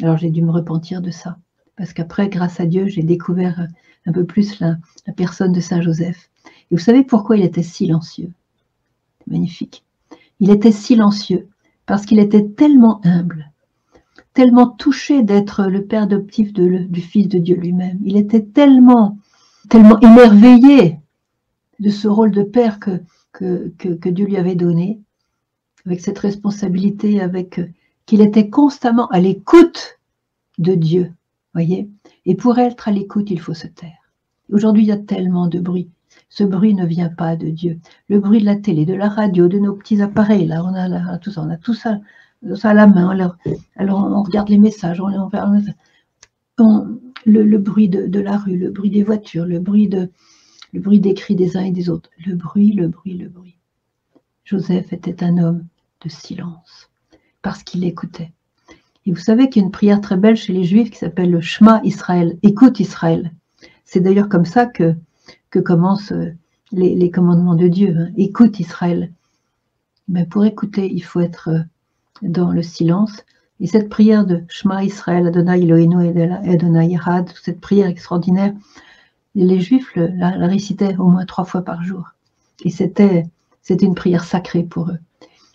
Alors 0.00 0.16
j'ai 0.16 0.30
dû 0.30 0.40
me 0.40 0.52
repentir 0.52 1.02
de 1.02 1.10
ça. 1.10 1.36
Parce 1.76 1.92
qu'après, 1.92 2.28
grâce 2.28 2.60
à 2.60 2.66
Dieu, 2.66 2.86
j'ai 2.86 3.02
découvert 3.02 3.66
un 4.06 4.12
peu 4.12 4.24
plus 4.24 4.60
la, 4.60 4.76
personne 5.16 5.52
de 5.52 5.60
Saint 5.60 5.80
Joseph. 5.80 6.30
Et 6.70 6.76
vous 6.76 6.80
savez 6.80 7.02
pourquoi 7.02 7.36
il 7.36 7.44
était 7.44 7.62
silencieux? 7.62 8.30
Magnifique. 9.26 9.84
Il 10.38 10.50
était 10.50 10.72
silencieux 10.72 11.48
parce 11.86 12.06
qu'il 12.06 12.20
était 12.20 12.46
tellement 12.46 13.00
humble, 13.04 13.50
tellement 14.32 14.68
touché 14.68 15.22
d'être 15.24 15.64
le 15.64 15.84
père 15.84 16.04
adoptif 16.04 16.52
du 16.52 17.00
Fils 17.00 17.28
de 17.28 17.38
Dieu 17.38 17.56
lui-même. 17.56 17.98
Il 18.04 18.16
était 18.16 18.42
tellement, 18.42 19.18
tellement 19.68 19.98
émerveillé 20.00 21.01
de 21.80 21.90
ce 21.90 22.08
rôle 22.08 22.30
de 22.30 22.42
père 22.42 22.78
que, 22.78 23.02
que, 23.32 24.08
Dieu 24.08 24.26
lui 24.26 24.36
avait 24.36 24.54
donné, 24.54 25.00
avec 25.86 26.00
cette 26.00 26.18
responsabilité, 26.18 27.20
avec 27.20 27.58
euh, 27.58 27.66
qu'il 28.06 28.20
était 28.20 28.50
constamment 28.50 29.08
à 29.08 29.20
l'écoute 29.20 29.98
de 30.58 30.74
Dieu, 30.74 31.12
voyez. 31.54 31.88
Et 32.26 32.36
pour 32.36 32.58
être 32.58 32.88
à 32.88 32.92
l'écoute, 32.92 33.30
il 33.30 33.40
faut 33.40 33.54
se 33.54 33.66
taire. 33.66 34.12
Aujourd'hui, 34.52 34.84
il 34.84 34.88
y 34.88 34.92
a 34.92 34.98
tellement 34.98 35.48
de 35.48 35.58
bruit. 35.58 35.88
Ce 36.28 36.44
bruit 36.44 36.74
ne 36.74 36.86
vient 36.86 37.08
pas 37.08 37.36
de 37.36 37.48
Dieu. 37.48 37.78
Le 38.08 38.20
bruit 38.20 38.40
de 38.40 38.46
la 38.46 38.56
télé, 38.56 38.86
de 38.86 38.94
la 38.94 39.08
radio, 39.08 39.48
de 39.48 39.58
nos 39.58 39.74
petits 39.74 40.00
appareils, 40.02 40.46
là, 40.46 40.64
on 40.64 40.74
a 40.74 41.18
tout 41.18 41.30
ça, 41.30 41.42
on 41.42 41.50
a 41.50 41.56
tout 41.56 41.74
ça, 41.74 42.00
à 42.62 42.74
la 42.74 42.86
main. 42.86 43.08
Alors, 43.08 43.36
alors 43.76 44.04
on 44.04 44.22
regarde 44.22 44.48
les 44.48 44.58
messages, 44.58 45.00
on, 45.00 45.08
le, 47.24 47.58
bruit 47.58 47.88
de, 47.88 48.20
la 48.20 48.36
rue, 48.36 48.56
le 48.56 48.70
bruit 48.70 48.90
des 48.90 49.02
voitures, 49.02 49.46
le 49.46 49.58
bruit 49.58 49.88
de, 49.88 50.10
le 50.72 50.80
bruit 50.80 51.00
des 51.00 51.14
cris 51.14 51.34
des 51.34 51.56
uns 51.56 51.64
et 51.64 51.70
des 51.70 51.88
autres. 51.90 52.10
Le 52.24 52.34
bruit, 52.34 52.72
le 52.72 52.88
bruit, 52.88 53.14
le 53.14 53.28
bruit. 53.28 53.58
Joseph 54.44 54.92
était 54.92 55.22
un 55.22 55.38
homme 55.38 55.66
de 56.02 56.08
silence, 56.08 56.90
parce 57.42 57.62
qu'il 57.62 57.84
écoutait. 57.84 58.32
Et 59.06 59.12
vous 59.12 59.18
savez 59.18 59.48
qu'il 59.48 59.62
y 59.62 59.64
a 59.64 59.66
une 59.66 59.72
prière 59.72 60.00
très 60.00 60.16
belle 60.16 60.36
chez 60.36 60.52
les 60.52 60.64
Juifs 60.64 60.90
qui 60.90 60.98
s'appelle 60.98 61.30
le 61.30 61.40
Shema 61.40 61.80
Israël, 61.84 62.38
écoute 62.42 62.80
Israël. 62.80 63.32
C'est 63.84 64.00
d'ailleurs 64.00 64.28
comme 64.28 64.44
ça 64.44 64.66
que, 64.66 64.94
que 65.50 65.58
commencent 65.58 66.12
euh, 66.12 66.32
les, 66.72 67.10
commandements 67.10 67.54
de 67.54 67.68
Dieu. 67.68 67.94
Hein. 67.96 68.10
Écoute 68.16 68.60
Israël. 68.60 69.12
Mais 70.08 70.26
pour 70.26 70.44
écouter, 70.44 70.90
il 70.92 71.02
faut 71.02 71.20
être 71.20 71.48
euh, 71.48 71.60
dans 72.22 72.50
le 72.50 72.62
silence. 72.62 73.24
Et 73.60 73.66
cette 73.66 73.88
prière 73.88 74.24
de 74.24 74.42
Shema 74.48 74.84
Israël, 74.84 75.26
Adonai 75.26 75.62
Eloheinu 75.62 76.08
Adonai 76.48 76.88
Yerad, 76.88 77.32
cette 77.42 77.60
prière 77.60 77.88
extraordinaire, 77.88 78.54
les 79.34 79.60
Juifs 79.60 79.92
la, 79.94 80.30
récitaient 80.30 80.96
au 80.96 81.04
moins 81.04 81.26
trois 81.26 81.44
fois 81.44 81.62
par 81.62 81.82
jour. 81.82 82.10
Et 82.64 82.70
c'était, 82.70 83.24
une 83.68 83.94
prière 83.94 84.24
sacrée 84.24 84.64
pour 84.64 84.90
eux. 84.90 84.98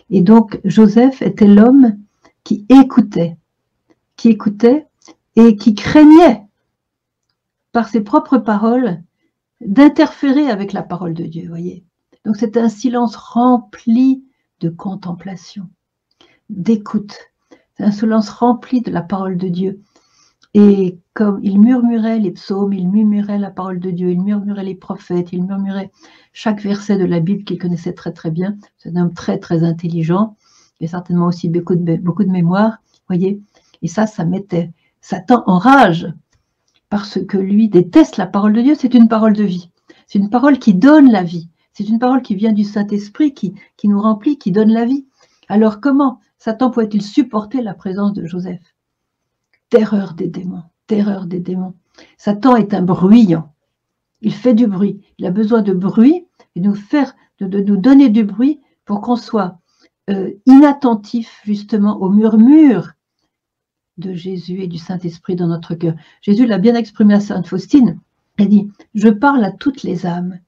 Et 0.10 0.22
donc, 0.22 0.60
Joseph 0.64 1.22
était 1.22 1.48
l'homme 1.48 1.98
qui 2.44 2.66
écoutait, 2.70 3.38
qui 4.16 4.30
écoutait 4.30 4.88
et 5.36 5.56
qui 5.56 5.76
craignait, 5.76 6.44
par 7.72 7.90
ses 7.90 8.02
propres 8.02 8.38
paroles, 8.38 9.02
d'interférer 9.62 10.50
avec 10.50 10.74
la 10.74 10.82
parole 10.82 11.14
de 11.14 11.26
Dieu, 11.26 11.48
voyez. 11.48 11.84
Donc, 12.26 12.38
c'était 12.38 12.60
un 12.60 12.70
silence 12.70 13.16
rempli 13.16 14.24
de 14.60 14.70
contemplation, 14.70 15.70
d'écoute. 16.50 17.16
un 17.80 17.92
silence 17.92 18.30
rempli 18.30 18.82
de 18.82 18.92
la 18.92 19.02
parole 19.02 19.38
de 19.38 19.48
Dieu. 19.48 19.82
Et 20.60 20.98
comme 21.14 21.40
il 21.44 21.60
murmurait 21.60 22.18
les 22.18 22.32
psaumes, 22.32 22.74
il 22.74 22.90
murmurait 22.90 23.38
la 23.38 23.52
parole 23.52 23.80
de 23.80 23.92
Dieu, 23.92 24.10
il 24.10 24.20
murmurait 24.20 24.64
les 24.64 24.74
prophètes, 24.74 25.32
il 25.32 25.44
murmurait 25.44 25.92
chaque 26.34 26.64
verset 26.64 26.98
de 26.98 27.06
la 27.06 27.20
Bible 27.20 27.44
qu'il 27.44 27.60
connaissait 27.60 27.94
très 27.94 28.12
très 28.12 28.32
bien. 28.32 28.58
C'est 28.80 28.90
un 28.90 29.04
homme 29.04 29.14
très 29.14 29.38
très 29.38 29.64
intelligent, 29.64 30.36
et 30.82 30.88
certainement 30.88 31.28
aussi 31.28 31.48
beaucoup 31.48 31.76
de, 31.76 31.98
beaucoup 31.98 32.24
de 32.24 32.32
mémoire, 32.32 32.80
voyez. 33.08 33.40
Et 33.84 33.88
ça, 33.88 34.08
ça 34.08 34.26
mettait 34.26 34.72
Satan 35.00 35.44
en 35.46 35.60
rage, 35.60 36.12
parce 36.90 37.24
que 37.24 37.38
lui 37.38 37.70
déteste 37.70 38.18
la 38.18 38.26
parole 38.26 38.54
de 38.54 38.62
Dieu, 38.64 38.74
c'est 38.74 38.96
une 38.96 39.10
parole 39.10 39.34
de 39.34 39.44
vie. 39.44 39.70
C'est 40.08 40.18
une 40.18 40.32
parole 40.32 40.58
qui 40.58 40.74
donne 40.74 41.12
la 41.12 41.22
vie. 41.22 41.50
C'est 41.72 41.88
une 41.88 42.00
parole 42.00 42.24
qui 42.24 42.34
vient 42.34 42.54
du 42.54 42.64
Saint-Esprit, 42.64 43.36
qui, 43.36 43.54
qui 43.78 43.90
nous 43.90 44.02
remplit, 44.02 44.40
qui 44.40 44.52
donne 44.52 44.72
la 44.74 44.86
vie. 44.86 45.06
Alors 45.50 45.82
comment 45.82 46.20
Satan 46.40 46.72
pouvait-il 46.72 47.04
supporter 47.04 47.62
la 47.62 47.76
présence 47.76 48.14
de 48.14 48.26
Joseph? 48.26 48.77
Terreur 49.70 50.14
des 50.14 50.28
démons, 50.28 50.64
terreur 50.88 51.26
des 51.26 51.40
démons. 51.40 51.76
Satan 52.18 52.56
est 52.56 52.74
un 52.74 52.82
bruyant. 52.82 53.54
Il 54.22 54.34
fait 54.34 54.54
du 54.54 54.68
bruit. 54.68 55.02
Il 55.18 55.26
a 55.26 55.32
besoin 55.32 55.62
de 55.62 55.74
bruit 55.74 56.26
et 56.56 56.60
nous 56.60 56.76
faire, 56.76 57.16
de, 57.40 57.60
nous 57.60 57.78
donner 57.78 58.10
du 58.10 58.24
bruit 58.24 58.62
pour 58.86 59.02
qu'on 59.02 59.16
soit 59.16 59.60
euh, 60.10 60.32
inattentif 60.46 61.42
justement 61.44 62.02
au 62.02 62.10
murmure 62.10 62.94
de 63.98 64.14
Jésus 64.14 64.62
et 64.62 64.68
du 64.68 64.78
Saint-Esprit 64.78 65.36
dans 65.36 65.48
notre 65.48 65.76
cœur. 65.76 65.96
Jésus 66.22 66.46
l'a 66.46 66.60
bien 66.60 66.76
exprimé 66.76 67.16
à 67.16 67.20
Sainte 67.20 67.48
Faustine. 67.48 68.00
Il 68.40 68.50
dit, 68.50 68.72
je 68.94 69.10
parle 69.10 69.44
à 69.44 69.52
toutes 69.52 69.84
les 69.84 70.06
âmes, 70.06 70.40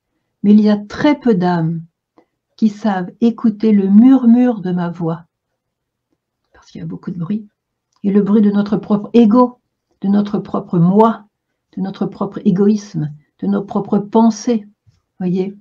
mais 0.44 0.52
il 0.54 0.62
y 0.62 0.70
a 0.70 0.78
très 0.78 1.20
peu 1.20 1.34
d'âmes 1.34 1.82
qui 2.56 2.70
savent 2.70 3.12
écouter 3.20 3.72
le 3.72 3.90
murmure 3.90 4.62
de 4.62 4.72
ma 4.72 4.90
voix. 4.90 5.26
Parce 6.54 6.70
qu'il 6.70 6.82
y 6.82 6.84
a 6.84 6.88
beaucoup 6.88 7.10
de 7.10 7.18
bruit 7.18 7.48
et 8.04 8.12
le 8.12 8.22
bruit 8.22 8.42
de 8.42 8.52
notre 8.52 8.78
propre 8.78 9.10
ego, 9.14 9.60
de 10.02 10.08
notre 10.08 10.40
propre 10.40 10.80
moi, 10.80 11.26
de 11.76 11.82
notre 11.82 12.06
propre 12.06 12.40
égoïsme, 12.46 13.14
de 13.42 13.48
nos 13.48 13.64
propres 13.64 14.00
pensées, 14.00 14.66
voyez. 15.20 15.56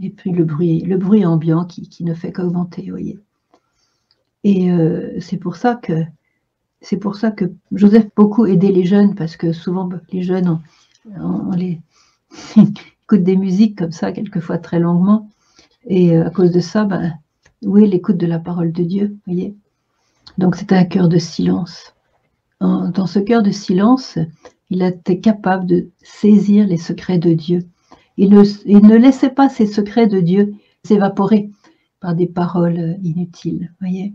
Et 0.00 0.10
puis 0.10 0.32
le 0.32 0.44
bruit, 0.44 0.80
le 0.80 0.98
bruit 0.98 1.24
ambiant 1.24 1.64
qui, 1.64 2.04
ne 2.04 2.14
fait 2.14 2.32
qu'augmenter, 2.32 2.90
voyez. 2.90 3.18
Et 4.44 4.70
euh, 4.70 5.18
c'est 5.20 5.38
pour 5.38 5.56
ça 5.56 5.74
que 5.74 6.04
c'est 6.82 6.98
pour 6.98 7.16
ça 7.16 7.30
que 7.30 7.46
Joseph 7.72 8.06
beaucoup 8.14 8.46
aidait 8.46 8.70
les 8.70 8.84
jeunes 8.84 9.14
parce 9.14 9.36
que 9.36 9.52
souvent 9.52 9.88
les 10.12 10.22
jeunes, 10.22 10.60
on, 11.18 11.50
les, 11.52 11.80
écoute 12.56 13.22
des 13.22 13.36
musiques 13.36 13.78
comme 13.78 13.92
ça, 13.92 14.12
quelquefois 14.12 14.58
très 14.58 14.78
longuement. 14.78 15.30
Et 15.86 16.16
euh, 16.16 16.26
à 16.26 16.30
cause 16.30 16.52
de 16.52 16.60
ça, 16.60 16.84
ben, 16.84 17.14
oui, 17.62 17.88
l'écoute 17.88 18.18
de 18.18 18.26
la 18.26 18.38
parole 18.38 18.72
de 18.72 18.82
Dieu, 18.82 19.16
voyez. 19.26 19.56
Donc 20.38 20.56
c'est 20.56 20.72
un 20.72 20.84
cœur 20.84 21.08
de 21.08 21.18
silence. 21.18 21.94
dans 22.60 23.06
ce 23.06 23.18
cœur 23.18 23.42
de 23.42 23.50
silence, 23.50 24.18
il 24.70 24.82
était 24.82 25.20
capable 25.20 25.66
de 25.66 25.90
saisir 26.02 26.66
les 26.66 26.76
secrets 26.76 27.18
de 27.18 27.32
Dieu. 27.32 27.66
Il 28.16 28.30
ne, 28.30 28.96
laissait 28.96 29.30
pas 29.30 29.48
ces 29.48 29.66
secrets 29.66 30.06
de 30.06 30.20
Dieu 30.20 30.54
s'évaporer 30.84 31.50
par 32.00 32.14
des 32.14 32.26
paroles 32.26 32.98
inutiles, 33.02 33.72
voyez. 33.80 34.14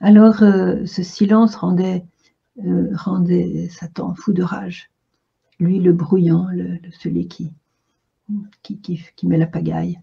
Alors 0.00 0.42
euh, 0.42 0.84
ce 0.84 1.02
silence 1.02 1.54
rendait, 1.54 2.04
euh, 2.64 2.90
rendait 2.94 3.68
Satan 3.70 4.14
fou 4.14 4.32
de 4.32 4.42
rage. 4.42 4.90
Lui, 5.60 5.78
le 5.78 5.92
brouillant, 5.92 6.48
le, 6.50 6.80
celui 6.98 7.28
qui, 7.28 7.52
qui, 8.62 8.80
qui 9.14 9.26
met 9.26 9.38
la 9.38 9.46
pagaille. 9.46 10.00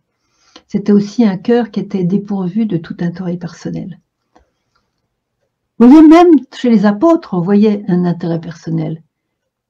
C'était 0.68 0.94
aussi 0.94 1.26
un 1.26 1.38
cœur 1.38 1.70
qui 1.72 1.80
était 1.80 2.04
dépourvu 2.04 2.66
de 2.66 2.78
tout 2.78 2.96
intérêt 3.02 3.38
personnel. 3.38 4.00
Vous 5.80 5.88
voyez, 5.88 6.06
même 6.06 6.32
chez 6.54 6.70
les 6.70 6.86
apôtres, 6.86 7.34
on 7.34 7.40
voyait 7.40 7.86
un 7.88 8.04
intérêt 8.04 8.42
personnel. 8.42 9.02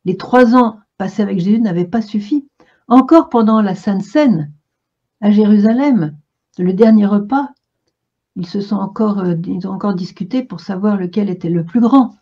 Les 0.05 0.18
trois 0.18 0.55
ans 0.55 0.80
passés 0.97 1.22
avec 1.22 1.39
Jésus 1.39 1.62
n'avaient 1.62 1.86
pas 1.86 2.01
suffi. 2.01 2.47
Encore 2.88 3.30
pendant 3.30 3.62
la 3.62 3.76
Sainte 3.76 4.01
Seine, 4.01 4.51
à 5.22 5.30
Jérusalem, 5.30 6.18
le 6.57 6.74
dernier 6.74 7.05
repas, 7.05 7.49
ils 8.36 8.47
se 8.47 8.60
sont 8.60 8.78
encore, 8.78 9.20
euh, 9.20 9.36
ils 9.45 9.68
ont 9.68 9.72
encore 9.72 9.93
discuté 9.93 10.43
pour 10.43 10.62
savoir 10.62 10.97
lequel 10.97 11.30
était 11.30 11.49
le 11.49 11.64
plus 11.64 11.80
grand. 11.80 12.16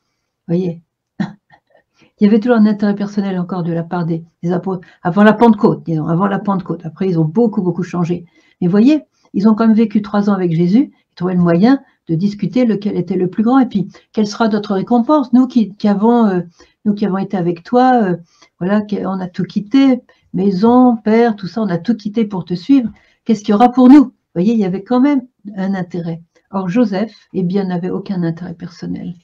Voyez, 0.47 0.83
il 1.21 2.23
y 2.23 2.25
avait 2.25 2.41
toujours 2.41 2.57
un 2.57 2.65
intérêt 2.65 2.95
personnel 2.95 3.39
encore 3.39 3.63
de 3.63 3.71
la 3.71 3.83
part 3.83 4.05
des, 4.05 4.25
apôtres 4.51 4.85
avant 5.01 5.23
la 5.23 5.33
Pentecôte, 5.33 5.83
disons, 5.85 6.07
avant 6.07 6.27
la 6.27 6.39
Pentecôte. 6.39 6.85
Après, 6.85 7.07
ils 7.07 7.19
ont 7.19 7.25
beaucoup, 7.25 7.61
beaucoup 7.61 7.83
changé. 7.83 8.25
Mais 8.59 8.67
voyez, 8.67 9.03
ils 9.33 9.47
ont 9.47 9.55
quand 9.55 9.67
même 9.67 9.77
vécu 9.77 10.01
trois 10.01 10.29
ans 10.29 10.33
avec 10.33 10.51
Jésus, 10.51 10.91
ils 10.93 11.15
trouvaient 11.15 11.35
le 11.35 11.39
moyen 11.39 11.79
de 12.08 12.16
discuter 12.16 12.66
lequel 12.66 12.95
était 12.97 13.16
le 13.16 13.30
plus 13.30 13.43
grand 13.43 13.60
et 13.60 13.66
puis 13.66 13.88
quelle 14.14 14.28
sera 14.28 14.47
notre 14.47 14.74
récompense? 14.74 15.34
Nous 15.34 15.47
qui, 15.47 15.74
avons, 15.84 16.26
euh, 16.26 16.41
nous 16.86 16.93
qui 16.93 17.05
avons 17.05 17.18
été 17.18 17.38
avec 17.38 17.64
toi, 17.64 18.01
euh, 18.01 18.18
voilà, 18.60 18.82
on 19.05 19.20
a 19.20 19.28
tout 19.28 19.43
quitté, 19.43 20.01
maison, 20.34 20.97
père, 20.97 21.36
tout 21.36 21.47
ça, 21.47 21.62
on 21.62 21.70
a 21.70 21.78
tout 21.78 21.95
quitté 21.95 22.26
pour 22.26 22.45
te 22.45 22.53
suivre. 22.53 22.89
Qu'est-ce 23.26 23.41
qu'il 23.41 23.51
y 23.51 23.55
aura 23.55 23.72
pour 23.72 23.89
nous? 23.89 24.05
Vous 24.05 24.14
voyez, 24.34 24.53
il 24.53 24.60
y 24.60 24.66
avait 24.66 24.84
quand 24.84 24.99
même 24.99 25.22
un 25.55 25.74
intérêt. 25.74 26.22
Or, 26.51 26.70
Joseph, 26.70 27.14
eh 27.34 27.43
bien, 27.43 27.66
n'avait 27.66 27.89
aucun 27.89 28.24
intérêt 28.24 28.53
personnel. 28.53 29.16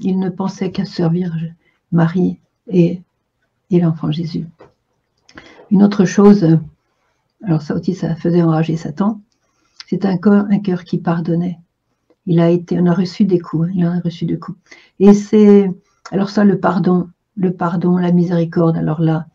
Il 0.00 0.18
ne 0.18 0.30
pensait 0.30 0.72
qu'à 0.72 0.84
servir 0.84 1.36
Marie 1.92 2.38
et, 2.68 3.02
et 3.70 3.80
l'enfant 3.80 4.10
Jésus. 4.10 4.46
Une 5.70 5.82
autre 5.84 6.04
chose, 6.04 6.58
alors 7.44 7.62
ça 7.62 7.74
aussi, 7.74 7.94
ça 7.94 8.16
faisait 8.16 8.42
enrager 8.42 8.76
Satan, 8.76 9.20
c'est 9.86 10.04
un 10.04 10.16
cœur, 10.16 10.46
un 10.50 10.58
cœur 10.58 10.84
qui 10.84 10.98
pardonnait. 10.98 11.58
Il 12.26 12.40
a 12.40 12.50
été, 12.50 12.78
on 12.78 12.86
a 12.86 12.92
reçu 12.92 13.24
des 13.24 13.38
coups, 13.38 13.70
il 13.74 13.86
en 13.86 13.92
a 13.92 14.00
reçu 14.00 14.24
des 14.26 14.38
coups. 14.38 14.58
Et 14.98 15.14
c'est, 15.14 15.70
alors 16.10 16.30
ça, 16.30 16.44
le 16.44 16.58
pardon, 16.58 17.08
le 17.36 17.52
pardon, 17.52 17.96
la 17.96 18.12
miséricorde, 18.12 18.76
alors 18.76 19.00
là, 19.00 19.26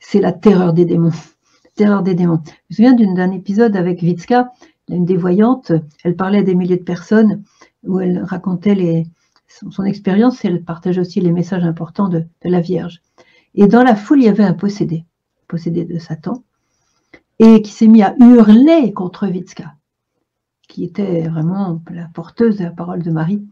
c'est 0.00 0.20
la 0.20 0.32
terreur 0.32 0.72
des 0.72 0.84
démons. 0.84 1.12
Terreur 1.76 2.02
des 2.02 2.14
démons. 2.14 2.40
Je 2.68 2.82
me 2.82 2.90
souviens 2.90 3.14
d'un 3.14 3.30
épisode 3.30 3.76
avec 3.76 4.02
Vitska, 4.02 4.50
une 4.88 5.04
des 5.04 5.16
voyantes, 5.16 5.72
elle 6.04 6.16
parlait 6.16 6.42
des 6.42 6.54
milliers 6.54 6.76
de 6.76 6.82
personnes, 6.82 7.44
où 7.84 8.00
elle 8.00 8.22
racontait 8.22 9.06
son, 9.48 9.84
expérience 9.84 10.44
et 10.44 10.48
elle 10.48 10.64
partageait 10.64 11.00
aussi 11.00 11.20
les 11.20 11.32
messages 11.32 11.64
importants 11.64 12.08
de, 12.08 12.24
la 12.44 12.60
Vierge. 12.60 13.00
Et 13.54 13.66
dans 13.66 13.82
la 13.82 13.96
foule, 13.96 14.20
il 14.20 14.26
y 14.26 14.28
avait 14.28 14.44
un 14.44 14.52
possédé, 14.52 15.04
possédé 15.48 15.84
de 15.84 15.98
Satan, 15.98 16.42
et 17.38 17.62
qui 17.62 17.72
s'est 17.72 17.88
mis 17.88 18.02
à 18.02 18.14
hurler 18.18 18.92
contre 18.92 19.26
Vitska, 19.26 19.74
qui 20.70 20.84
était 20.84 21.28
vraiment 21.28 21.82
la 21.90 22.06
porteuse 22.14 22.56
de 22.56 22.64
la 22.64 22.70
parole 22.70 23.02
de 23.02 23.10
Marie, 23.10 23.44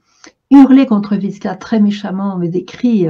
hurler 0.51 0.87
contre 0.87 1.17
Vitska 1.17 1.57
très 1.57 1.81
méchamment, 1.81 2.39
mais 2.39 2.49
des 2.49 2.65
cris, 2.65 3.09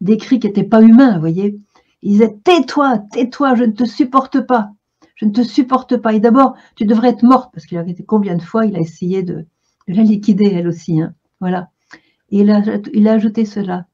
des 0.00 0.16
cris 0.16 0.38
qui 0.38 0.46
n'étaient 0.46 0.62
pas 0.62 0.80
humains, 0.80 1.14
vous 1.14 1.20
voyez. 1.20 1.58
Il 2.02 2.12
disait 2.12 2.38
Tais-toi, 2.44 2.98
tais-toi, 3.12 3.56
je 3.56 3.64
ne 3.64 3.72
te 3.72 3.84
supporte 3.84 4.40
pas, 4.40 4.70
je 5.16 5.26
ne 5.26 5.32
te 5.32 5.42
supporte 5.42 5.96
pas. 5.96 6.14
Et 6.14 6.20
d'abord, 6.20 6.54
tu 6.76 6.84
devrais 6.84 7.10
être 7.10 7.24
morte, 7.24 7.50
parce 7.52 7.66
qu'il 7.66 7.76
a 7.76 7.82
été 7.82 8.04
combien 8.04 8.36
de 8.36 8.42
fois 8.42 8.64
il 8.64 8.76
a 8.76 8.80
essayé 8.80 9.24
de, 9.24 9.44
la 9.88 10.02
liquider, 10.02 10.46
elle 10.46 10.68
aussi. 10.68 11.02
Hein. 11.02 11.14
Voilà. 11.40 11.70
Et 12.30 12.38
il 12.40 12.50
a, 13.08 13.12
ajouté 13.12 13.44
cela. 13.44 13.86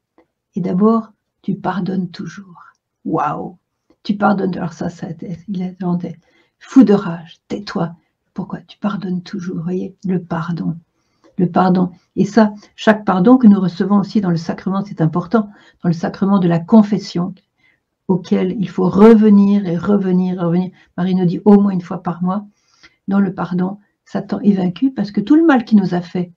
Et 0.56 0.60
d'abord, 0.60 1.12
tu 1.40 1.54
pardonnes 1.54 2.10
toujours. 2.10 2.64
Waouh 3.06 3.56
Tu 4.02 4.14
pardonnes. 4.14 4.54
Alors 4.56 4.74
ça, 4.74 4.90
ça 4.90 5.08
il 5.48 5.62
a. 5.62 5.70
Fou 6.58 6.84
de 6.84 6.94
rage, 6.94 7.38
tais-toi. 7.48 7.94
Pourquoi 8.35 8.61
Tu 8.66 8.78
pardonnes 8.78 9.22
toujours. 9.22 9.62
Voyez, 9.62 9.97
le 10.05 10.22
pardon. 10.22 10.76
Le 11.39 11.49
pardon. 11.49 11.91
Et 12.16 12.24
ça, 12.24 12.53
chaque 12.76 13.05
pardon 13.05 13.39
que 13.39 13.47
nous 13.47 13.61
recevons 13.61 14.01
aussi 14.01 14.20
dans 14.20 14.30
le 14.30 14.37
sacrement, 14.37 14.85
c'est 14.85 15.01
important. 15.01 15.49
Dans 15.82 15.89
le 15.89 15.95
sacrement 15.95 16.39
de 16.41 16.49
la 16.49 16.59
confession, 16.59 17.35
auquel 18.09 18.57
il 18.59 18.68
faut 18.68 18.89
revenir 18.89 19.66
et 19.66 19.76
revenir 19.76 20.41
revenir. 20.41 20.70
Marie 20.97 21.14
nous 21.14 21.24
dit 21.24 21.41
au 21.45 21.61
moins 21.61 21.72
une 21.72 21.80
fois 21.80 22.03
par 22.03 22.22
mois. 22.22 22.45
Dans 23.09 23.20
le 23.20 23.35
pardon, 23.35 23.78
Satan 24.05 24.41
est 24.41 24.53
vaincu 24.53 24.91
parce 24.91 25.11
que 25.11 25.20
tout 25.20 25.37
le 25.37 25.47
mal 25.47 25.64
qui 25.64 25.76
nous 25.76 25.95
a 25.95 26.01
fait, 26.01 26.32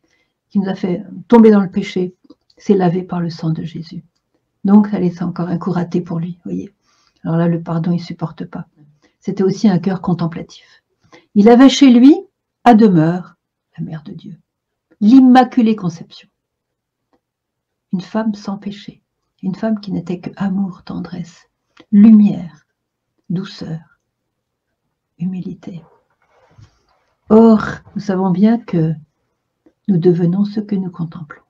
qui 0.50 0.60
nous 0.60 0.70
a 0.70 0.76
fait 0.76 1.04
tomber 1.28 1.52
dans 1.52 1.62
le 1.62 1.70
péché, 1.70 2.16
c'est 2.58 2.76
lavé 2.76 3.04
par 3.04 3.20
le 3.20 3.30
sang 3.30 3.50
de 3.50 3.64
Jésus. 3.64 4.04
Donc, 4.64 4.88
ça 4.88 5.00
laisse 5.00 5.22
encore 5.22 5.50
un 5.50 5.58
coup 5.58 5.72
raté 5.72 6.02
pour 6.02 6.20
lui, 6.20 6.40
voyez. 6.44 6.72
Alors 7.24 7.38
là, 7.38 7.48
le 7.48 7.62
pardon, 7.62 7.92
il 7.92 7.98
ne 7.98 8.02
supporte 8.02 8.46
pas. 8.46 8.68
C'était 9.20 9.44
aussi 9.44 9.68
un 9.68 9.80
cœur 9.80 10.02
contemplatif. 10.02 10.84
Il 11.40 11.50
avait 11.50 11.70
chez 11.70 11.92
lui, 11.92 12.16
à 12.64 12.74
demeure, 12.74 13.36
la 13.78 13.86
mère 13.86 14.02
de 14.02 14.12
Dieu, 14.12 14.40
l'Immaculée 15.02 15.76
Conception. 15.76 16.28
Une 17.94 18.02
femme 18.02 18.34
sans 18.34 18.58
péché, 18.58 19.04
une 19.44 19.54
femme 19.54 19.80
qui 19.80 19.92
n'était 19.92 20.20
que 20.20 20.32
amour, 20.36 20.82
tendresse, 20.82 21.48
lumière, 21.92 22.66
douceur, 23.30 24.00
humilité. 25.20 25.84
Or, 27.30 27.64
nous 27.94 28.02
savons 28.02 28.32
bien 28.32 28.58
que 28.58 28.94
nous 29.88 29.98
devenons 29.98 30.44
ce 30.44 30.60
que 30.60 30.76
nous 30.76 30.90
contemplons. 30.90 31.44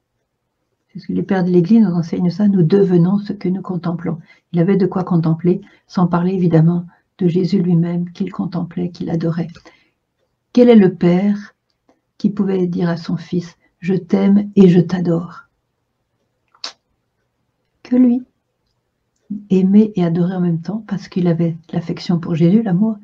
C'est 0.89 0.99
ce 0.99 1.07
que 1.07 1.13
les 1.13 1.23
pères 1.23 1.45
de 1.45 1.49
l'Église 1.49 1.83
nous 1.83 1.95
enseignent 1.95 2.29
ça, 2.29 2.49
nous 2.49 2.63
devenons 2.63 3.19
ce 3.19 3.31
que 3.31 3.47
nous 3.47 3.61
contemplons. 3.61 4.19
Il 4.51 4.59
avait 4.59 4.75
de 4.75 4.85
quoi 4.85 5.05
contempler, 5.05 5.61
sans 5.88 6.07
parler 6.07 6.33
évidemment 6.33 6.85
de 7.19 7.29
Jésus 7.29 7.61
lui-même 7.61 8.11
qu'il 8.11 8.33
contemplait, 8.33 8.91
qu'il 8.91 9.09
adorait. 9.09 9.47
Quel 10.58 10.70
est 10.70 10.76
le 10.76 10.95
Père 10.95 11.53
qui 12.18 12.32
pouvait 12.32 12.66
dire 12.66 12.89
à 12.89 12.97
son 12.97 13.16
Fils, 13.16 13.60
je 13.80 13.93
t'aime 13.93 14.49
et 14.55 14.70
je 14.70 14.80
t'adore 14.80 15.43
Que 17.84 17.95
lui, 17.95 18.24
aimer 19.51 19.91
et 19.95 20.03
adorer 20.03 20.34
en 20.34 20.41
même 20.41 20.62
temps, 20.62 20.84
parce 20.88 21.10
qu'il 21.10 21.28
avait 21.28 21.55
l'affection 21.72 22.18
pour 22.18 22.34
Jésus, 22.34 22.64
l'amour, 22.64 22.97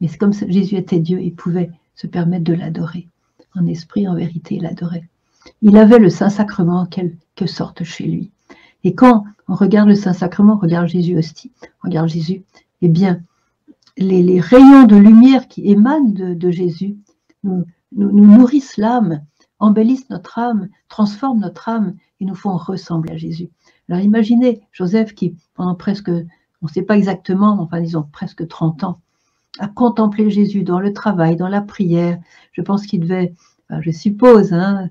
mais 0.00 0.08
c'est 0.08 0.18
comme 0.18 0.32
Jésus 0.32 0.74
était 0.74 0.98
Dieu, 0.98 1.20
il 1.22 1.32
pouvait 1.32 1.70
se 1.94 2.08
permettre 2.08 2.42
de 2.42 2.54
l'adorer 2.54 3.06
en 3.54 3.66
esprit, 3.66 4.08
en 4.08 4.16
vérité, 4.16 4.56
il 4.56 4.66
adorait. 4.66 5.08
Il 5.62 5.76
avait 5.76 6.00
le 6.00 6.10
Saint-Sacrement 6.10 6.80
en 6.80 6.86
quelque 6.86 7.46
sorte 7.46 7.84
chez 7.84 8.06
lui. 8.06 8.32
Et 8.82 8.96
quand 8.96 9.22
on 9.46 9.54
regarde 9.54 9.88
le 9.88 9.94
Saint-Sacrement, 9.94 10.56
regarde 10.56 10.88
Jésus 10.88 11.16
on 11.16 11.86
regarde 11.86 12.08
Jésus, 12.08 12.42
eh 12.82 12.88
bien, 12.88 13.22
les, 13.96 14.40
rayons 14.40 14.84
de 14.84 14.96
lumière 14.96 15.48
qui 15.48 15.70
émanent 15.70 16.10
de, 16.10 16.50
Jésus 16.50 16.96
nous, 17.44 17.64
nourrissent 17.92 18.76
l'âme, 18.76 19.22
embellissent 19.58 20.10
notre 20.10 20.38
âme, 20.38 20.68
transforment 20.88 21.40
notre 21.40 21.68
âme 21.68 21.94
et 22.20 22.24
nous 22.24 22.34
font 22.34 22.56
ressembler 22.56 23.14
à 23.14 23.16
Jésus. 23.16 23.48
Alors 23.88 24.02
imaginez 24.02 24.60
Joseph 24.72 25.14
qui, 25.14 25.36
pendant 25.54 25.74
presque, 25.74 26.08
on 26.08 26.66
ne 26.66 26.68
sait 26.68 26.82
pas 26.82 26.96
exactement, 26.96 27.58
enfin 27.60 27.80
disons 27.80 28.06
presque 28.12 28.46
30 28.46 28.84
ans, 28.84 29.00
a 29.58 29.68
contemplé 29.68 30.30
Jésus 30.30 30.62
dans 30.62 30.80
le 30.80 30.92
travail, 30.92 31.36
dans 31.36 31.48
la 31.48 31.62
prière. 31.62 32.18
Je 32.52 32.60
pense 32.60 32.86
qu'il 32.86 33.00
devait, 33.00 33.32
je 33.80 33.90
suppose, 33.90 34.52
hein, 34.52 34.90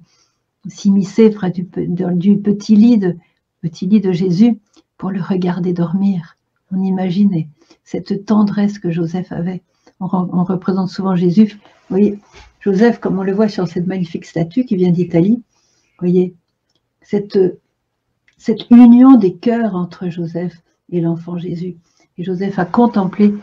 s'immiscer 0.67 1.29
près 1.29 1.51
du, 1.51 1.67
du, 1.77 2.37
petit 2.37 2.75
lit 2.75 2.97
de, 2.97 3.15
petit 3.61 3.85
lit 3.85 4.01
de 4.01 4.11
Jésus 4.11 4.59
pour 4.97 5.11
le 5.11 5.21
regarder 5.21 5.73
dormir. 5.73 6.37
On 6.71 6.81
imaginait 6.81 7.49
cette 7.85 8.25
tendresse 8.25 8.79
que 8.79 8.91
Joseph 8.91 9.31
avait. 9.31 9.63
On, 10.01 10.43
représente 10.43 10.89
souvent 10.89 11.15
Jésus. 11.15 11.45
Vous 11.53 11.97
voyez, 11.97 12.19
Joseph, 12.59 12.99
comme 12.99 13.17
on 13.17 13.23
le 13.23 13.31
voit 13.31 13.47
sur 13.47 13.67
cette 13.67 13.87
magnifique 13.87 14.25
statue 14.25 14.65
qui 14.65 14.75
vient 14.75 14.91
d'Italie, 14.91 15.35
vous 15.37 16.07
voyez, 16.07 16.35
cette, 17.01 17.37
union 18.69 19.15
des 19.15 19.35
cœurs 19.35 19.75
entre 19.75 20.09
Joseph 20.09 20.61
et 20.89 20.99
l'enfant 20.99 21.37
Jésus. 21.37 21.77
Et 22.17 22.23
Joseph 22.23 22.59
a 22.59 22.65
contemplé 22.65 23.33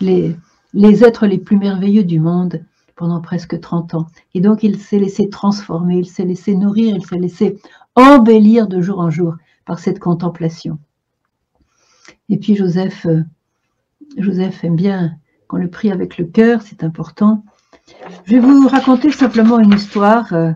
les, 0.00 0.36
les 0.74 1.02
êtres 1.02 1.26
les 1.26 1.38
plus 1.38 1.56
merveilleux 1.56 2.04
du 2.04 2.20
monde 2.20 2.64
pendant 2.94 3.20
presque 3.20 3.58
30 3.58 3.94
ans. 3.94 4.06
Et 4.34 4.40
donc 4.40 4.62
il 4.62 4.78
s'est 4.78 4.98
laissé 4.98 5.28
transformer, 5.28 5.98
il 5.98 6.06
s'est 6.06 6.24
laissé 6.24 6.54
nourrir, 6.54 6.94
il 6.94 7.04
s'est 7.04 7.18
laissé 7.18 7.58
embellir 7.94 8.68
de 8.68 8.80
jour 8.80 9.00
en 9.00 9.10
jour 9.10 9.34
par 9.64 9.78
cette 9.78 9.98
contemplation. 9.98 10.78
Et 12.28 12.38
puis 12.38 12.56
Joseph, 12.56 13.06
euh, 13.06 13.22
Joseph 14.16 14.64
aime 14.64 14.76
bien 14.76 15.18
qu'on 15.48 15.58
le 15.58 15.70
prie 15.70 15.90
avec 15.90 16.18
le 16.18 16.24
cœur, 16.24 16.62
c'est 16.62 16.82
important. 16.84 17.44
Je 18.24 18.32
vais 18.32 18.38
vous 18.40 18.66
raconter 18.68 19.10
simplement 19.10 19.58
une 19.58 19.72
histoire 19.72 20.32
euh, 20.32 20.52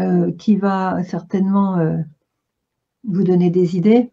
euh, 0.00 0.32
qui 0.32 0.56
va 0.56 1.02
certainement 1.04 1.78
euh, 1.78 1.98
vous 3.04 3.24
donner 3.24 3.50
des 3.50 3.76
idées. 3.76 4.10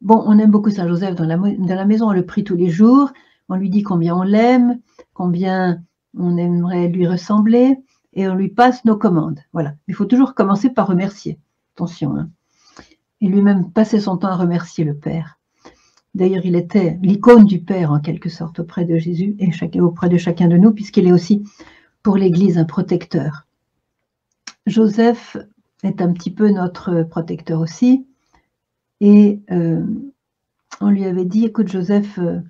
Bon, 0.00 0.22
on 0.26 0.38
aime 0.38 0.50
beaucoup 0.50 0.70
Saint 0.70 0.88
Joseph 0.88 1.14
dans 1.14 1.24
la, 1.24 1.36
dans 1.36 1.74
la 1.74 1.84
maison, 1.84 2.08
on 2.08 2.12
le 2.12 2.26
prie 2.26 2.44
tous 2.44 2.56
les 2.56 2.68
jours, 2.68 3.12
on 3.48 3.56
lui 3.56 3.70
dit 3.70 3.82
combien 3.82 4.14
on 4.14 4.22
l'aime, 4.22 4.80
combien 5.14 5.82
on 6.18 6.36
aimerait 6.36 6.88
lui 6.88 7.06
ressembler, 7.06 7.78
et 8.12 8.28
on 8.28 8.34
lui 8.34 8.48
passe 8.48 8.84
nos 8.84 8.96
commandes. 8.96 9.40
Voilà. 9.52 9.74
Il 9.88 9.94
faut 9.94 10.06
toujours 10.06 10.34
commencer 10.34 10.70
par 10.70 10.88
remercier. 10.88 11.38
Attention. 11.74 12.16
Hein. 12.16 12.30
Et 13.20 13.28
lui-même 13.28 13.70
passait 13.70 14.00
son 14.00 14.16
temps 14.16 14.28
à 14.28 14.36
remercier 14.36 14.84
le 14.84 14.94
Père. 14.94 15.35
D'ailleurs, 16.16 16.46
il 16.46 16.56
était 16.56 16.98
l'icône 17.02 17.44
du 17.44 17.60
Père 17.60 17.92
en 17.92 18.00
quelque 18.00 18.30
sorte 18.30 18.60
auprès 18.60 18.86
de 18.86 18.96
Jésus 18.96 19.36
et 19.38 19.80
auprès 19.82 20.08
de 20.08 20.16
chacun 20.16 20.48
de 20.48 20.56
nous, 20.56 20.72
puisqu'il 20.72 21.06
est 21.06 21.12
aussi 21.12 21.44
pour 22.02 22.16
l'Église 22.16 22.56
un 22.56 22.64
protecteur. 22.64 23.46
Joseph 24.64 25.36
est 25.82 26.00
un 26.00 26.14
petit 26.14 26.30
peu 26.30 26.48
notre 26.50 27.02
protecteur 27.02 27.60
aussi. 27.60 28.06
Et 29.02 29.42
euh, 29.50 29.84
on 30.80 30.88
lui 30.88 31.04
avait 31.04 31.26
dit, 31.26 31.44
écoute 31.44 31.68
Joseph, 31.68 32.18
euh, 32.18 32.40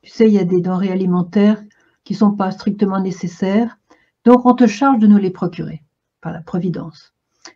tu 0.00 0.10
sais, 0.10 0.26
il 0.26 0.32
y 0.32 0.38
a 0.38 0.44
des 0.44 0.62
denrées 0.62 0.90
alimentaires 0.90 1.62
qui 2.04 2.14
ne 2.14 2.18
sont 2.20 2.32
pas 2.32 2.50
strictement 2.50 3.02
nécessaires, 3.02 3.76
donc 4.24 4.46
on 4.46 4.54
te 4.54 4.66
charge 4.66 4.98
de 4.98 5.06
nous 5.06 5.18
les 5.18 5.30
procurer 5.30 5.82
par 6.22 6.32
la 6.32 6.40
Providence. 6.40 7.12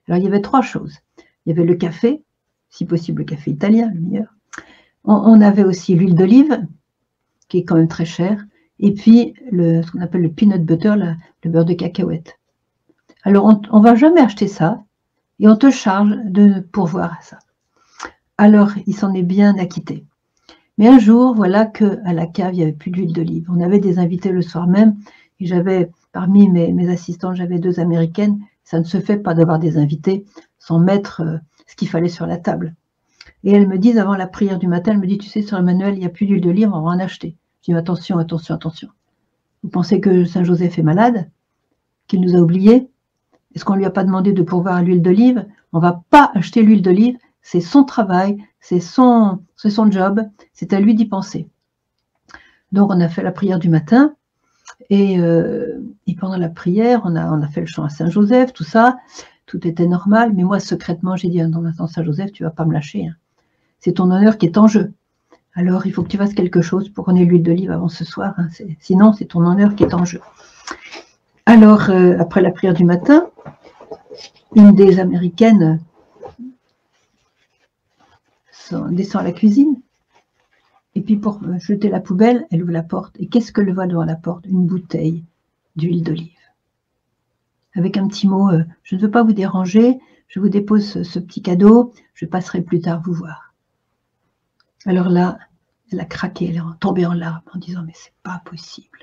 Alors 0.08 0.18
il 0.18 0.24
y 0.24 0.28
avait 0.28 0.42
trois 0.42 0.60
choses. 0.60 0.98
Il 1.16 1.48
y 1.48 1.52
avait 1.52 1.64
le 1.64 1.76
café, 1.76 2.22
si 2.68 2.84
possible 2.84 3.20
le 3.20 3.24
café 3.24 3.50
italien, 3.50 3.90
le 3.94 4.00
meilleur. 4.02 4.33
On, 5.04 5.40
avait 5.40 5.64
aussi 5.64 5.94
l'huile 5.94 6.14
d'olive, 6.14 6.66
qui 7.48 7.58
est 7.58 7.64
quand 7.64 7.76
même 7.76 7.88
très 7.88 8.06
chère, 8.06 8.42
et 8.80 8.92
puis 8.92 9.34
ce 9.50 9.90
qu'on 9.90 10.00
appelle 10.00 10.22
le 10.22 10.32
peanut 10.32 10.64
butter, 10.64 10.94
le 11.42 11.50
beurre 11.50 11.66
de 11.66 11.74
cacahuète. 11.74 12.38
Alors 13.22 13.44
on 13.44 13.78
ne 13.78 13.82
va 13.82 13.94
jamais 13.94 14.20
acheter 14.20 14.48
ça, 14.48 14.82
et 15.40 15.48
on 15.48 15.56
te 15.56 15.70
charge 15.70 16.16
de 16.24 16.60
pourvoir 16.60 17.12
à 17.18 17.22
ça. 17.22 17.38
Alors 18.38 18.72
il 18.86 18.94
s'en 18.94 19.12
est 19.12 19.22
bien 19.22 19.56
acquitté. 19.58 20.04
Mais 20.78 20.88
un 20.88 20.98
jour, 20.98 21.34
voilà 21.34 21.66
qu'à 21.66 22.12
la 22.12 22.26
cave, 22.26 22.54
il 22.54 22.56
n'y 22.56 22.62
avait 22.62 22.72
plus 22.72 22.90
d'huile 22.90 23.12
d'olive. 23.12 23.46
On 23.48 23.60
avait 23.60 23.78
des 23.78 23.98
invités 23.98 24.32
le 24.32 24.42
soir 24.42 24.66
même, 24.66 24.96
et 25.38 25.46
j'avais, 25.46 25.90
parmi 26.12 26.48
mes, 26.48 26.72
mes 26.72 26.90
assistants, 26.90 27.34
j'avais 27.34 27.58
deux 27.58 27.78
américaines. 27.78 28.40
Ça 28.64 28.78
ne 28.78 28.84
se 28.84 29.00
fait 29.00 29.18
pas 29.18 29.34
d'avoir 29.34 29.58
des 29.58 29.76
invités 29.76 30.24
sans 30.58 30.78
mettre 30.78 31.20
euh, 31.20 31.36
ce 31.66 31.76
qu'il 31.76 31.88
fallait 31.88 32.08
sur 32.08 32.26
la 32.26 32.38
table. 32.38 32.74
Et 33.44 33.52
elles 33.52 33.68
me 33.68 33.78
disent, 33.78 33.98
avant 33.98 34.16
la 34.16 34.26
prière 34.26 34.58
du 34.58 34.66
matin, 34.66 34.92
elles 34.92 34.98
me 34.98 35.06
disent, 35.06 35.18
tu 35.18 35.28
sais, 35.28 35.42
sur 35.42 35.58
le 35.58 35.64
manuel, 35.64 35.94
il 35.94 36.00
n'y 36.00 36.06
a 36.06 36.10
plus 36.10 36.26
d'huile 36.26 36.40
d'olive, 36.40 36.70
on 36.72 36.80
va 36.80 36.90
en 36.90 36.98
acheter. 36.98 37.36
Je 37.60 37.72
dis, 37.72 37.78
attention, 37.78 38.18
attention, 38.18 38.54
attention. 38.54 38.88
Vous 39.62 39.68
pensez 39.68 40.00
que 40.00 40.24
Saint 40.24 40.44
Joseph 40.44 40.78
est 40.78 40.82
malade 40.82 41.30
Qu'il 42.06 42.22
nous 42.22 42.34
a 42.34 42.38
oubliés? 42.38 42.88
Est-ce 43.54 43.64
qu'on 43.64 43.74
ne 43.74 43.78
lui 43.78 43.84
a 43.84 43.90
pas 43.90 44.04
demandé 44.04 44.32
de 44.32 44.42
pourvoir 44.42 44.82
l'huile 44.82 45.02
d'olive? 45.02 45.46
On 45.72 45.78
ne 45.78 45.82
va 45.82 46.02
pas 46.10 46.30
acheter 46.34 46.62
l'huile 46.62 46.82
d'olive, 46.82 47.16
c'est 47.42 47.60
son 47.60 47.84
travail, 47.84 48.42
c'est 48.60 48.80
son, 48.80 49.42
son 49.56 49.90
job, 49.90 50.22
c'est 50.54 50.72
à 50.72 50.80
lui 50.80 50.94
d'y 50.94 51.04
penser. 51.04 51.48
Donc 52.72 52.90
on 52.90 53.00
a 53.00 53.08
fait 53.08 53.22
la 53.22 53.30
prière 53.30 53.58
du 53.58 53.68
matin, 53.68 54.14
et, 54.90 55.20
euh, 55.20 55.80
pendant 56.18 56.36
la 56.36 56.48
prière, 56.48 57.02
on 57.04 57.14
a, 57.14 57.30
on 57.30 57.42
a 57.42 57.48
fait 57.48 57.60
le 57.60 57.66
chant 57.66 57.84
à 57.84 57.88
Saint 57.90 58.08
Joseph, 58.08 58.52
tout 58.52 58.64
ça, 58.64 58.96
tout 59.46 59.66
était 59.66 59.86
normal, 59.86 60.32
mais 60.34 60.42
moi 60.42 60.58
secrètement 60.58 61.16
j'ai 61.16 61.28
dit, 61.28 61.42
non 61.42 61.60
maintenant 61.60 61.86
Saint 61.86 62.02
Joseph, 62.02 62.32
tu 62.32 62.44
vas 62.44 62.50
pas 62.50 62.64
me 62.64 62.72
lâcher, 62.72 63.06
hein. 63.06 63.14
C'est 63.84 63.92
ton 63.92 64.10
honneur 64.10 64.38
qui 64.38 64.46
est 64.46 64.56
en 64.56 64.66
jeu. 64.66 64.94
Alors 65.54 65.86
il 65.86 65.92
faut 65.92 66.02
que 66.02 66.08
tu 66.08 66.16
fasses 66.16 66.32
quelque 66.32 66.62
chose 66.62 66.88
pour 66.88 67.04
qu'on 67.04 67.16
ait 67.16 67.24
l'huile 67.26 67.42
d'olive 67.42 67.70
avant 67.70 67.90
ce 67.90 68.02
soir, 68.02 68.32
hein. 68.38 68.48
sinon 68.80 69.12
c'est 69.12 69.26
ton 69.26 69.44
honneur 69.44 69.74
qui 69.74 69.84
est 69.84 69.92
en 69.92 70.06
jeu. 70.06 70.20
Alors 71.44 71.90
euh, 71.90 72.16
après 72.18 72.40
la 72.40 72.50
prière 72.50 72.72
du 72.72 72.84
matin, 72.84 73.26
une 74.54 74.74
des 74.74 75.00
Américaines 75.00 75.80
descend 78.90 79.20
à 79.20 79.24
la 79.24 79.32
cuisine. 79.32 79.76
Et 80.94 81.02
puis 81.02 81.16
pour 81.16 81.40
jeter 81.58 81.90
la 81.90 82.00
poubelle, 82.00 82.46
elle 82.50 82.62
ouvre 82.62 82.72
la 82.72 82.82
porte. 82.82 83.14
Et 83.18 83.26
qu'est-ce 83.26 83.52
que 83.52 83.60
le 83.60 83.74
voit 83.74 83.86
devant 83.86 84.04
la 84.04 84.16
porte? 84.16 84.46
Une 84.46 84.64
bouteille 84.64 85.22
d'huile 85.76 86.02
d'olive. 86.02 86.30
Avec 87.74 87.98
un 87.98 88.08
petit 88.08 88.28
mot, 88.28 88.48
euh, 88.48 88.64
je 88.82 88.96
ne 88.96 89.00
veux 89.02 89.10
pas 89.10 89.24
vous 89.24 89.34
déranger, 89.34 89.98
je 90.28 90.40
vous 90.40 90.48
dépose 90.48 91.02
ce, 91.02 91.18
petit 91.18 91.42
cadeau, 91.42 91.92
je 92.14 92.24
passerai 92.24 92.62
plus 92.62 92.80
tard 92.80 93.02
vous 93.04 93.12
voir. 93.12 93.43
Alors 94.86 95.08
là, 95.08 95.38
elle 95.90 96.00
a 96.00 96.04
craqué, 96.04 96.48
elle 96.48 96.56
est 96.56 96.80
tombée 96.80 97.06
en 97.06 97.14
larmes 97.14 97.42
en 97.54 97.58
disant, 97.58 97.82
mais 97.86 97.92
c'est 97.94 98.12
pas 98.22 98.42
possible. 98.44 98.98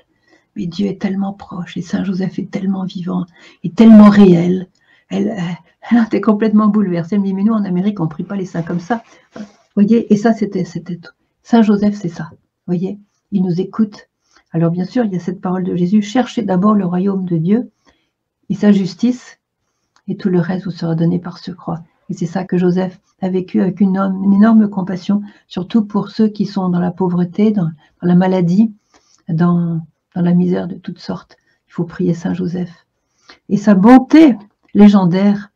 Mais 0.54 0.66
Dieu 0.66 0.86
est 0.86 1.00
tellement 1.00 1.32
proche 1.32 1.76
et 1.76 1.82
Saint 1.82 2.04
Joseph 2.04 2.38
est 2.38 2.50
tellement 2.50 2.84
vivant 2.84 3.24
et 3.64 3.70
tellement 3.70 4.10
réel. 4.10 4.68
Elle, 5.08 5.34
elle 5.90 6.04
était 6.04 6.20
complètement 6.20 6.68
bouleversée. 6.68 7.14
Elle 7.14 7.22
me 7.22 7.26
dit, 7.26 7.34
mais 7.34 7.44
nous, 7.44 7.54
en 7.54 7.64
Amérique, 7.64 8.00
on 8.00 8.04
ne 8.04 8.08
prie 8.08 8.24
pas 8.24 8.36
les 8.36 8.46
saints 8.46 8.62
comme 8.62 8.80
ça. 8.80 9.02
Vous 9.34 9.42
voyez, 9.74 10.12
et 10.12 10.16
ça, 10.16 10.32
c'était 10.32 10.64
tout. 10.64 11.12
Saint 11.42 11.62
Joseph, 11.62 11.94
c'est 11.94 12.08
ça. 12.08 12.28
Vous 12.32 12.38
voyez, 12.66 12.98
il 13.30 13.42
nous 13.42 13.60
écoute. 13.60 14.08
Alors, 14.52 14.70
bien 14.70 14.84
sûr, 14.84 15.04
il 15.04 15.12
y 15.12 15.16
a 15.16 15.20
cette 15.20 15.40
parole 15.40 15.64
de 15.64 15.74
Jésus, 15.74 16.02
cherchez 16.02 16.42
d'abord 16.42 16.74
le 16.74 16.84
royaume 16.84 17.24
de 17.24 17.38
Dieu 17.38 17.70
et 18.50 18.54
sa 18.54 18.70
justice, 18.70 19.38
et 20.08 20.16
tout 20.16 20.28
le 20.28 20.40
reste 20.40 20.66
vous 20.66 20.70
sera 20.70 20.94
donné 20.94 21.18
par 21.18 21.38
ce 21.38 21.50
croix. 21.50 21.82
C'est 22.12 22.26
ça 22.26 22.44
que 22.44 22.58
Joseph 22.58 23.00
a 23.20 23.28
vécu 23.28 23.60
avec 23.60 23.80
une, 23.80 23.96
énorme 24.34 24.68
compassion, 24.68 25.22
surtout 25.46 25.84
pour 25.84 26.10
ceux 26.10 26.28
qui 26.28 26.46
sont 26.46 26.68
dans 26.68 26.80
la 26.80 26.90
pauvreté, 26.90 27.52
dans, 27.52 27.70
la 28.02 28.14
maladie, 28.14 28.72
dans 29.28 29.80
la 30.14 30.34
misère 30.34 30.68
de 30.68 30.74
toutes 30.74 30.98
sortes. 30.98 31.36
Il 31.68 31.72
faut 31.72 31.84
prier 31.84 32.14
Saint 32.14 32.34
Joseph. 32.34 32.86
Et 33.48 33.56
sa 33.56 33.74
bonté 33.74 34.36
légendaire 34.74 35.50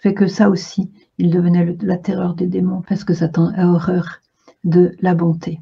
fait 0.00 0.14
que 0.14 0.26
ça 0.26 0.50
aussi, 0.50 0.90
il 1.18 1.30
devenait 1.30 1.76
la 1.82 1.98
terreur 1.98 2.34
des 2.34 2.46
démons 2.46 2.82
parce 2.88 3.04
que 3.04 3.14
Satan 3.14 3.52
a 3.54 3.66
horreur 3.66 4.20
de 4.64 4.96
la 5.00 5.14
bonté. 5.14 5.60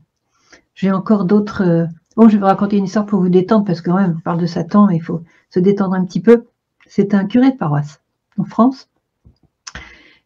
J'ai 0.74 0.93
encore 0.93 1.24
d'autres... 1.24 1.62
Euh, 1.62 1.86
oh, 2.16 2.28
je 2.28 2.38
vais 2.38 2.47
raconter 2.47 2.78
une 2.78 2.84
histoire 2.84 3.07
pour 3.07 3.20
vous 3.20 3.28
détendre 3.28 3.64
parce 3.64 3.80
que 3.80 3.91
quand 3.91 3.99
même, 3.99 4.14
on 4.16 4.20
parle 4.20 4.41
de 4.41 4.47
Satan, 4.47 4.88
il 4.88 5.03
faut 5.03 5.22
se 5.51 5.61
détendre 5.61 5.95
un 5.95 6.05
petit 6.05 6.20
peu. 6.20 6.47
C'est 6.86 7.12
un 7.12 7.26
curé 7.26 7.51
de 7.51 7.57
paroisse 7.57 8.01
en 8.38 8.45
France. 8.45 8.88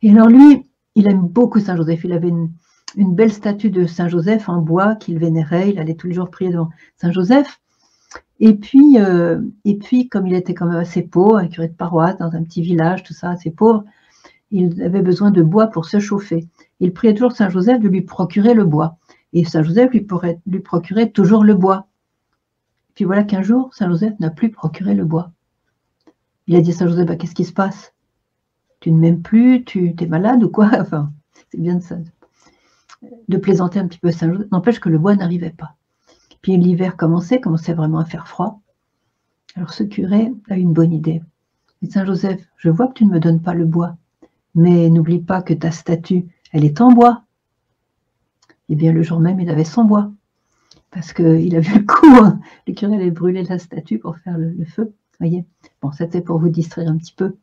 Et 0.04 0.10
alors 0.10 0.28
lui, 0.28 0.68
il 0.96 1.06
aime 1.06 1.26
beaucoup 1.26 1.60
Saint 1.60 1.76
Joseph. 1.76 2.04
Il 2.04 2.12
avait 2.12 2.28
une, 2.28 2.50
belle 2.94 3.32
statue 3.32 3.70
de 3.70 3.86
Saint 3.86 4.08
Joseph 4.08 4.50
en 4.50 4.60
bois 4.60 4.96
qu'il 4.96 5.18
vénérait. 5.18 5.70
Il 5.70 5.78
allait 5.78 5.94
tous 5.94 6.08
les 6.08 6.12
jours 6.12 6.28
prier 6.30 6.50
devant 6.50 6.68
Saint 6.96 7.10
Joseph. 7.10 7.62
Et 8.38 8.54
puis, 8.54 8.98
euh, 8.98 9.40
et 9.64 9.78
puis, 9.78 10.10
comme 10.10 10.26
il 10.26 10.34
était 10.34 10.52
quand 10.52 10.66
même 10.66 10.76
assez 10.76 11.00
pauvre, 11.00 11.38
un 11.38 11.48
curé 11.48 11.68
de 11.68 11.72
paroisse 11.72 12.18
dans 12.18 12.34
un 12.34 12.42
petit 12.42 12.60
village, 12.60 13.02
tout 13.02 13.14
ça, 13.14 13.30
assez 13.30 13.50
pauvre, 13.50 13.84
il 14.50 14.82
avait 14.82 15.00
besoin 15.00 15.30
de 15.30 15.42
bois 15.42 15.68
pour 15.68 15.86
se 15.86 15.98
chauffer. 16.00 16.48
Il 16.80 16.92
priait 16.92 17.14
toujours 17.14 17.32
Saint 17.32 17.48
Joseph 17.48 17.80
de 17.80 17.88
lui 17.88 18.02
procurer 18.02 18.52
le 18.52 18.66
bois. 18.66 18.98
Et 19.32 19.46
Saint 19.46 19.62
Joseph 19.62 19.90
lui, 19.90 20.06
lui 20.46 20.60
procurait 20.60 21.08
toujours 21.08 21.44
le 21.44 21.54
bois. 21.54 21.86
Puis 22.94 23.06
voilà 23.06 23.24
qu'un 23.24 23.40
jour, 23.40 23.72
Saint 23.72 23.88
Joseph 23.88 24.20
n'a 24.20 24.28
plus 24.28 24.50
procuré 24.50 24.94
le 24.94 25.06
bois. 25.06 25.32
Il 26.46 26.56
a 26.56 26.60
dit 26.60 26.72
à 26.72 26.74
Saint 26.74 26.88
Joseph, 26.88 27.06
bah, 27.06 27.16
qu'est-ce 27.16 27.34
qui 27.34 27.44
se 27.44 27.54
passe? 27.54 27.93
Tu 28.84 28.92
ne 28.92 28.98
m'aimes 28.98 29.22
plus 29.22 29.64
Tu 29.64 29.94
es 29.98 30.06
malade 30.06 30.44
ou 30.44 30.50
quoi 30.50 30.68
Enfin, 30.78 31.10
c'est 31.50 31.58
bien 31.58 31.76
de, 31.76 31.80
ça, 31.80 31.96
de 33.28 33.36
plaisanter 33.38 33.78
un 33.78 33.88
petit 33.88 33.98
peu 33.98 34.10
Joseph. 34.10 34.46
N'empêche 34.52 34.78
que 34.78 34.90
le 34.90 34.98
bois 34.98 35.16
n'arrivait 35.16 35.54
pas. 35.56 35.74
Puis 36.42 36.58
l'hiver 36.58 36.98
commençait, 36.98 37.40
commençait 37.40 37.72
vraiment 37.72 38.00
à 38.00 38.04
faire 38.04 38.28
froid. 38.28 38.60
Alors 39.56 39.72
ce 39.72 39.84
curé 39.84 40.30
a 40.50 40.58
une 40.58 40.74
bonne 40.74 40.92
idée. 40.92 41.22
Dit, 41.80 41.90
Saint 41.90 42.04
Joseph, 42.04 42.46
je 42.58 42.68
vois 42.68 42.88
que 42.88 42.92
tu 42.92 43.06
ne 43.06 43.10
me 43.10 43.20
donnes 43.20 43.40
pas 43.40 43.54
le 43.54 43.64
bois. 43.64 43.96
Mais 44.54 44.90
n'oublie 44.90 45.20
pas 45.20 45.40
que 45.40 45.54
ta 45.54 45.70
statue, 45.70 46.26
elle 46.52 46.66
est 46.66 46.82
en 46.82 46.92
bois. 46.92 47.22
Eh 48.68 48.74
bien, 48.74 48.92
le 48.92 49.02
jour 49.02 49.18
même, 49.18 49.40
il 49.40 49.48
avait 49.48 49.64
son 49.64 49.84
bois. 49.84 50.12
Parce 50.90 51.14
qu'il 51.14 51.56
a 51.56 51.60
vu 51.60 51.78
le 51.78 51.86
coup. 51.86 52.22
Hein. 52.22 52.38
Le 52.66 52.74
curé 52.74 52.96
avait 52.96 53.10
brûlé 53.10 53.44
la 53.44 53.58
statue 53.58 53.98
pour 53.98 54.18
faire 54.18 54.36
le, 54.36 54.62
feu. 54.66 54.92
voyez 55.20 55.46
Bon, 55.80 55.90
c'était 55.90 56.20
pour 56.20 56.38
vous 56.38 56.50
distraire 56.50 56.90
un 56.90 56.98
petit 56.98 57.14
peu. 57.14 57.34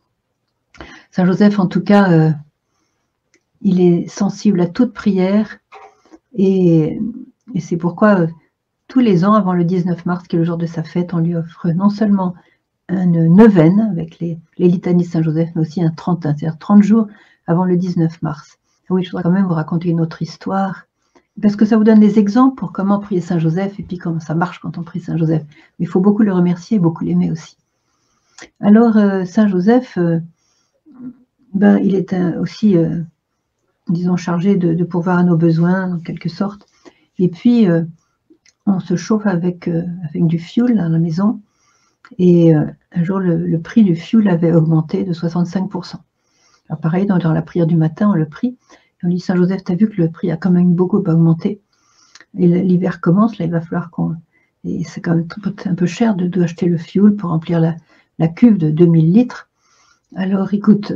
Saint 1.12 1.26
Joseph, 1.26 1.60
en 1.60 1.68
tout 1.68 1.82
cas, 1.82 2.12
euh, 2.12 2.32
il 3.62 3.82
est 3.82 4.08
sensible 4.08 4.62
à 4.62 4.68
toute 4.68 4.94
prière. 4.94 5.58
Et, 6.34 7.00
c'est 7.60 7.76
pourquoi, 7.76 8.22
euh, 8.22 8.28
tous 8.88 9.00
les 9.00 9.26
ans, 9.26 9.34
avant 9.34 9.54
le 9.54 9.66
19 9.66 10.06
mars, 10.06 10.26
qui 10.28 10.38
est 10.38 10.40
le 10.40 10.46
jour 10.46 10.58
de 10.58 10.66
sa 10.66 10.84
fête, 10.84 11.14
on 11.14 11.20
lui 11.20 11.36
offre 11.36 11.70
non 11.70 11.90
seulement 11.90 12.34
une 12.88 13.34
neuvaine 13.34 13.90
avec 13.92 14.20
les, 14.20 14.40
litanies 14.58 15.06
Saint-Joseph, 15.06 15.50
mais 15.56 15.62
aussi 15.62 15.84
un 15.84 15.92
30, 15.92 16.24
c'est-à-dire 16.24 16.58
30 16.58 16.82
jours 16.82 17.08
avant 17.46 17.66
le 17.66 17.76
19 17.76 18.22
mars. 18.22 18.58
Oui, 18.90 19.04
je 19.04 19.12
voudrais 19.12 19.24
quand 19.24 19.32
même 19.32 19.48
vous 19.48 19.54
raconter 19.54 19.90
une 19.90 20.02
autre 20.02 20.22
histoire, 20.22 20.88
parce 21.42 21.56
que 21.56 21.66
ça 21.66 21.78
vous 21.78 21.84
donne 21.84 22.00
des 22.00 22.20
exemples 22.20 22.56
pour 22.56 22.72
comment 22.72 23.00
prier 23.00 23.22
Saint-Joseph 23.22 23.80
et 23.80 23.84
puis 23.84 23.98
comment 23.98 24.20
ça 24.20 24.36
marche 24.36 24.60
quand 24.60 24.78
on 24.78 24.84
prie 24.84 25.00
Saint-Joseph. 25.00 25.44
Mais 25.80 25.86
il 25.86 25.88
faut 25.88 26.02
beaucoup 26.02 26.24
le 26.24 26.34
remercier 26.34 26.78
et 26.78 26.80
beaucoup 26.80 27.04
l'aimer 27.04 27.32
aussi. 27.32 27.58
Alors, 28.60 28.98
euh, 28.98 29.24
Saint-Joseph, 29.24 29.98
euh, 29.98 30.20
ben, 31.54 31.78
il 31.78 31.96
est 31.96 32.14
aussi, 32.38 32.78
euh, 32.78 33.02
disons, 33.90 34.16
chargé 34.16 34.56
de, 34.56 34.84
pourvoir 34.84 35.20
à 35.20 35.24
nos 35.24 35.38
besoins, 35.38 35.96
en 35.96 36.00
quelque 36.00 36.30
sorte. 36.30 36.68
Et 37.20 37.30
puis, 37.30 37.68
on 38.66 38.80
se 38.80 38.96
chauffe 38.96 39.26
avec, 39.26 39.68
euh, 39.68 39.84
avec 40.10 40.26
du 40.28 40.40
fioul 40.40 40.80
à 40.80 40.90
la 40.90 41.00
maison. 41.00 41.42
Et 42.18 42.56
euh, 42.56 42.66
un 42.92 43.04
jour, 43.04 43.20
le, 43.20 43.60
prix 43.60 43.84
du 43.84 43.96
fioul 43.96 44.28
avait 44.28 44.52
augmenté 44.52 45.04
de 45.04 45.14
65%. 45.14 45.96
Alors 46.70 46.80
pareil, 46.80 47.06
dans, 47.06 47.18
la 47.18 47.42
prière 47.42 47.68
du 47.68 47.76
matin, 47.76 48.10
on 48.12 48.16
le 48.16 48.28
prie. 48.28 48.58
on 49.04 49.10
dit, 49.10 49.20
Saint-Joseph, 49.20 49.64
tu 49.64 49.72
as 49.72 49.76
vu 49.76 49.90
que 49.90 50.02
le 50.02 50.10
prix 50.10 50.32
a 50.32 50.38
quand 50.38 50.52
même 50.52 50.74
beaucoup 50.74 50.98
augmenté. 50.98 51.62
Et 52.38 52.48
l'hiver 52.48 53.02
commence, 53.02 53.38
là, 53.38 53.46
il 53.46 53.52
va 53.52 53.62
falloir 53.62 53.92
qu'on... 53.92 54.16
Et 54.64 54.84
c'est 54.84 55.02
quand 55.02 55.16
même 55.16 55.28
un 55.66 55.76
peu 55.76 55.86
cher 55.88 56.16
de, 56.16 56.28
de 56.28 56.44
acheter 56.44 56.68
le 56.68 56.78
fioul 56.78 57.16
pour 57.16 57.32
remplir 57.32 57.60
la, 57.60 57.76
la 58.20 58.28
cuve 58.28 58.58
de 58.58 58.70
2000 58.70 59.12
litres. 59.12 59.50
Alors 60.16 60.54
écoute, 60.54 60.94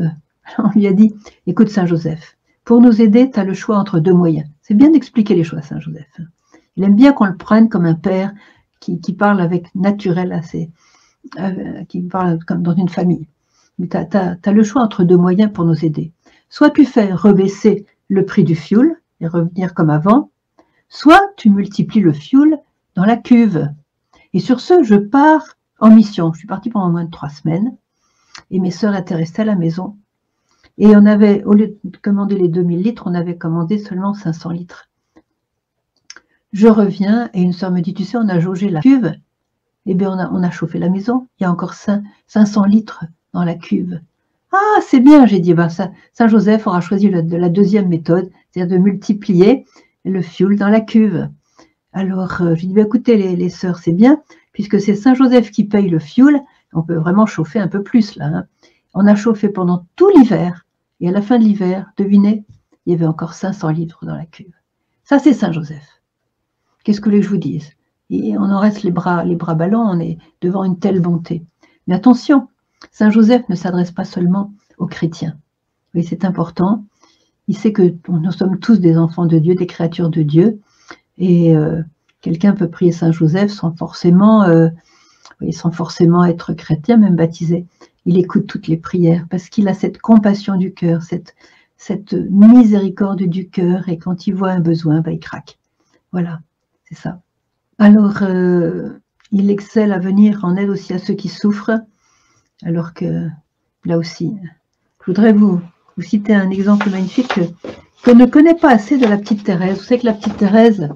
on 0.58 0.70
lui 0.70 0.88
a 0.88 0.94
dit, 0.94 1.14
écoute 1.48 1.70
Saint-Joseph, 1.70 2.38
pour 2.64 2.82
nous 2.82 3.02
aider, 3.02 3.30
tu 3.30 3.40
as 3.40 3.44
le 3.44 3.54
choix 3.54 3.78
entre 3.78 4.00
deux 4.00 4.14
moyens. 4.14 4.48
C'est 4.62 4.74
bien 4.74 4.90
d'expliquer 4.90 5.36
les 5.36 5.44
choix, 5.44 5.62
Saint-Joseph. 5.62 6.20
Il 6.76 6.84
aime 6.84 6.96
bien 6.96 7.14
qu'on 7.14 7.26
le 7.26 7.38
prenne 7.38 7.70
comme 7.70 7.86
un 7.86 7.96
père 7.96 8.34
qui, 8.80 9.14
parle 9.14 9.42
avec 9.42 9.74
naturel 9.74 10.32
à 10.32 10.44
ses, 10.44 10.70
euh, 11.40 11.84
qui 11.86 12.02
parle 12.02 12.44
comme 12.46 12.62
dans 12.62 12.76
une 12.76 12.90
famille. 12.90 13.28
Mais 13.80 13.88
tu 13.88 13.98
as, 13.98 14.52
le 14.52 14.64
choix 14.64 14.84
entre 14.84 15.04
deux 15.04 15.18
moyens 15.18 15.52
pour 15.52 15.66
nous 15.66 15.86
aider. 15.86 16.12
Soit 16.50 16.70
tu 16.70 16.86
fais 16.86 17.12
rebaisser 17.12 17.86
le 18.10 18.26
prix 18.26 18.44
du 18.44 18.56
fioul 18.56 19.02
et 19.22 19.28
revenir 19.28 19.74
comme 19.74 19.90
avant, 19.90 20.30
soit 20.88 21.22
tu 21.38 21.50
multiplies 21.50 22.02
le 22.02 22.14
fioul 22.14 22.58
dans 22.96 23.06
la 23.06 23.18
cuve. 23.18 23.70
Et 24.34 24.40
sur 24.40 24.60
ce, 24.60 24.84
je 24.84 24.96
pars 24.96 25.58
en 25.80 25.90
mission. 25.90 26.32
Je 26.34 26.40
suis 26.40 26.48
partie 26.48 26.70
pendant 26.70 26.90
moins 26.90 27.06
de 27.06 27.12
trois 27.12 27.30
semaines 27.30 27.76
et 28.52 28.60
mes 28.60 28.72
sœurs 28.72 28.96
étaient 28.96 29.16
restées 29.16 29.42
à 29.42 29.46
la 29.46 29.56
maison. 29.56 29.98
Et 30.78 30.96
on 30.96 31.06
avait, 31.06 31.44
au 31.46 31.54
lieu 31.54 31.78
de 31.84 31.98
commander 31.98 32.36
les 32.36 32.50
2000 32.50 32.82
litres, 32.82 33.04
on 33.06 33.14
avait 33.14 33.38
commandé 33.38 33.78
seulement 33.78 34.14
500 34.14 34.50
litres. 34.52 34.90
Je 36.52 36.68
reviens 36.68 37.30
et 37.34 37.42
une 37.42 37.54
sœur 37.54 37.72
me 37.72 37.82
dit, 37.82 37.94
tu 37.94 38.04
sais, 38.04 38.18
on 38.18 38.30
a 38.30 38.40
jaugé 38.40 38.70
la 38.70 38.82
cuve. 38.82 39.14
Eh 39.86 39.94
bien, 39.94 40.30
on 40.32 40.44
a, 40.44 40.52
chauffé 40.52 40.80
la 40.80 40.90
maison. 40.90 41.28
Il 41.40 41.44
y 41.44 41.46
a 41.46 41.52
encore 41.52 41.74
500 41.74 42.64
litres 42.66 43.06
dans 43.34 43.44
la 43.44 43.56
cuve. 43.56 44.00
Ah, 44.52 44.80
c'est 44.82 45.00
bien, 45.00 45.26
j'ai 45.26 45.40
dit. 45.40 45.54
Ben, 45.54 45.70
Saint-Joseph 46.14 46.66
aura 46.66 46.82
choisi 46.82 47.10
la 47.10 47.50
deuxième 47.50 47.88
méthode, 47.88 48.32
c'est-à-dire 48.52 48.78
de 48.78 48.82
multiplier 48.82 49.66
le 50.06 50.22
fioul 50.22 50.58
dans 50.58 50.70
la 50.70 50.82
cuve. 50.82 51.30
Alors, 51.94 52.42
euh, 52.42 52.56
j'ai 52.56 52.68
dit, 52.68 52.74
ben, 52.74 52.86
écoutez, 52.86 53.16
les, 53.16 53.36
les 53.36 53.50
sœurs, 53.50 53.78
c'est 53.78 53.94
bien, 53.94 54.22
puisque 54.54 54.80
c'est 54.80 54.96
Saint-Joseph 54.96 55.52
qui 55.52 55.66
paye 55.66 55.90
le 55.90 56.00
fioul. 56.00 56.40
On 56.74 56.82
peut 56.82 56.96
vraiment 56.96 57.26
chauffer 57.26 57.60
un 57.60 57.68
peu 57.68 57.84
plus, 57.84 58.16
là. 58.16 58.26
Hein. 58.26 58.46
On 58.94 59.08
a 59.08 59.16
chauffé 59.16 59.50
pendant 59.50 59.86
tout 59.96 60.10
l'hiver. 60.16 60.65
Et 61.00 61.10
à 61.10 61.12
la 61.12 61.22
fin 61.22 61.38
de 61.38 61.44
l'hiver, 61.44 61.92
devinez, 61.98 62.46
il 62.86 62.92
y 62.92 62.96
avait 62.96 63.06
encore 63.06 63.34
500 63.34 63.70
litres 63.70 64.06
dans 64.06 64.16
la 64.16 64.26
cuve. 64.26 64.54
Ça, 65.04 65.20
c'est 65.20 65.34
Saint-Joseph. 65.34 66.02
Qu'est-ce 66.84 67.02
que 67.02 67.22
je 67.22 67.30
vous 67.30 67.38
dise 67.38 67.72
Et 68.10 68.38
on 68.38 68.44
en 68.44 68.60
reste 68.60 68.84
les 68.84 68.92
bras, 68.92 69.24
les 69.24 69.36
bras 69.36 69.56
ballants, 69.56 69.90
on 69.90 70.00
est 70.00 70.18
devant 70.42 70.64
une 70.64 70.80
telle 70.80 71.02
bonté. 71.02 71.44
Mais 71.88 71.96
attention, 71.96 72.48
Saint 72.92 73.10
Joseph 73.10 73.48
ne 73.50 73.56
s'adresse 73.56 73.92
pas 73.92 74.06
seulement 74.06 74.54
aux 74.78 74.88
chrétiens. 74.88 75.38
Oui, 75.94 76.04
c'est 76.04 76.26
important. 76.26 76.86
Il 77.48 77.58
sait 77.58 77.74
que 77.74 77.96
nous 78.08 78.32
sommes 78.32 78.60
tous 78.60 78.80
des 78.80 78.98
enfants 78.98 79.26
de 79.26 79.38
Dieu, 79.38 79.56
des 79.56 79.68
créatures 79.68 80.10
de 80.10 80.24
Dieu. 80.24 80.60
Et 81.18 81.56
euh, 81.56 81.82
quelqu'un 82.22 82.54
peut 82.54 82.70
prier 82.70 82.92
Saint 82.92 83.12
Joseph 83.12 83.52
sans 83.52 83.76
forcément, 83.76 84.44
euh, 84.44 84.70
sans 85.52 85.72
forcément 85.72 86.26
être 86.26 86.54
chrétien, 86.54 86.98
même 86.98 87.16
baptisé. 87.16 87.66
Il 88.06 88.18
écoute 88.18 88.48
toutes 88.48 88.68
les 88.68 88.78
prières 88.78 89.26
parce 89.30 89.50
qu'il 89.50 89.68
a 89.68 89.74
cette 89.74 90.00
compassion 90.00 90.58
du 90.58 90.74
cœur, 90.74 91.02
cette, 91.04 91.34
miséricorde 92.14 93.24
du 93.24 93.50
cœur. 93.50 93.90
Et 93.90 93.98
quand 93.98 94.28
il 94.28 94.36
voit 94.36 94.52
un 94.52 94.60
besoin, 94.60 95.02
bah, 95.02 95.12
il 95.12 95.20
craque. 95.20 95.58
Voilà 96.12 96.40
c'est 96.86 96.96
ça. 96.96 97.22
Alors, 97.78 98.22
euh, 98.22 98.90
il 99.32 99.50
excelle 99.50 99.92
à 99.92 100.00
venir 100.00 100.46
en 100.46 100.56
aide 100.56 100.70
aussi 100.70 100.94
à 100.94 101.00
ceux 101.00 101.14
qui 101.14 101.30
souffrent, 101.30 101.80
alors 102.64 102.94
que 102.94 103.28
là 103.84 103.98
aussi, 103.98 104.34
je 105.02 105.06
voudrais 105.08 105.34
vous, 105.34 105.62
citer 106.00 106.34
un 106.34 106.50
exemple 106.50 106.90
magnifique 106.90 107.28
que, 107.30 107.42
que 108.04 108.12
ne 108.12 108.26
connaît 108.26 108.56
pas 108.56 108.72
assez 108.72 108.98
de 108.98 109.06
la 109.06 109.18
petite 109.18 109.44
Thérèse. 109.44 109.78
Vous 109.78 109.84
savez 109.84 110.02
que 110.02 110.06
la 110.06 110.14
petite 110.14 110.38
Thérèse 110.38 110.90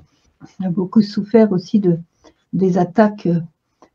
a 0.64 0.70
beaucoup 0.70 1.01
souffert 1.01 1.51
aussi 1.51 1.80
de, 1.80 1.97
des 2.53 2.78
attaques, 2.78 3.28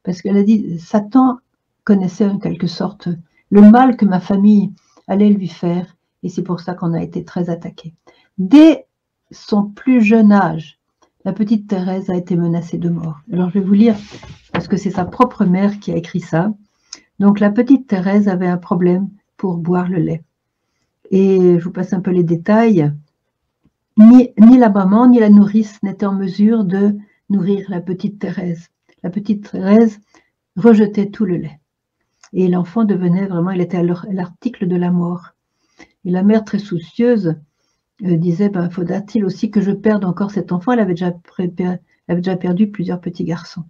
parce 0.03 0.21
qu'elle 0.21 0.37
a 0.37 0.43
dit, 0.43 0.79
Satan 0.79 1.39
connaissait 1.85 2.27
en 2.27 2.39
quelque 2.39 2.67
sorte 2.67 3.09
le 3.51 3.63
mal 3.63 3.97
que 3.97 4.05
ma 4.05 4.21
famille 4.21 4.73
allait 5.07 5.31
lui 5.31 5.49
faire, 5.49 5.97
et 6.23 6.29
c'est 6.29 6.43
pour 6.43 6.61
ça 6.61 6.75
qu'on 6.75 6.95
a 6.95 7.03
été 7.03 7.25
très 7.25 7.51
attaqué. 7.51 7.95
Dès 8.39 8.87
son 9.31 9.65
plus 9.65 10.03
jeune 10.03 10.33
âge, 10.33 10.79
la 11.25 11.33
petite 11.33 11.69
Thérèse 11.69 12.11
a 12.11 12.17
été 12.17 12.37
menacée 12.37 12.79
de 12.79 12.89
mort. 12.89 13.21
Alors 13.33 13.51
je 13.51 13.59
vais 13.59 13.65
vous 13.65 13.75
lire, 13.75 13.97
parce 14.53 14.69
que 14.69 14.77
c'est 14.77 14.91
sa 14.91 15.05
propre 15.05 15.45
mère 15.45 15.79
qui 15.79 15.93
a 15.93 15.97
écrit 15.97 16.21
ça. 16.21 16.53
Donc 17.19 17.41
la 17.41 17.51
petite 17.51 17.87
Thérèse 17.87 18.29
avait 18.29 18.49
un 18.49 18.59
problème 18.59 19.09
pour 19.37 19.57
boire 19.57 19.89
le 19.89 19.99
lait. 19.99 20.23
Et 21.11 21.59
je 21.59 21.65
vous 21.65 21.71
passe 21.71 21.93
un 21.93 22.01
peu 22.01 22.11
les 22.11 22.25
détails. 22.25 22.93
Ni, 23.97 24.31
ni 24.39 24.59
la 24.59 24.71
maman 24.71 25.07
ni 25.07 25.21
la 25.21 25.31
nourrice 25.31 25.83
n'étaient 25.83 26.07
en 26.07 26.15
mesure 26.15 26.65
de 26.65 26.97
nourrir 27.31 27.67
la 27.69 27.81
petite 27.81 28.19
Thérèse. 28.19 28.69
La 29.03 29.11
petite 29.11 29.51
Thérèse 29.51 30.01
rejetait 30.57 31.11
tout 31.11 31.25
le 31.25 31.37
lait. 31.37 31.61
Et 32.35 32.49
l'enfant 32.49 32.85
devenait 32.85 33.27
vraiment, 33.27 33.53
il 33.53 33.61
était 33.61 33.83
l'article 33.83 34.67
de 34.67 34.77
la 34.77 34.91
mort. 34.91 35.31
Et 36.05 36.11
la 36.11 36.23
mère, 36.23 36.45
très 36.45 36.59
soucieuse, 36.59 37.37
euh, 38.05 38.17
disait 38.17 38.49
ben, 38.49 38.69
faudra-t-il 38.69 39.25
aussi 39.25 39.51
que 39.51 39.61
je 39.61 39.71
perde 39.71 40.05
encore 40.05 40.33
cet 40.33 40.51
enfant? 40.51 40.73
Elle 40.73 40.81
avait, 40.81 40.95
déjà 40.95 42.37
perdu 42.37 42.69
plusieurs 42.71 43.01
petits 43.01 43.25
garçons. 43.25 43.65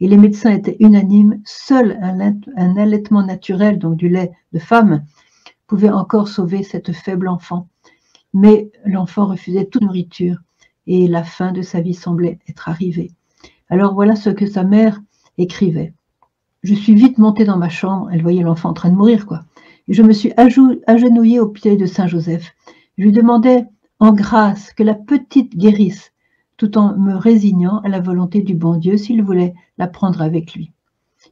Et 0.00 0.08
les 0.08 0.16
médecins 0.16 0.50
étaient 0.50 0.76
unanimes, 0.80 1.40
seul 1.44 1.96
un 2.02 2.76
allaitement 2.76 3.24
naturel, 3.24 3.78
donc 3.78 3.96
du 3.96 4.08
lait 4.08 4.32
de 4.52 4.58
femme, 4.58 5.04
pouvait 5.68 5.90
encore 5.90 6.28
sauver 6.28 6.64
cette 6.64 6.92
faible 6.92 7.28
enfant. 7.28 7.68
Mais 8.34 8.70
l'enfant 8.84 9.26
refusait 9.26 9.66
toute 9.66 9.82
nourriture 9.82 10.38
et 10.88 11.06
la 11.06 11.22
fin 11.22 11.52
de 11.52 11.62
sa 11.62 11.80
vie 11.80 11.94
semblait 11.94 12.40
être 12.48 12.68
arrivée. 12.68 13.12
Alors 13.68 13.94
voilà 13.94 14.16
ce 14.16 14.28
que 14.28 14.46
sa 14.46 14.64
mère 14.64 15.00
écrivait. 15.38 15.94
Je 16.62 16.74
suis 16.74 16.94
vite 16.94 17.18
montée 17.18 17.44
dans 17.44 17.58
ma 17.58 17.68
chambre, 17.68 18.08
elle 18.12 18.22
voyait 18.22 18.44
l'enfant 18.44 18.70
en 18.70 18.72
train 18.72 18.90
de 18.90 18.94
mourir, 18.94 19.26
quoi. 19.26 19.40
Et 19.88 19.94
je 19.94 20.02
me 20.04 20.12
suis 20.12 20.32
agenouillée 20.36 21.40
au 21.40 21.48
pied 21.48 21.76
de 21.76 21.86
Saint 21.86 22.06
Joseph. 22.06 22.54
Je 22.96 23.02
lui 23.02 23.10
demandais 23.10 23.66
en 23.98 24.12
grâce 24.12 24.72
que 24.72 24.84
la 24.84 24.94
petite 24.94 25.56
guérisse, 25.56 26.12
tout 26.56 26.78
en 26.78 26.96
me 26.96 27.16
résignant 27.16 27.80
à 27.80 27.88
la 27.88 27.98
volonté 27.98 28.42
du 28.42 28.54
bon 28.54 28.76
Dieu 28.76 28.96
s'il 28.96 29.24
voulait 29.24 29.54
la 29.76 29.88
prendre 29.88 30.22
avec 30.22 30.54
lui. 30.54 30.70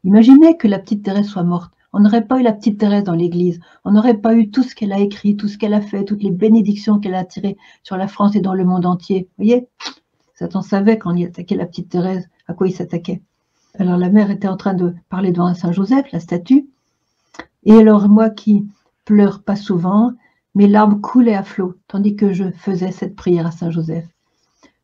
Imaginez 0.03 0.57
que 0.57 0.67
la 0.67 0.81
petite 0.81 1.05
Thérèse 1.05 1.29
soit 1.29 1.45
morte. 1.45 1.73
On 1.93 2.01
n'aurait 2.01 2.27
pas 2.27 2.41
eu 2.41 2.43
la 2.43 2.53
petite 2.53 2.79
Thérèse 2.79 3.05
dans 3.05 3.15
l'Église. 3.15 3.61
On 3.85 3.93
n'aurait 3.93 4.19
pas 4.19 4.35
eu 4.35 4.51
tout 4.51 4.65
ce 4.65 4.75
qu'elle 4.75 4.93
a 4.93 4.99
écrit, 4.99 5.37
tout 5.37 5.47
ce 5.47 5.59
qu'elle 5.59 5.75
a 5.75 5.81
fait, 5.81 6.05
toutes 6.05 6.25
les 6.25 6.33
bénédictions 6.33 6.99
qu'elle 6.99 7.15
a 7.15 7.25
tirées 7.25 7.57
sur 7.85 7.97
la 7.97 8.09
France 8.09 8.35
et 8.35 8.41
dans 8.41 8.55
le 8.55 8.65
monde 8.65 8.87
entier. 8.87 9.29
Vous 9.39 9.45
voyez? 9.45 9.69
Satan 10.35 10.63
savait 10.63 10.99
quand 10.99 11.15
il 11.15 11.27
attaquait 11.27 11.55
la 11.55 11.67
petite 11.67 11.89
Thérèse, 11.89 12.29
à 12.49 12.55
quoi 12.55 12.67
il 12.67 12.73
s'attaquait. 12.73 13.23
Alors 13.81 13.97
la 13.97 14.11
mère 14.11 14.31
était 14.31 14.47
en 14.47 14.59
train 14.59 14.75
de 14.75 14.95
parler 15.09 15.33
devant 15.33 15.55
Saint 15.55 15.73
Joseph, 15.73 16.13
la 16.13 16.21
statue. 16.21 16.69
Et 17.65 17.73
alors 17.73 18.11
moi 18.11 18.29
qui 18.29 18.69
pleure 19.07 19.43
pas 19.43 19.57
souvent, 19.57 20.13
mes 20.55 20.69
larmes 20.69 21.01
coulaient 21.01 21.35
à 21.35 21.43
flot, 21.43 21.77
tandis 21.89 22.15
que 22.15 22.35
je 22.35 22.51
faisais 22.51 22.93
cette 22.93 23.17
prière 23.17 23.47
à 23.47 23.53
Saint 23.53 23.71
Joseph. 23.71 24.07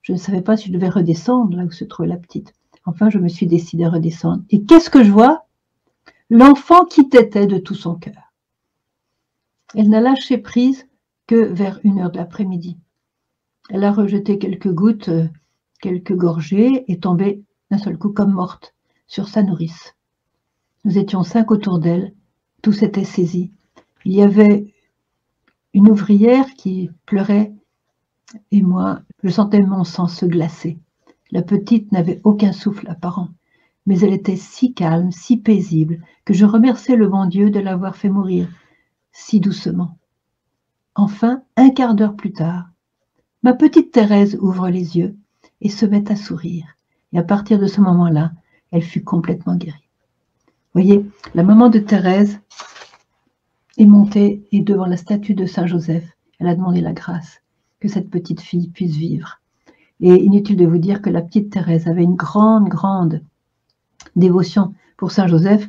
Je 0.01 0.15
ne 0.15 0.17
savais 0.17 0.41
pas 0.41 0.57
si 0.57 0.69
je 0.69 0.73
devais 0.73 0.89
redescendre 0.89 1.59
là 1.59 1.65
où 1.65 1.71
se 1.71 1.85
trouvait 1.85 2.09
la 2.09 2.17
petite. 2.17 2.55
Enfin, 2.87 3.11
je 3.11 3.19
me 3.19 3.29
suis 3.29 3.47
décidée 3.47 3.85
à 3.85 3.91
redescendre. 3.91 4.43
Et 4.49 4.63
qu'est-ce 4.63 4.89
que 4.89 5.05
je 5.05 5.13
vois? 5.13 5.45
L'enfant 6.31 6.87
qui 6.87 7.11
t'était 7.11 7.47
de 7.47 7.59
tout 7.59 7.75
son 7.75 7.97
cœur. 7.97 8.33
Elle 9.75 9.91
n'a 9.91 10.01
lâché 10.01 10.39
prise 10.39 10.87
que 11.27 11.35
vers 11.35 11.81
une 11.85 11.99
heure 11.99 12.13
de 12.13 12.17
l'après-midi. 12.17 12.79
Elle 13.69 13.85
a 13.85 13.93
rejeté 13.93 14.39
quelques 14.39 14.73
gouttes, 14.73 15.11
quelques 15.83 16.17
gorgées, 16.17 16.91
et 16.91 16.99
tombé 16.99 17.43
d'un 17.71 17.79
seul 17.79 17.99
coup 17.99 18.11
comme 18.11 18.33
morte 18.33 18.73
sur 19.07 19.29
sa 19.29 19.43
nourrice. 19.43 19.95
Nous 20.85 20.99
étions 20.99 21.23
cinq 21.23 21.51
autour 21.51 21.79
d'elle, 21.79 22.13
tout 22.63 22.73
s'était 22.73 23.05
saisi. 23.05 23.53
Il 24.05 24.13
y 24.13 24.23
avait 24.23 24.73
une 25.75 25.91
ouvrière 25.91 26.47
qui 26.55 26.91
pleurait 27.07 27.53
et 28.51 28.63
moi, 28.63 29.01
je 29.23 29.31
sentais 29.31 29.61
mon 29.61 29.85
sang 29.85 30.09
se 30.09 30.27
glacer. 30.27 30.79
La 31.31 31.43
petite 31.43 31.93
n'avait 31.93 32.21
aucun 32.25 32.53
souffle 32.53 32.89
apparent, 32.89 33.29
mais 33.87 33.99
elle 34.01 34.13
était 34.13 34.37
si 34.37 34.75
calme, 34.75 35.13
si 35.13 35.37
paisible, 35.37 36.03
que 36.25 36.35
je 36.35 36.45
remerciais 36.45 36.97
le 36.97 37.09
bon 37.09 37.27
Dieu 37.27 37.51
de 37.51 37.61
l'avoir 37.61 37.97
fait 37.97 38.09
mourir 38.09 38.49
si 39.13 39.41
doucement. 39.41 39.97
Enfin, 40.95 41.43
un 41.57 41.71
quart 41.71 41.95
d'heure 41.95 42.17
plus 42.17 42.33
tard, 42.33 42.69
ma 43.43 43.55
petite 43.55 43.93
Thérèse 43.93 44.37
ouvre 44.41 44.69
les 44.69 44.97
yeux 44.97 45.17
et 45.61 45.69
se 45.69 45.87
met 45.87 46.11
à 46.11 46.17
sourire. 46.17 46.67
Et 47.13 47.19
à 47.19 47.23
partir 47.23 47.59
de 47.59 47.67
ce 47.67 47.81
moment-là, 47.81 48.33
elle 48.73 48.83
fut 48.83 49.05
complètement 49.05 49.57
guérie. 49.57 49.89
Voyez, 50.73 51.05
la 51.35 51.43
maman 51.43 51.71
de 51.71 51.79
Thérèse 51.79 52.39
est 53.79 53.87
montée 53.87 54.47
et 54.53 54.61
devant 54.61 54.87
la 54.87 54.97
statue 54.97 55.35
de 55.35 55.47
Saint 55.47 55.67
Joseph, 55.67 56.05
elle 56.39 56.49
a 56.49 56.55
demandé 56.55 56.81
la 56.81 56.93
grâce 56.93 57.41
que 57.81 57.89
cette 57.89 58.11
petite 58.11 58.41
fille 58.41 58.69
puisse 58.69 58.97
vivre. 58.97 59.41
Et 60.01 60.23
inutile 60.23 60.57
de 60.57 60.67
vous 60.67 60.79
dire 60.79 61.01
que 61.01 61.11
la 61.11 61.23
petite 61.23 61.51
Thérèse 61.51 61.89
avait 61.89 62.03
une 62.03 62.17
grande, 62.17 62.69
grande 62.69 63.23
dévotion 64.15 64.75
pour 64.97 65.11
Saint 65.13 65.27
Joseph. 65.27 65.67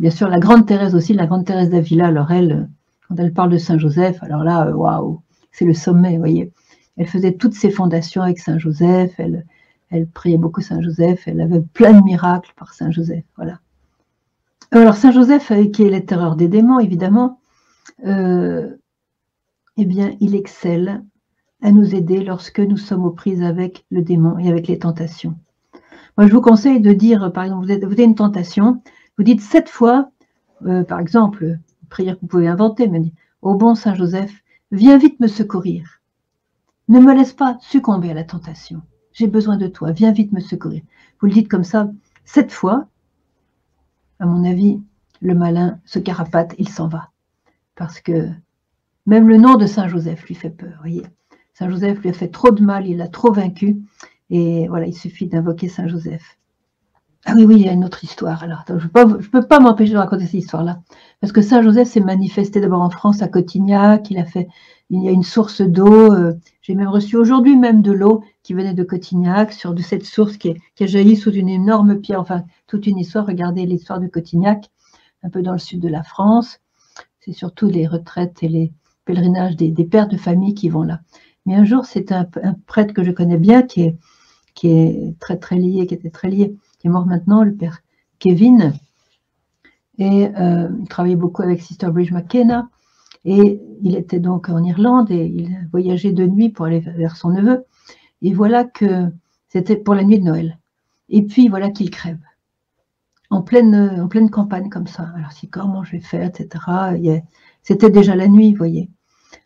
Bien 0.00 0.10
sûr, 0.10 0.28
la 0.28 0.40
grande 0.40 0.66
Thérèse 0.66 0.94
aussi, 0.94 1.14
la 1.14 1.26
grande 1.26 1.44
Thérèse 1.44 1.70
d'Avila, 1.70 2.08
alors 2.08 2.30
elle, 2.32 2.68
quand 3.08 3.16
elle 3.16 3.32
parle 3.32 3.50
de 3.50 3.58
Saint 3.58 3.78
Joseph, 3.78 4.22
alors 4.22 4.42
là, 4.42 4.70
waouh, 4.76 5.20
c'est 5.52 5.64
le 5.64 5.74
sommet, 5.74 6.12
vous 6.12 6.18
voyez. 6.18 6.52
Elle 6.96 7.06
faisait 7.06 7.34
toutes 7.34 7.54
ses 7.54 7.70
fondations 7.70 8.22
avec 8.22 8.38
Saint 8.38 8.58
Joseph, 8.58 9.12
elle, 9.18 9.46
elle 9.90 10.08
priait 10.08 10.38
beaucoup 10.38 10.60
Saint 10.60 10.80
Joseph, 10.80 11.26
elle 11.26 11.40
avait 11.40 11.60
plein 11.60 11.92
de 11.92 12.04
miracles 12.04 12.52
par 12.56 12.74
Saint 12.74 12.90
Joseph, 12.90 13.24
voilà. 13.36 13.60
Alors 14.70 14.96
Saint 14.96 15.12
Joseph, 15.12 15.52
qui 15.72 15.82
est 15.84 15.90
la 15.90 16.00
terreur 16.00 16.36
des 16.36 16.48
démons, 16.48 16.78
évidemment, 16.78 17.40
euh, 18.04 18.76
eh 19.76 19.84
bien, 19.84 20.14
il 20.20 20.34
excelle 20.34 21.02
à 21.62 21.72
nous 21.72 21.94
aider 21.94 22.22
lorsque 22.22 22.60
nous 22.60 22.76
sommes 22.76 23.04
aux 23.04 23.10
prises 23.10 23.42
avec 23.42 23.86
le 23.90 24.02
démon 24.02 24.38
et 24.38 24.48
avec 24.48 24.68
les 24.68 24.78
tentations. 24.78 25.36
Moi, 26.16 26.26
je 26.26 26.32
vous 26.32 26.40
conseille 26.40 26.80
de 26.80 26.92
dire, 26.92 27.32
par 27.32 27.44
exemple, 27.44 27.66
vous, 27.66 27.72
avez 27.72 28.04
une 28.04 28.14
tentation, 28.14 28.82
vous 29.16 29.24
dites 29.24 29.40
sept 29.40 29.68
fois, 29.68 30.10
euh, 30.66 30.84
par 30.84 30.98
exemple, 30.98 31.44
une 31.44 31.88
prière 31.88 32.16
que 32.16 32.22
vous 32.22 32.26
pouvez 32.26 32.48
inventer, 32.48 32.88
mais 32.88 33.12
au 33.40 33.54
bon 33.54 33.74
Saint 33.74 33.94
Joseph, 33.94 34.42
viens 34.72 34.98
vite 34.98 35.20
me 35.20 35.28
secourir. 35.28 36.00
Ne 36.88 37.00
me 37.00 37.14
laisse 37.14 37.32
pas 37.32 37.56
succomber 37.60 38.10
à 38.10 38.14
la 38.14 38.24
tentation. 38.24 38.82
J'ai 39.18 39.26
besoin 39.26 39.56
de 39.56 39.66
toi, 39.66 39.90
viens 39.90 40.12
vite 40.12 40.30
me 40.30 40.38
secourir. 40.38 40.80
Vous 41.18 41.26
le 41.26 41.32
dites 41.32 41.48
comme 41.48 41.64
ça 41.64 41.90
sept 42.24 42.52
fois, 42.52 42.86
à 44.20 44.26
mon 44.26 44.44
avis, 44.44 44.80
le 45.20 45.34
malin 45.34 45.80
se 45.84 45.98
carapate, 45.98 46.54
il 46.56 46.68
s'en 46.68 46.86
va. 46.86 47.10
Parce 47.74 48.00
que 48.00 48.28
même 49.06 49.28
le 49.28 49.36
nom 49.36 49.56
de 49.56 49.66
Saint 49.66 49.88
Joseph 49.88 50.22
lui 50.28 50.36
fait 50.36 50.50
peur. 50.50 50.84
Saint 51.52 51.68
Joseph 51.68 51.98
lui 51.98 52.10
a 52.10 52.12
fait 52.12 52.28
trop 52.28 52.52
de 52.52 52.62
mal, 52.62 52.86
il 52.86 52.98
l'a 52.98 53.08
trop 53.08 53.32
vaincu. 53.32 53.78
Et 54.30 54.68
voilà, 54.68 54.86
il 54.86 54.94
suffit 54.94 55.26
d'invoquer 55.26 55.68
Saint 55.68 55.88
Joseph. 55.88 56.38
Ah 57.30 57.34
oui, 57.36 57.44
oui, 57.44 57.56
il 57.56 57.66
y 57.66 57.68
a 57.68 57.72
une 57.72 57.84
autre 57.84 58.04
histoire. 58.04 58.42
Alors, 58.42 58.64
je 58.66 58.72
ne 58.72 59.28
peux 59.28 59.42
pas, 59.42 59.60
m'empêcher 59.60 59.92
de 59.92 59.98
raconter 59.98 60.24
cette 60.24 60.40
histoire-là. 60.40 60.80
Parce 61.20 61.30
que 61.30 61.42
Saint 61.42 61.60
Joseph 61.60 61.86
s'est 61.86 62.00
manifesté 62.00 62.58
d'abord 62.58 62.80
en 62.80 62.88
France, 62.88 63.20
à 63.20 63.28
Cotignac. 63.28 64.10
Il 64.10 64.16
a 64.16 64.24
fait, 64.24 64.48
il 64.88 65.02
y 65.02 65.08
a 65.08 65.10
une 65.10 65.22
source 65.22 65.60
d'eau. 65.60 66.14
Euh, 66.14 66.32
j'ai 66.62 66.74
même 66.74 66.88
reçu 66.88 67.18
aujourd'hui 67.18 67.54
même 67.54 67.82
de 67.82 67.92
l'eau 67.92 68.24
qui 68.42 68.54
venait 68.54 68.72
de 68.72 68.82
Cotignac, 68.82 69.52
sur 69.52 69.74
de 69.74 69.82
cette 69.82 70.06
source 70.06 70.38
qui, 70.38 70.56
a 70.80 70.86
jailli 70.86 71.16
sous 71.16 71.30
une 71.32 71.50
énorme 71.50 72.00
pierre. 72.00 72.18
Enfin, 72.18 72.44
toute 72.66 72.86
une 72.86 72.96
histoire. 72.96 73.26
Regardez 73.26 73.66
l'histoire 73.66 74.00
de 74.00 74.06
Cotignac, 74.06 74.70
un 75.22 75.28
peu 75.28 75.42
dans 75.42 75.52
le 75.52 75.58
sud 75.58 75.80
de 75.80 75.88
la 75.88 76.02
France. 76.02 76.60
C'est 77.20 77.32
surtout 77.32 77.66
les 77.66 77.86
retraites 77.86 78.42
et 78.42 78.48
les 78.48 78.72
pèlerinages 79.04 79.56
des 79.56 79.84
pères 79.84 80.08
de 80.08 80.16
famille 80.16 80.54
qui 80.54 80.70
vont 80.70 80.82
là. 80.82 81.00
Mais 81.44 81.56
un 81.56 81.64
jour, 81.64 81.84
c'est 81.84 82.10
un, 82.10 82.26
prêtre 82.66 82.94
que 82.94 83.04
je 83.04 83.10
connais 83.10 83.36
bien, 83.36 83.60
qui 83.60 83.82
est, 83.82 83.96
qui 84.54 84.68
est 84.68 85.18
très 85.18 85.36
très 85.36 85.56
lié, 85.56 85.86
qui 85.86 85.92
était 85.92 86.08
très 86.08 86.30
lié, 86.30 86.56
qui 86.78 86.86
est 86.86 86.90
mort 86.90 87.06
maintenant, 87.06 87.42
le 87.42 87.54
père 87.54 87.80
Kevin. 88.18 88.72
Et 89.98 90.28
euh, 90.36 90.68
il 90.80 90.88
travaillait 90.88 91.16
beaucoup 91.16 91.42
avec 91.42 91.60
Sister 91.60 91.90
Bridge 91.90 92.12
McKenna. 92.12 92.68
Et 93.24 93.60
il 93.82 93.96
était 93.96 94.20
donc 94.20 94.48
en 94.48 94.62
Irlande 94.62 95.10
et 95.10 95.26
il 95.26 95.68
voyageait 95.70 96.12
de 96.12 96.24
nuit 96.24 96.50
pour 96.50 96.66
aller 96.66 96.80
vers 96.80 97.16
son 97.16 97.30
neveu. 97.30 97.64
Et 98.22 98.32
voilà 98.32 98.64
que 98.64 99.06
c'était 99.48 99.76
pour 99.76 99.94
la 99.94 100.04
nuit 100.04 100.18
de 100.18 100.24
Noël. 100.24 100.58
Et 101.08 101.22
puis 101.22 101.48
voilà 101.48 101.70
qu'il 101.70 101.90
crève. 101.90 102.18
En 103.30 103.42
pleine, 103.42 104.08
campagne 104.30 104.70
comme 104.70 104.86
ça. 104.86 105.10
Alors, 105.14 105.32
si 105.32 105.48
comment 105.48 105.84
je 105.84 105.92
vais 105.92 106.00
faire, 106.00 106.24
etc. 106.24 106.64
C'était 107.62 107.90
déjà 107.90 108.14
la 108.16 108.28
nuit, 108.28 108.52
vous 108.52 108.58
voyez. 108.58 108.88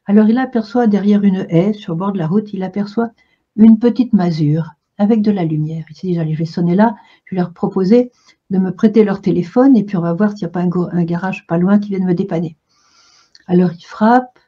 Alors 0.06 0.28
il 0.28 0.38
aperçoit 0.38 0.86
derrière 0.86 1.24
une 1.24 1.46
haie, 1.48 1.72
sur 1.72 1.94
le 1.94 1.98
bord 1.98 2.12
de 2.12 2.18
la 2.18 2.26
route, 2.26 2.52
il 2.52 2.62
aperçoit 2.62 3.10
une 3.56 3.78
petite 3.78 4.12
masure 4.12 4.70
avec 4.98 5.22
de 5.22 5.30
la 5.30 5.44
lumière. 5.44 5.84
Dit, 5.90 6.14
j'allais, 6.14 6.34
je 6.34 6.38
vais 6.38 6.44
sonner 6.44 6.74
là, 6.74 6.94
je 7.24 7.34
vais 7.34 7.40
leur 7.40 7.52
proposer 7.52 8.10
de 8.50 8.58
me 8.58 8.70
prêter 8.70 9.04
leur 9.04 9.20
téléphone 9.20 9.76
et 9.76 9.84
puis 9.84 9.96
on 9.96 10.02
va 10.02 10.12
voir 10.12 10.30
s'il 10.30 10.46
n'y 10.46 10.46
a 10.46 10.48
pas 10.50 10.60
un, 10.60 11.04
garage 11.04 11.46
pas 11.46 11.58
loin 11.58 11.78
qui 11.78 11.90
vienne 11.90 12.04
me 12.04 12.14
dépanner. 12.14 12.56
Alors 13.46 13.72
il 13.72 13.84
frappe, 13.84 14.38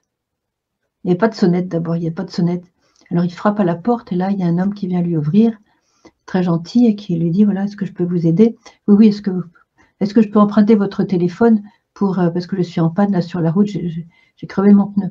il 1.03 1.09
n'y 1.09 1.15
a 1.15 1.17
pas 1.17 1.29
de 1.29 1.35
sonnette 1.35 1.69
d'abord, 1.69 1.97
il 1.97 2.01
n'y 2.01 2.09
a 2.09 2.13
pas 2.13 2.25
de 2.25 2.31
sonnette. 2.31 2.65
Alors 3.11 3.25
il 3.25 3.33
frappe 3.33 3.61
à 3.61 3.65
la 3.65 3.75
porte 3.75 4.13
et 4.13 4.17
là 4.17 4.31
il 4.31 4.39
y 4.39 4.43
a 4.43 4.47
un 4.47 4.59
homme 4.59 4.75
qui 4.75 4.87
vient 4.87 5.01
lui 5.01 5.17
ouvrir, 5.17 5.59
très 6.27 6.43
gentil, 6.43 6.87
et 6.87 6.97
qui 6.97 7.17
lui 7.17 7.31
dit, 7.31 7.45
voilà, 7.45 7.65
est-ce 7.65 7.77
que 7.77 7.87
je 7.87 7.93
peux 7.93 8.05
vous 8.05 8.27
aider? 8.27 8.57
Oui, 8.87 8.97
oui, 8.99 9.07
est-ce 9.09 9.23
que, 9.23 9.31
est-ce 10.01 10.15
que 10.15 10.23
je 10.23 10.29
peux 10.29 10.39
emprunter 10.39 10.75
votre 10.75 11.05
téléphone 11.05 11.63
pour, 11.93 12.19
euh, 12.19 12.31
parce 12.31 12.47
que 12.47 12.57
je 12.57 12.63
suis 12.63 12.81
en 12.81 12.91
panne 12.91 13.13
là 13.13 13.23
sur 13.23 13.41
la 13.41 13.51
route, 13.51 13.67
j'ai 13.67 14.47
crevé 14.47 14.73
mon 14.73 14.87
pneu. 14.87 15.11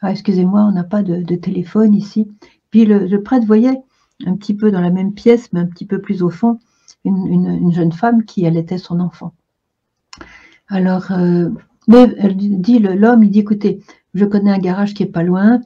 Ah, 0.00 0.10
excusez-moi, 0.10 0.62
on 0.62 0.72
n'a 0.72 0.84
pas 0.84 1.02
de, 1.02 1.34
téléphone 1.36 1.94
ici. 1.94 2.28
Puis 2.70 2.84
le, 2.84 3.22
prêtre 3.22 3.46
voyait 3.46 3.80
un 4.26 4.36
petit 4.36 4.54
peu 4.54 4.70
dans 4.70 4.80
la 4.80 4.90
même 4.90 5.12
pièce, 5.12 5.52
mais 5.52 5.60
un 5.60 5.66
petit 5.66 5.86
peu 5.86 6.00
plus 6.00 6.22
au 6.22 6.30
fond, 6.30 6.58
une, 7.04 7.72
jeune 7.72 7.92
femme 7.92 8.24
qui 8.24 8.46
allaitait 8.46 8.78
son 8.78 9.00
enfant. 9.00 9.32
Alors, 10.68 11.10
euh, 11.10 11.50
elle 11.88 12.36
dit, 12.36 12.78
l'homme, 12.78 13.24
il 13.24 13.30
dit, 13.30 13.40
écoutez, 13.40 13.80
je 14.14 14.24
connais 14.24 14.52
un 14.52 14.58
garage 14.58 14.94
qui 14.94 15.02
est 15.02 15.06
pas 15.06 15.22
loin, 15.22 15.60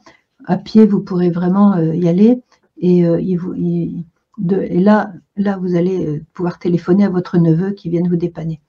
à 0.47 0.57
pied, 0.57 0.87
vous 0.87 1.01
pourrez 1.01 1.31
vraiment 1.31 1.75
euh, 1.75 1.95
y 1.95 2.09
aller, 2.09 2.41
et, 2.79 3.07
euh, 3.07 3.19
et 3.21 4.81
là, 4.81 5.13
là, 5.37 5.57
vous 5.59 5.75
allez 5.75 6.23
pouvoir 6.33 6.59
téléphoner 6.59 7.05
à 7.05 7.11
votre 7.11 7.39
neveu 7.39 7.71
qui 7.71 7.89
vient 7.89 8.03
vous 8.09 8.17
dépanner. 8.17 8.61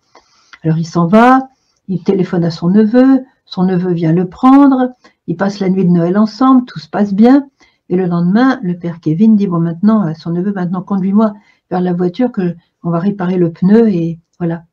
Alors, 0.64 0.78
il 0.78 0.88
s'en 0.88 1.08
va, 1.08 1.50
il 1.88 2.04
téléphone 2.04 2.44
à 2.44 2.52
son 2.52 2.70
neveu, 2.70 3.24
son 3.46 3.64
neveu 3.64 3.94
vient 3.94 4.12
le 4.14 4.28
prendre, 4.28 4.92
ils 5.28 5.38
passent 5.38 5.60
la 5.60 5.70
nuit 5.70 5.86
de 5.86 5.92
Noël 5.92 6.18
ensemble, 6.18 6.66
tout 6.66 6.80
se 6.80 6.90
passe 6.90 7.14
bien. 7.14 7.48
Et 7.90 7.96
le 7.96 8.06
lendemain, 8.06 8.60
le 8.64 8.78
père 8.78 9.00
Kevin 9.00 9.36
dit, 9.36 9.48
bon 9.48 9.60
maintenant, 9.60 10.02
à 10.02 10.14
son 10.14 10.32
neveu, 10.32 10.52
maintenant 10.52 10.82
conduis-moi 10.82 11.34
vers 11.70 11.82
la 11.82 11.94
voiture, 11.94 12.32
que 12.32 12.56
on 12.84 12.90
va 12.90 13.00
réparer 13.00 13.38
le 13.38 13.52
pneu 13.52 13.90
et 13.90 14.20
voilà. 14.40 14.66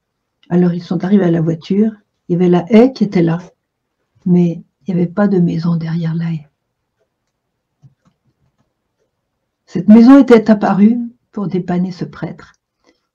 Alors 0.51 0.75
ils 0.75 0.83
sont 0.83 1.05
arrivés 1.05 1.25
à 1.25 1.31
la 1.31 1.41
voiture, 1.41 1.93
il 2.29 2.33
y 2.33 2.37
avait 2.37 2.49
la 2.49 2.65
haie 2.69 2.93
qui 2.93 3.05
était 3.05 3.23
là, 3.23 3.39
mais 4.27 4.63
il 4.87 4.95
n'y 4.95 5.01
avait 5.01 5.11
pas 5.11 5.29
de 5.29 5.39
maison 5.39 5.77
derrière 5.77 6.15
la 6.15 6.33
haie. 6.33 6.49
Cette 9.67 9.89
maison 9.89 10.19
était 10.19 10.51
apparue 10.51 10.99
pour 11.33 11.49
dépanner 11.49 11.91
ce 11.91 12.05
prêtre. 12.05 12.53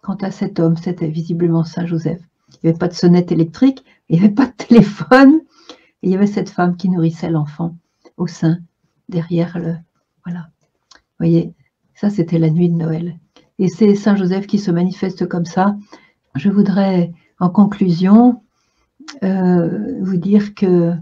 Quant 0.01 0.15
à 0.15 0.31
cet 0.31 0.59
homme, 0.59 0.75
c'était 0.75 1.07
visiblement 1.07 1.63
Saint 1.63 1.85
Joseph. 1.85 2.21
Il 2.49 2.59
n'y 2.63 2.69
avait 2.69 2.79
pas 2.79 2.87
de 2.87 2.93
sonnette 2.93 3.31
électrique, 3.31 3.83
il 4.09 4.17
n'y 4.17 4.25
avait 4.25 4.33
pas 4.33 4.47
de 4.47 4.51
téléphone, 4.51 5.41
et 6.01 6.07
il 6.07 6.11
y 6.11 6.15
avait 6.15 6.27
cette 6.27 6.49
femme 6.49 6.75
qui 6.75 6.89
nourrissait 6.89 7.29
l'enfant 7.29 7.77
au 8.17 8.27
sein, 8.27 8.59
derrière 9.07 9.57
le. 9.57 9.75
Voilà. 10.29 10.49
Vous 10.93 11.25
voyez, 11.25 11.53
ça 11.95 12.09
c'était 12.09 12.37
la 12.37 12.49
nuit 12.49 12.69
de 12.69 12.75
Noël. 12.75 13.19
Et 13.57 13.67
c'est 13.67 13.95
Saint 13.95 14.15
Joseph 14.15 14.45
qui 14.45 14.59
se 14.59 14.69
manifeste 14.69 15.27
comme 15.27 15.45
ça. 15.45 15.75
Je 16.35 16.49
voudrais, 16.49 17.11
en 17.39 17.49
conclusion, 17.49 18.43
euh, 19.23 19.99
vous 20.01 20.17
dire 20.17 20.53
que 20.53 20.93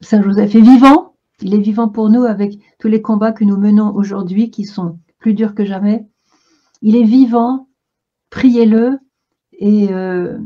Saint 0.00 0.22
Joseph 0.22 0.54
est 0.54 0.60
vivant. 0.60 1.14
Il 1.40 1.54
est 1.54 1.60
vivant 1.60 1.88
pour 1.88 2.10
nous 2.10 2.24
avec 2.24 2.58
tous 2.78 2.88
les 2.88 3.00
combats 3.00 3.32
que 3.32 3.44
nous 3.44 3.56
menons 3.56 3.94
aujourd'hui 3.94 4.50
qui 4.50 4.64
sont 4.64 4.98
plus 5.18 5.32
durs 5.32 5.54
que 5.54 5.64
jamais. 5.64 6.06
Il 6.82 6.94
est 6.94 7.04
vivant. 7.04 7.68
Priez-le. 8.28 8.98
Et 9.58 9.88
euh, 9.90 10.38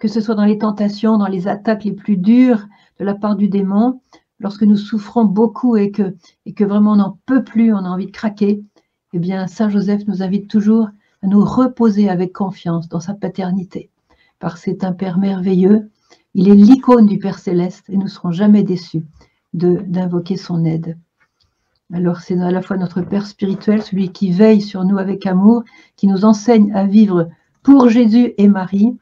que 0.00 0.08
ce 0.08 0.20
soit 0.20 0.34
dans 0.34 0.44
les 0.44 0.58
tentations, 0.58 1.16
dans 1.16 1.28
les 1.28 1.46
attaques 1.46 1.84
les 1.84 1.92
plus 1.92 2.16
dures 2.16 2.66
de 2.98 3.04
la 3.04 3.14
part 3.14 3.36
du 3.36 3.48
démon, 3.48 4.00
lorsque 4.40 4.62
nous 4.62 4.76
souffrons 4.76 5.24
beaucoup 5.24 5.76
et 5.76 5.90
que, 5.90 6.64
vraiment 6.64 6.92
on 6.92 6.96
n'en 6.96 7.18
peut 7.26 7.44
plus, 7.44 7.72
on 7.72 7.78
a 7.78 7.88
envie 7.88 8.06
de 8.06 8.12
craquer, 8.12 8.62
eh 9.12 9.18
bien, 9.18 9.46
Saint 9.46 9.68
Joseph 9.68 10.06
nous 10.06 10.22
invite 10.22 10.48
toujours 10.48 10.88
à 11.22 11.26
nous 11.26 11.44
reposer 11.44 12.08
avec 12.08 12.32
confiance 12.32 12.88
dans 12.88 13.00
sa 13.00 13.14
paternité, 13.14 13.90
par 14.38 14.58
c'est 14.58 14.84
un 14.84 14.92
Père 14.92 15.18
merveilleux. 15.18 15.90
Il 16.34 16.48
est 16.48 16.54
l'icône 16.54 17.06
du 17.06 17.18
Père 17.18 17.38
céleste 17.38 17.88
et 17.88 17.96
nous 17.96 18.04
ne 18.04 18.08
serons 18.08 18.32
jamais 18.32 18.62
déçus 18.62 19.04
d'invoquer 19.54 20.36
son 20.36 20.64
aide. 20.64 20.98
Alors 21.92 22.20
c'est 22.20 22.38
à 22.38 22.50
la 22.50 22.62
fois 22.62 22.76
notre 22.76 23.00
Père 23.00 23.26
spirituel, 23.26 23.82
celui 23.82 24.12
qui 24.12 24.32
veille 24.32 24.60
sur 24.60 24.84
nous 24.84 24.98
avec 24.98 25.24
amour, 25.24 25.62
qui 25.96 26.08
nous 26.08 26.24
enseigne 26.24 26.74
à 26.74 26.84
vivre 26.84 27.28
pour 27.62 27.88
Jésus 27.88 28.34
et 28.36 28.48
Marie, 28.48 28.98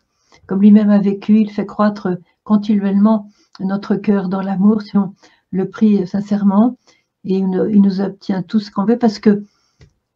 comme 0.47 0.61
lui-même 0.61 0.91
a 0.91 0.99
vécu, 0.99 1.41
il 1.41 1.51
fait 1.51 1.67
croître 1.67 2.09
continuellement 2.45 3.31
notre 3.61 3.97
cœur 3.97 4.29
dans 4.29 4.43
l'amour 4.43 4.83
si 4.83 4.97
on 4.97 5.15
le 5.51 5.69
prie 5.69 6.07
sincèrement 6.07 6.77
et 7.25 7.37
il 7.37 7.49
nous 7.49 8.01
obtient 8.01 8.43
tout 8.43 8.61
ce 8.61 8.71
qu'on 8.71 8.85
veut 8.85 8.99
parce 8.99 9.19
que 9.19 9.45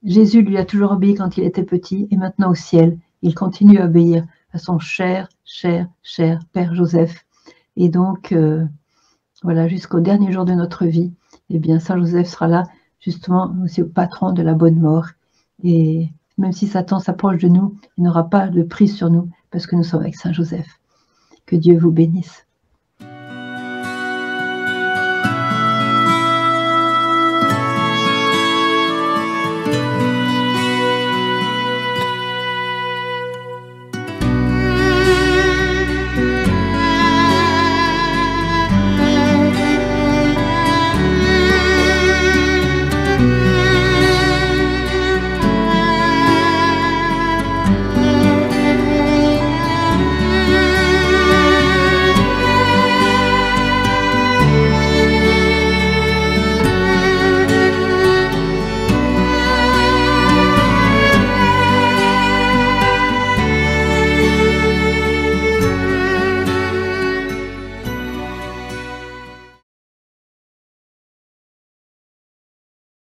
Jésus 0.05 0.43
lui 0.43 0.59
a 0.59 0.65
toujours 0.65 0.93
obéi 0.93 1.15
quand 1.15 1.37
il 1.39 1.45
était 1.45 1.65
petit 1.65 2.07
et 2.11 2.17
maintenant 2.17 2.51
au 2.51 2.55
ciel, 2.55 2.99
il 3.23 3.35
continue 3.35 3.79
à 3.79 3.87
obéir 3.87 4.25
à 4.53 4.59
son 4.59 4.79
cher, 4.79 5.29
cher, 5.45 5.89
cher 6.03 6.41
Père 6.53 6.75
Joseph. 6.75 7.25
Et 7.77 7.89
donc, 7.89 8.33
euh, 8.33 8.65
voilà, 9.43 9.69
jusqu'au 9.69 10.01
dernier 10.01 10.33
jour 10.33 10.45
de 10.45 10.53
notre 10.53 10.87
vie, 10.87 11.13
eh 11.51 11.59
bien, 11.59 11.79
Saint 11.79 11.99
Joseph 11.99 12.29
sera 12.29 12.49
là, 12.49 12.65
justement, 13.01 13.55
aussi 13.65 13.83
au 13.83 13.87
patron 13.87 14.33
de 14.33 14.43
la 14.43 14.55
bonne 14.55 14.81
mort. 14.81 15.07
Et 15.63 16.09
même 16.39 16.53
si 16.53 16.67
Satan 16.67 17.01
s'approche 17.01 17.39
de 17.39 17.49
nous, 17.49 17.77
il 17.97 18.05
n'aura 18.05 18.29
pas 18.31 18.49
de 18.49 18.63
prise 18.63 18.97
sur 18.97 19.11
nous, 19.11 19.29
parce 19.51 19.67
que 19.67 19.77
nous 19.77 19.85
sommes 19.85 20.01
avec 20.01 20.17
Saint 20.17 20.33
Joseph. 20.33 20.81
Que 21.47 21.57
Dieu 21.57 21.79
vous 21.79 21.91
bénisse. 21.91 22.48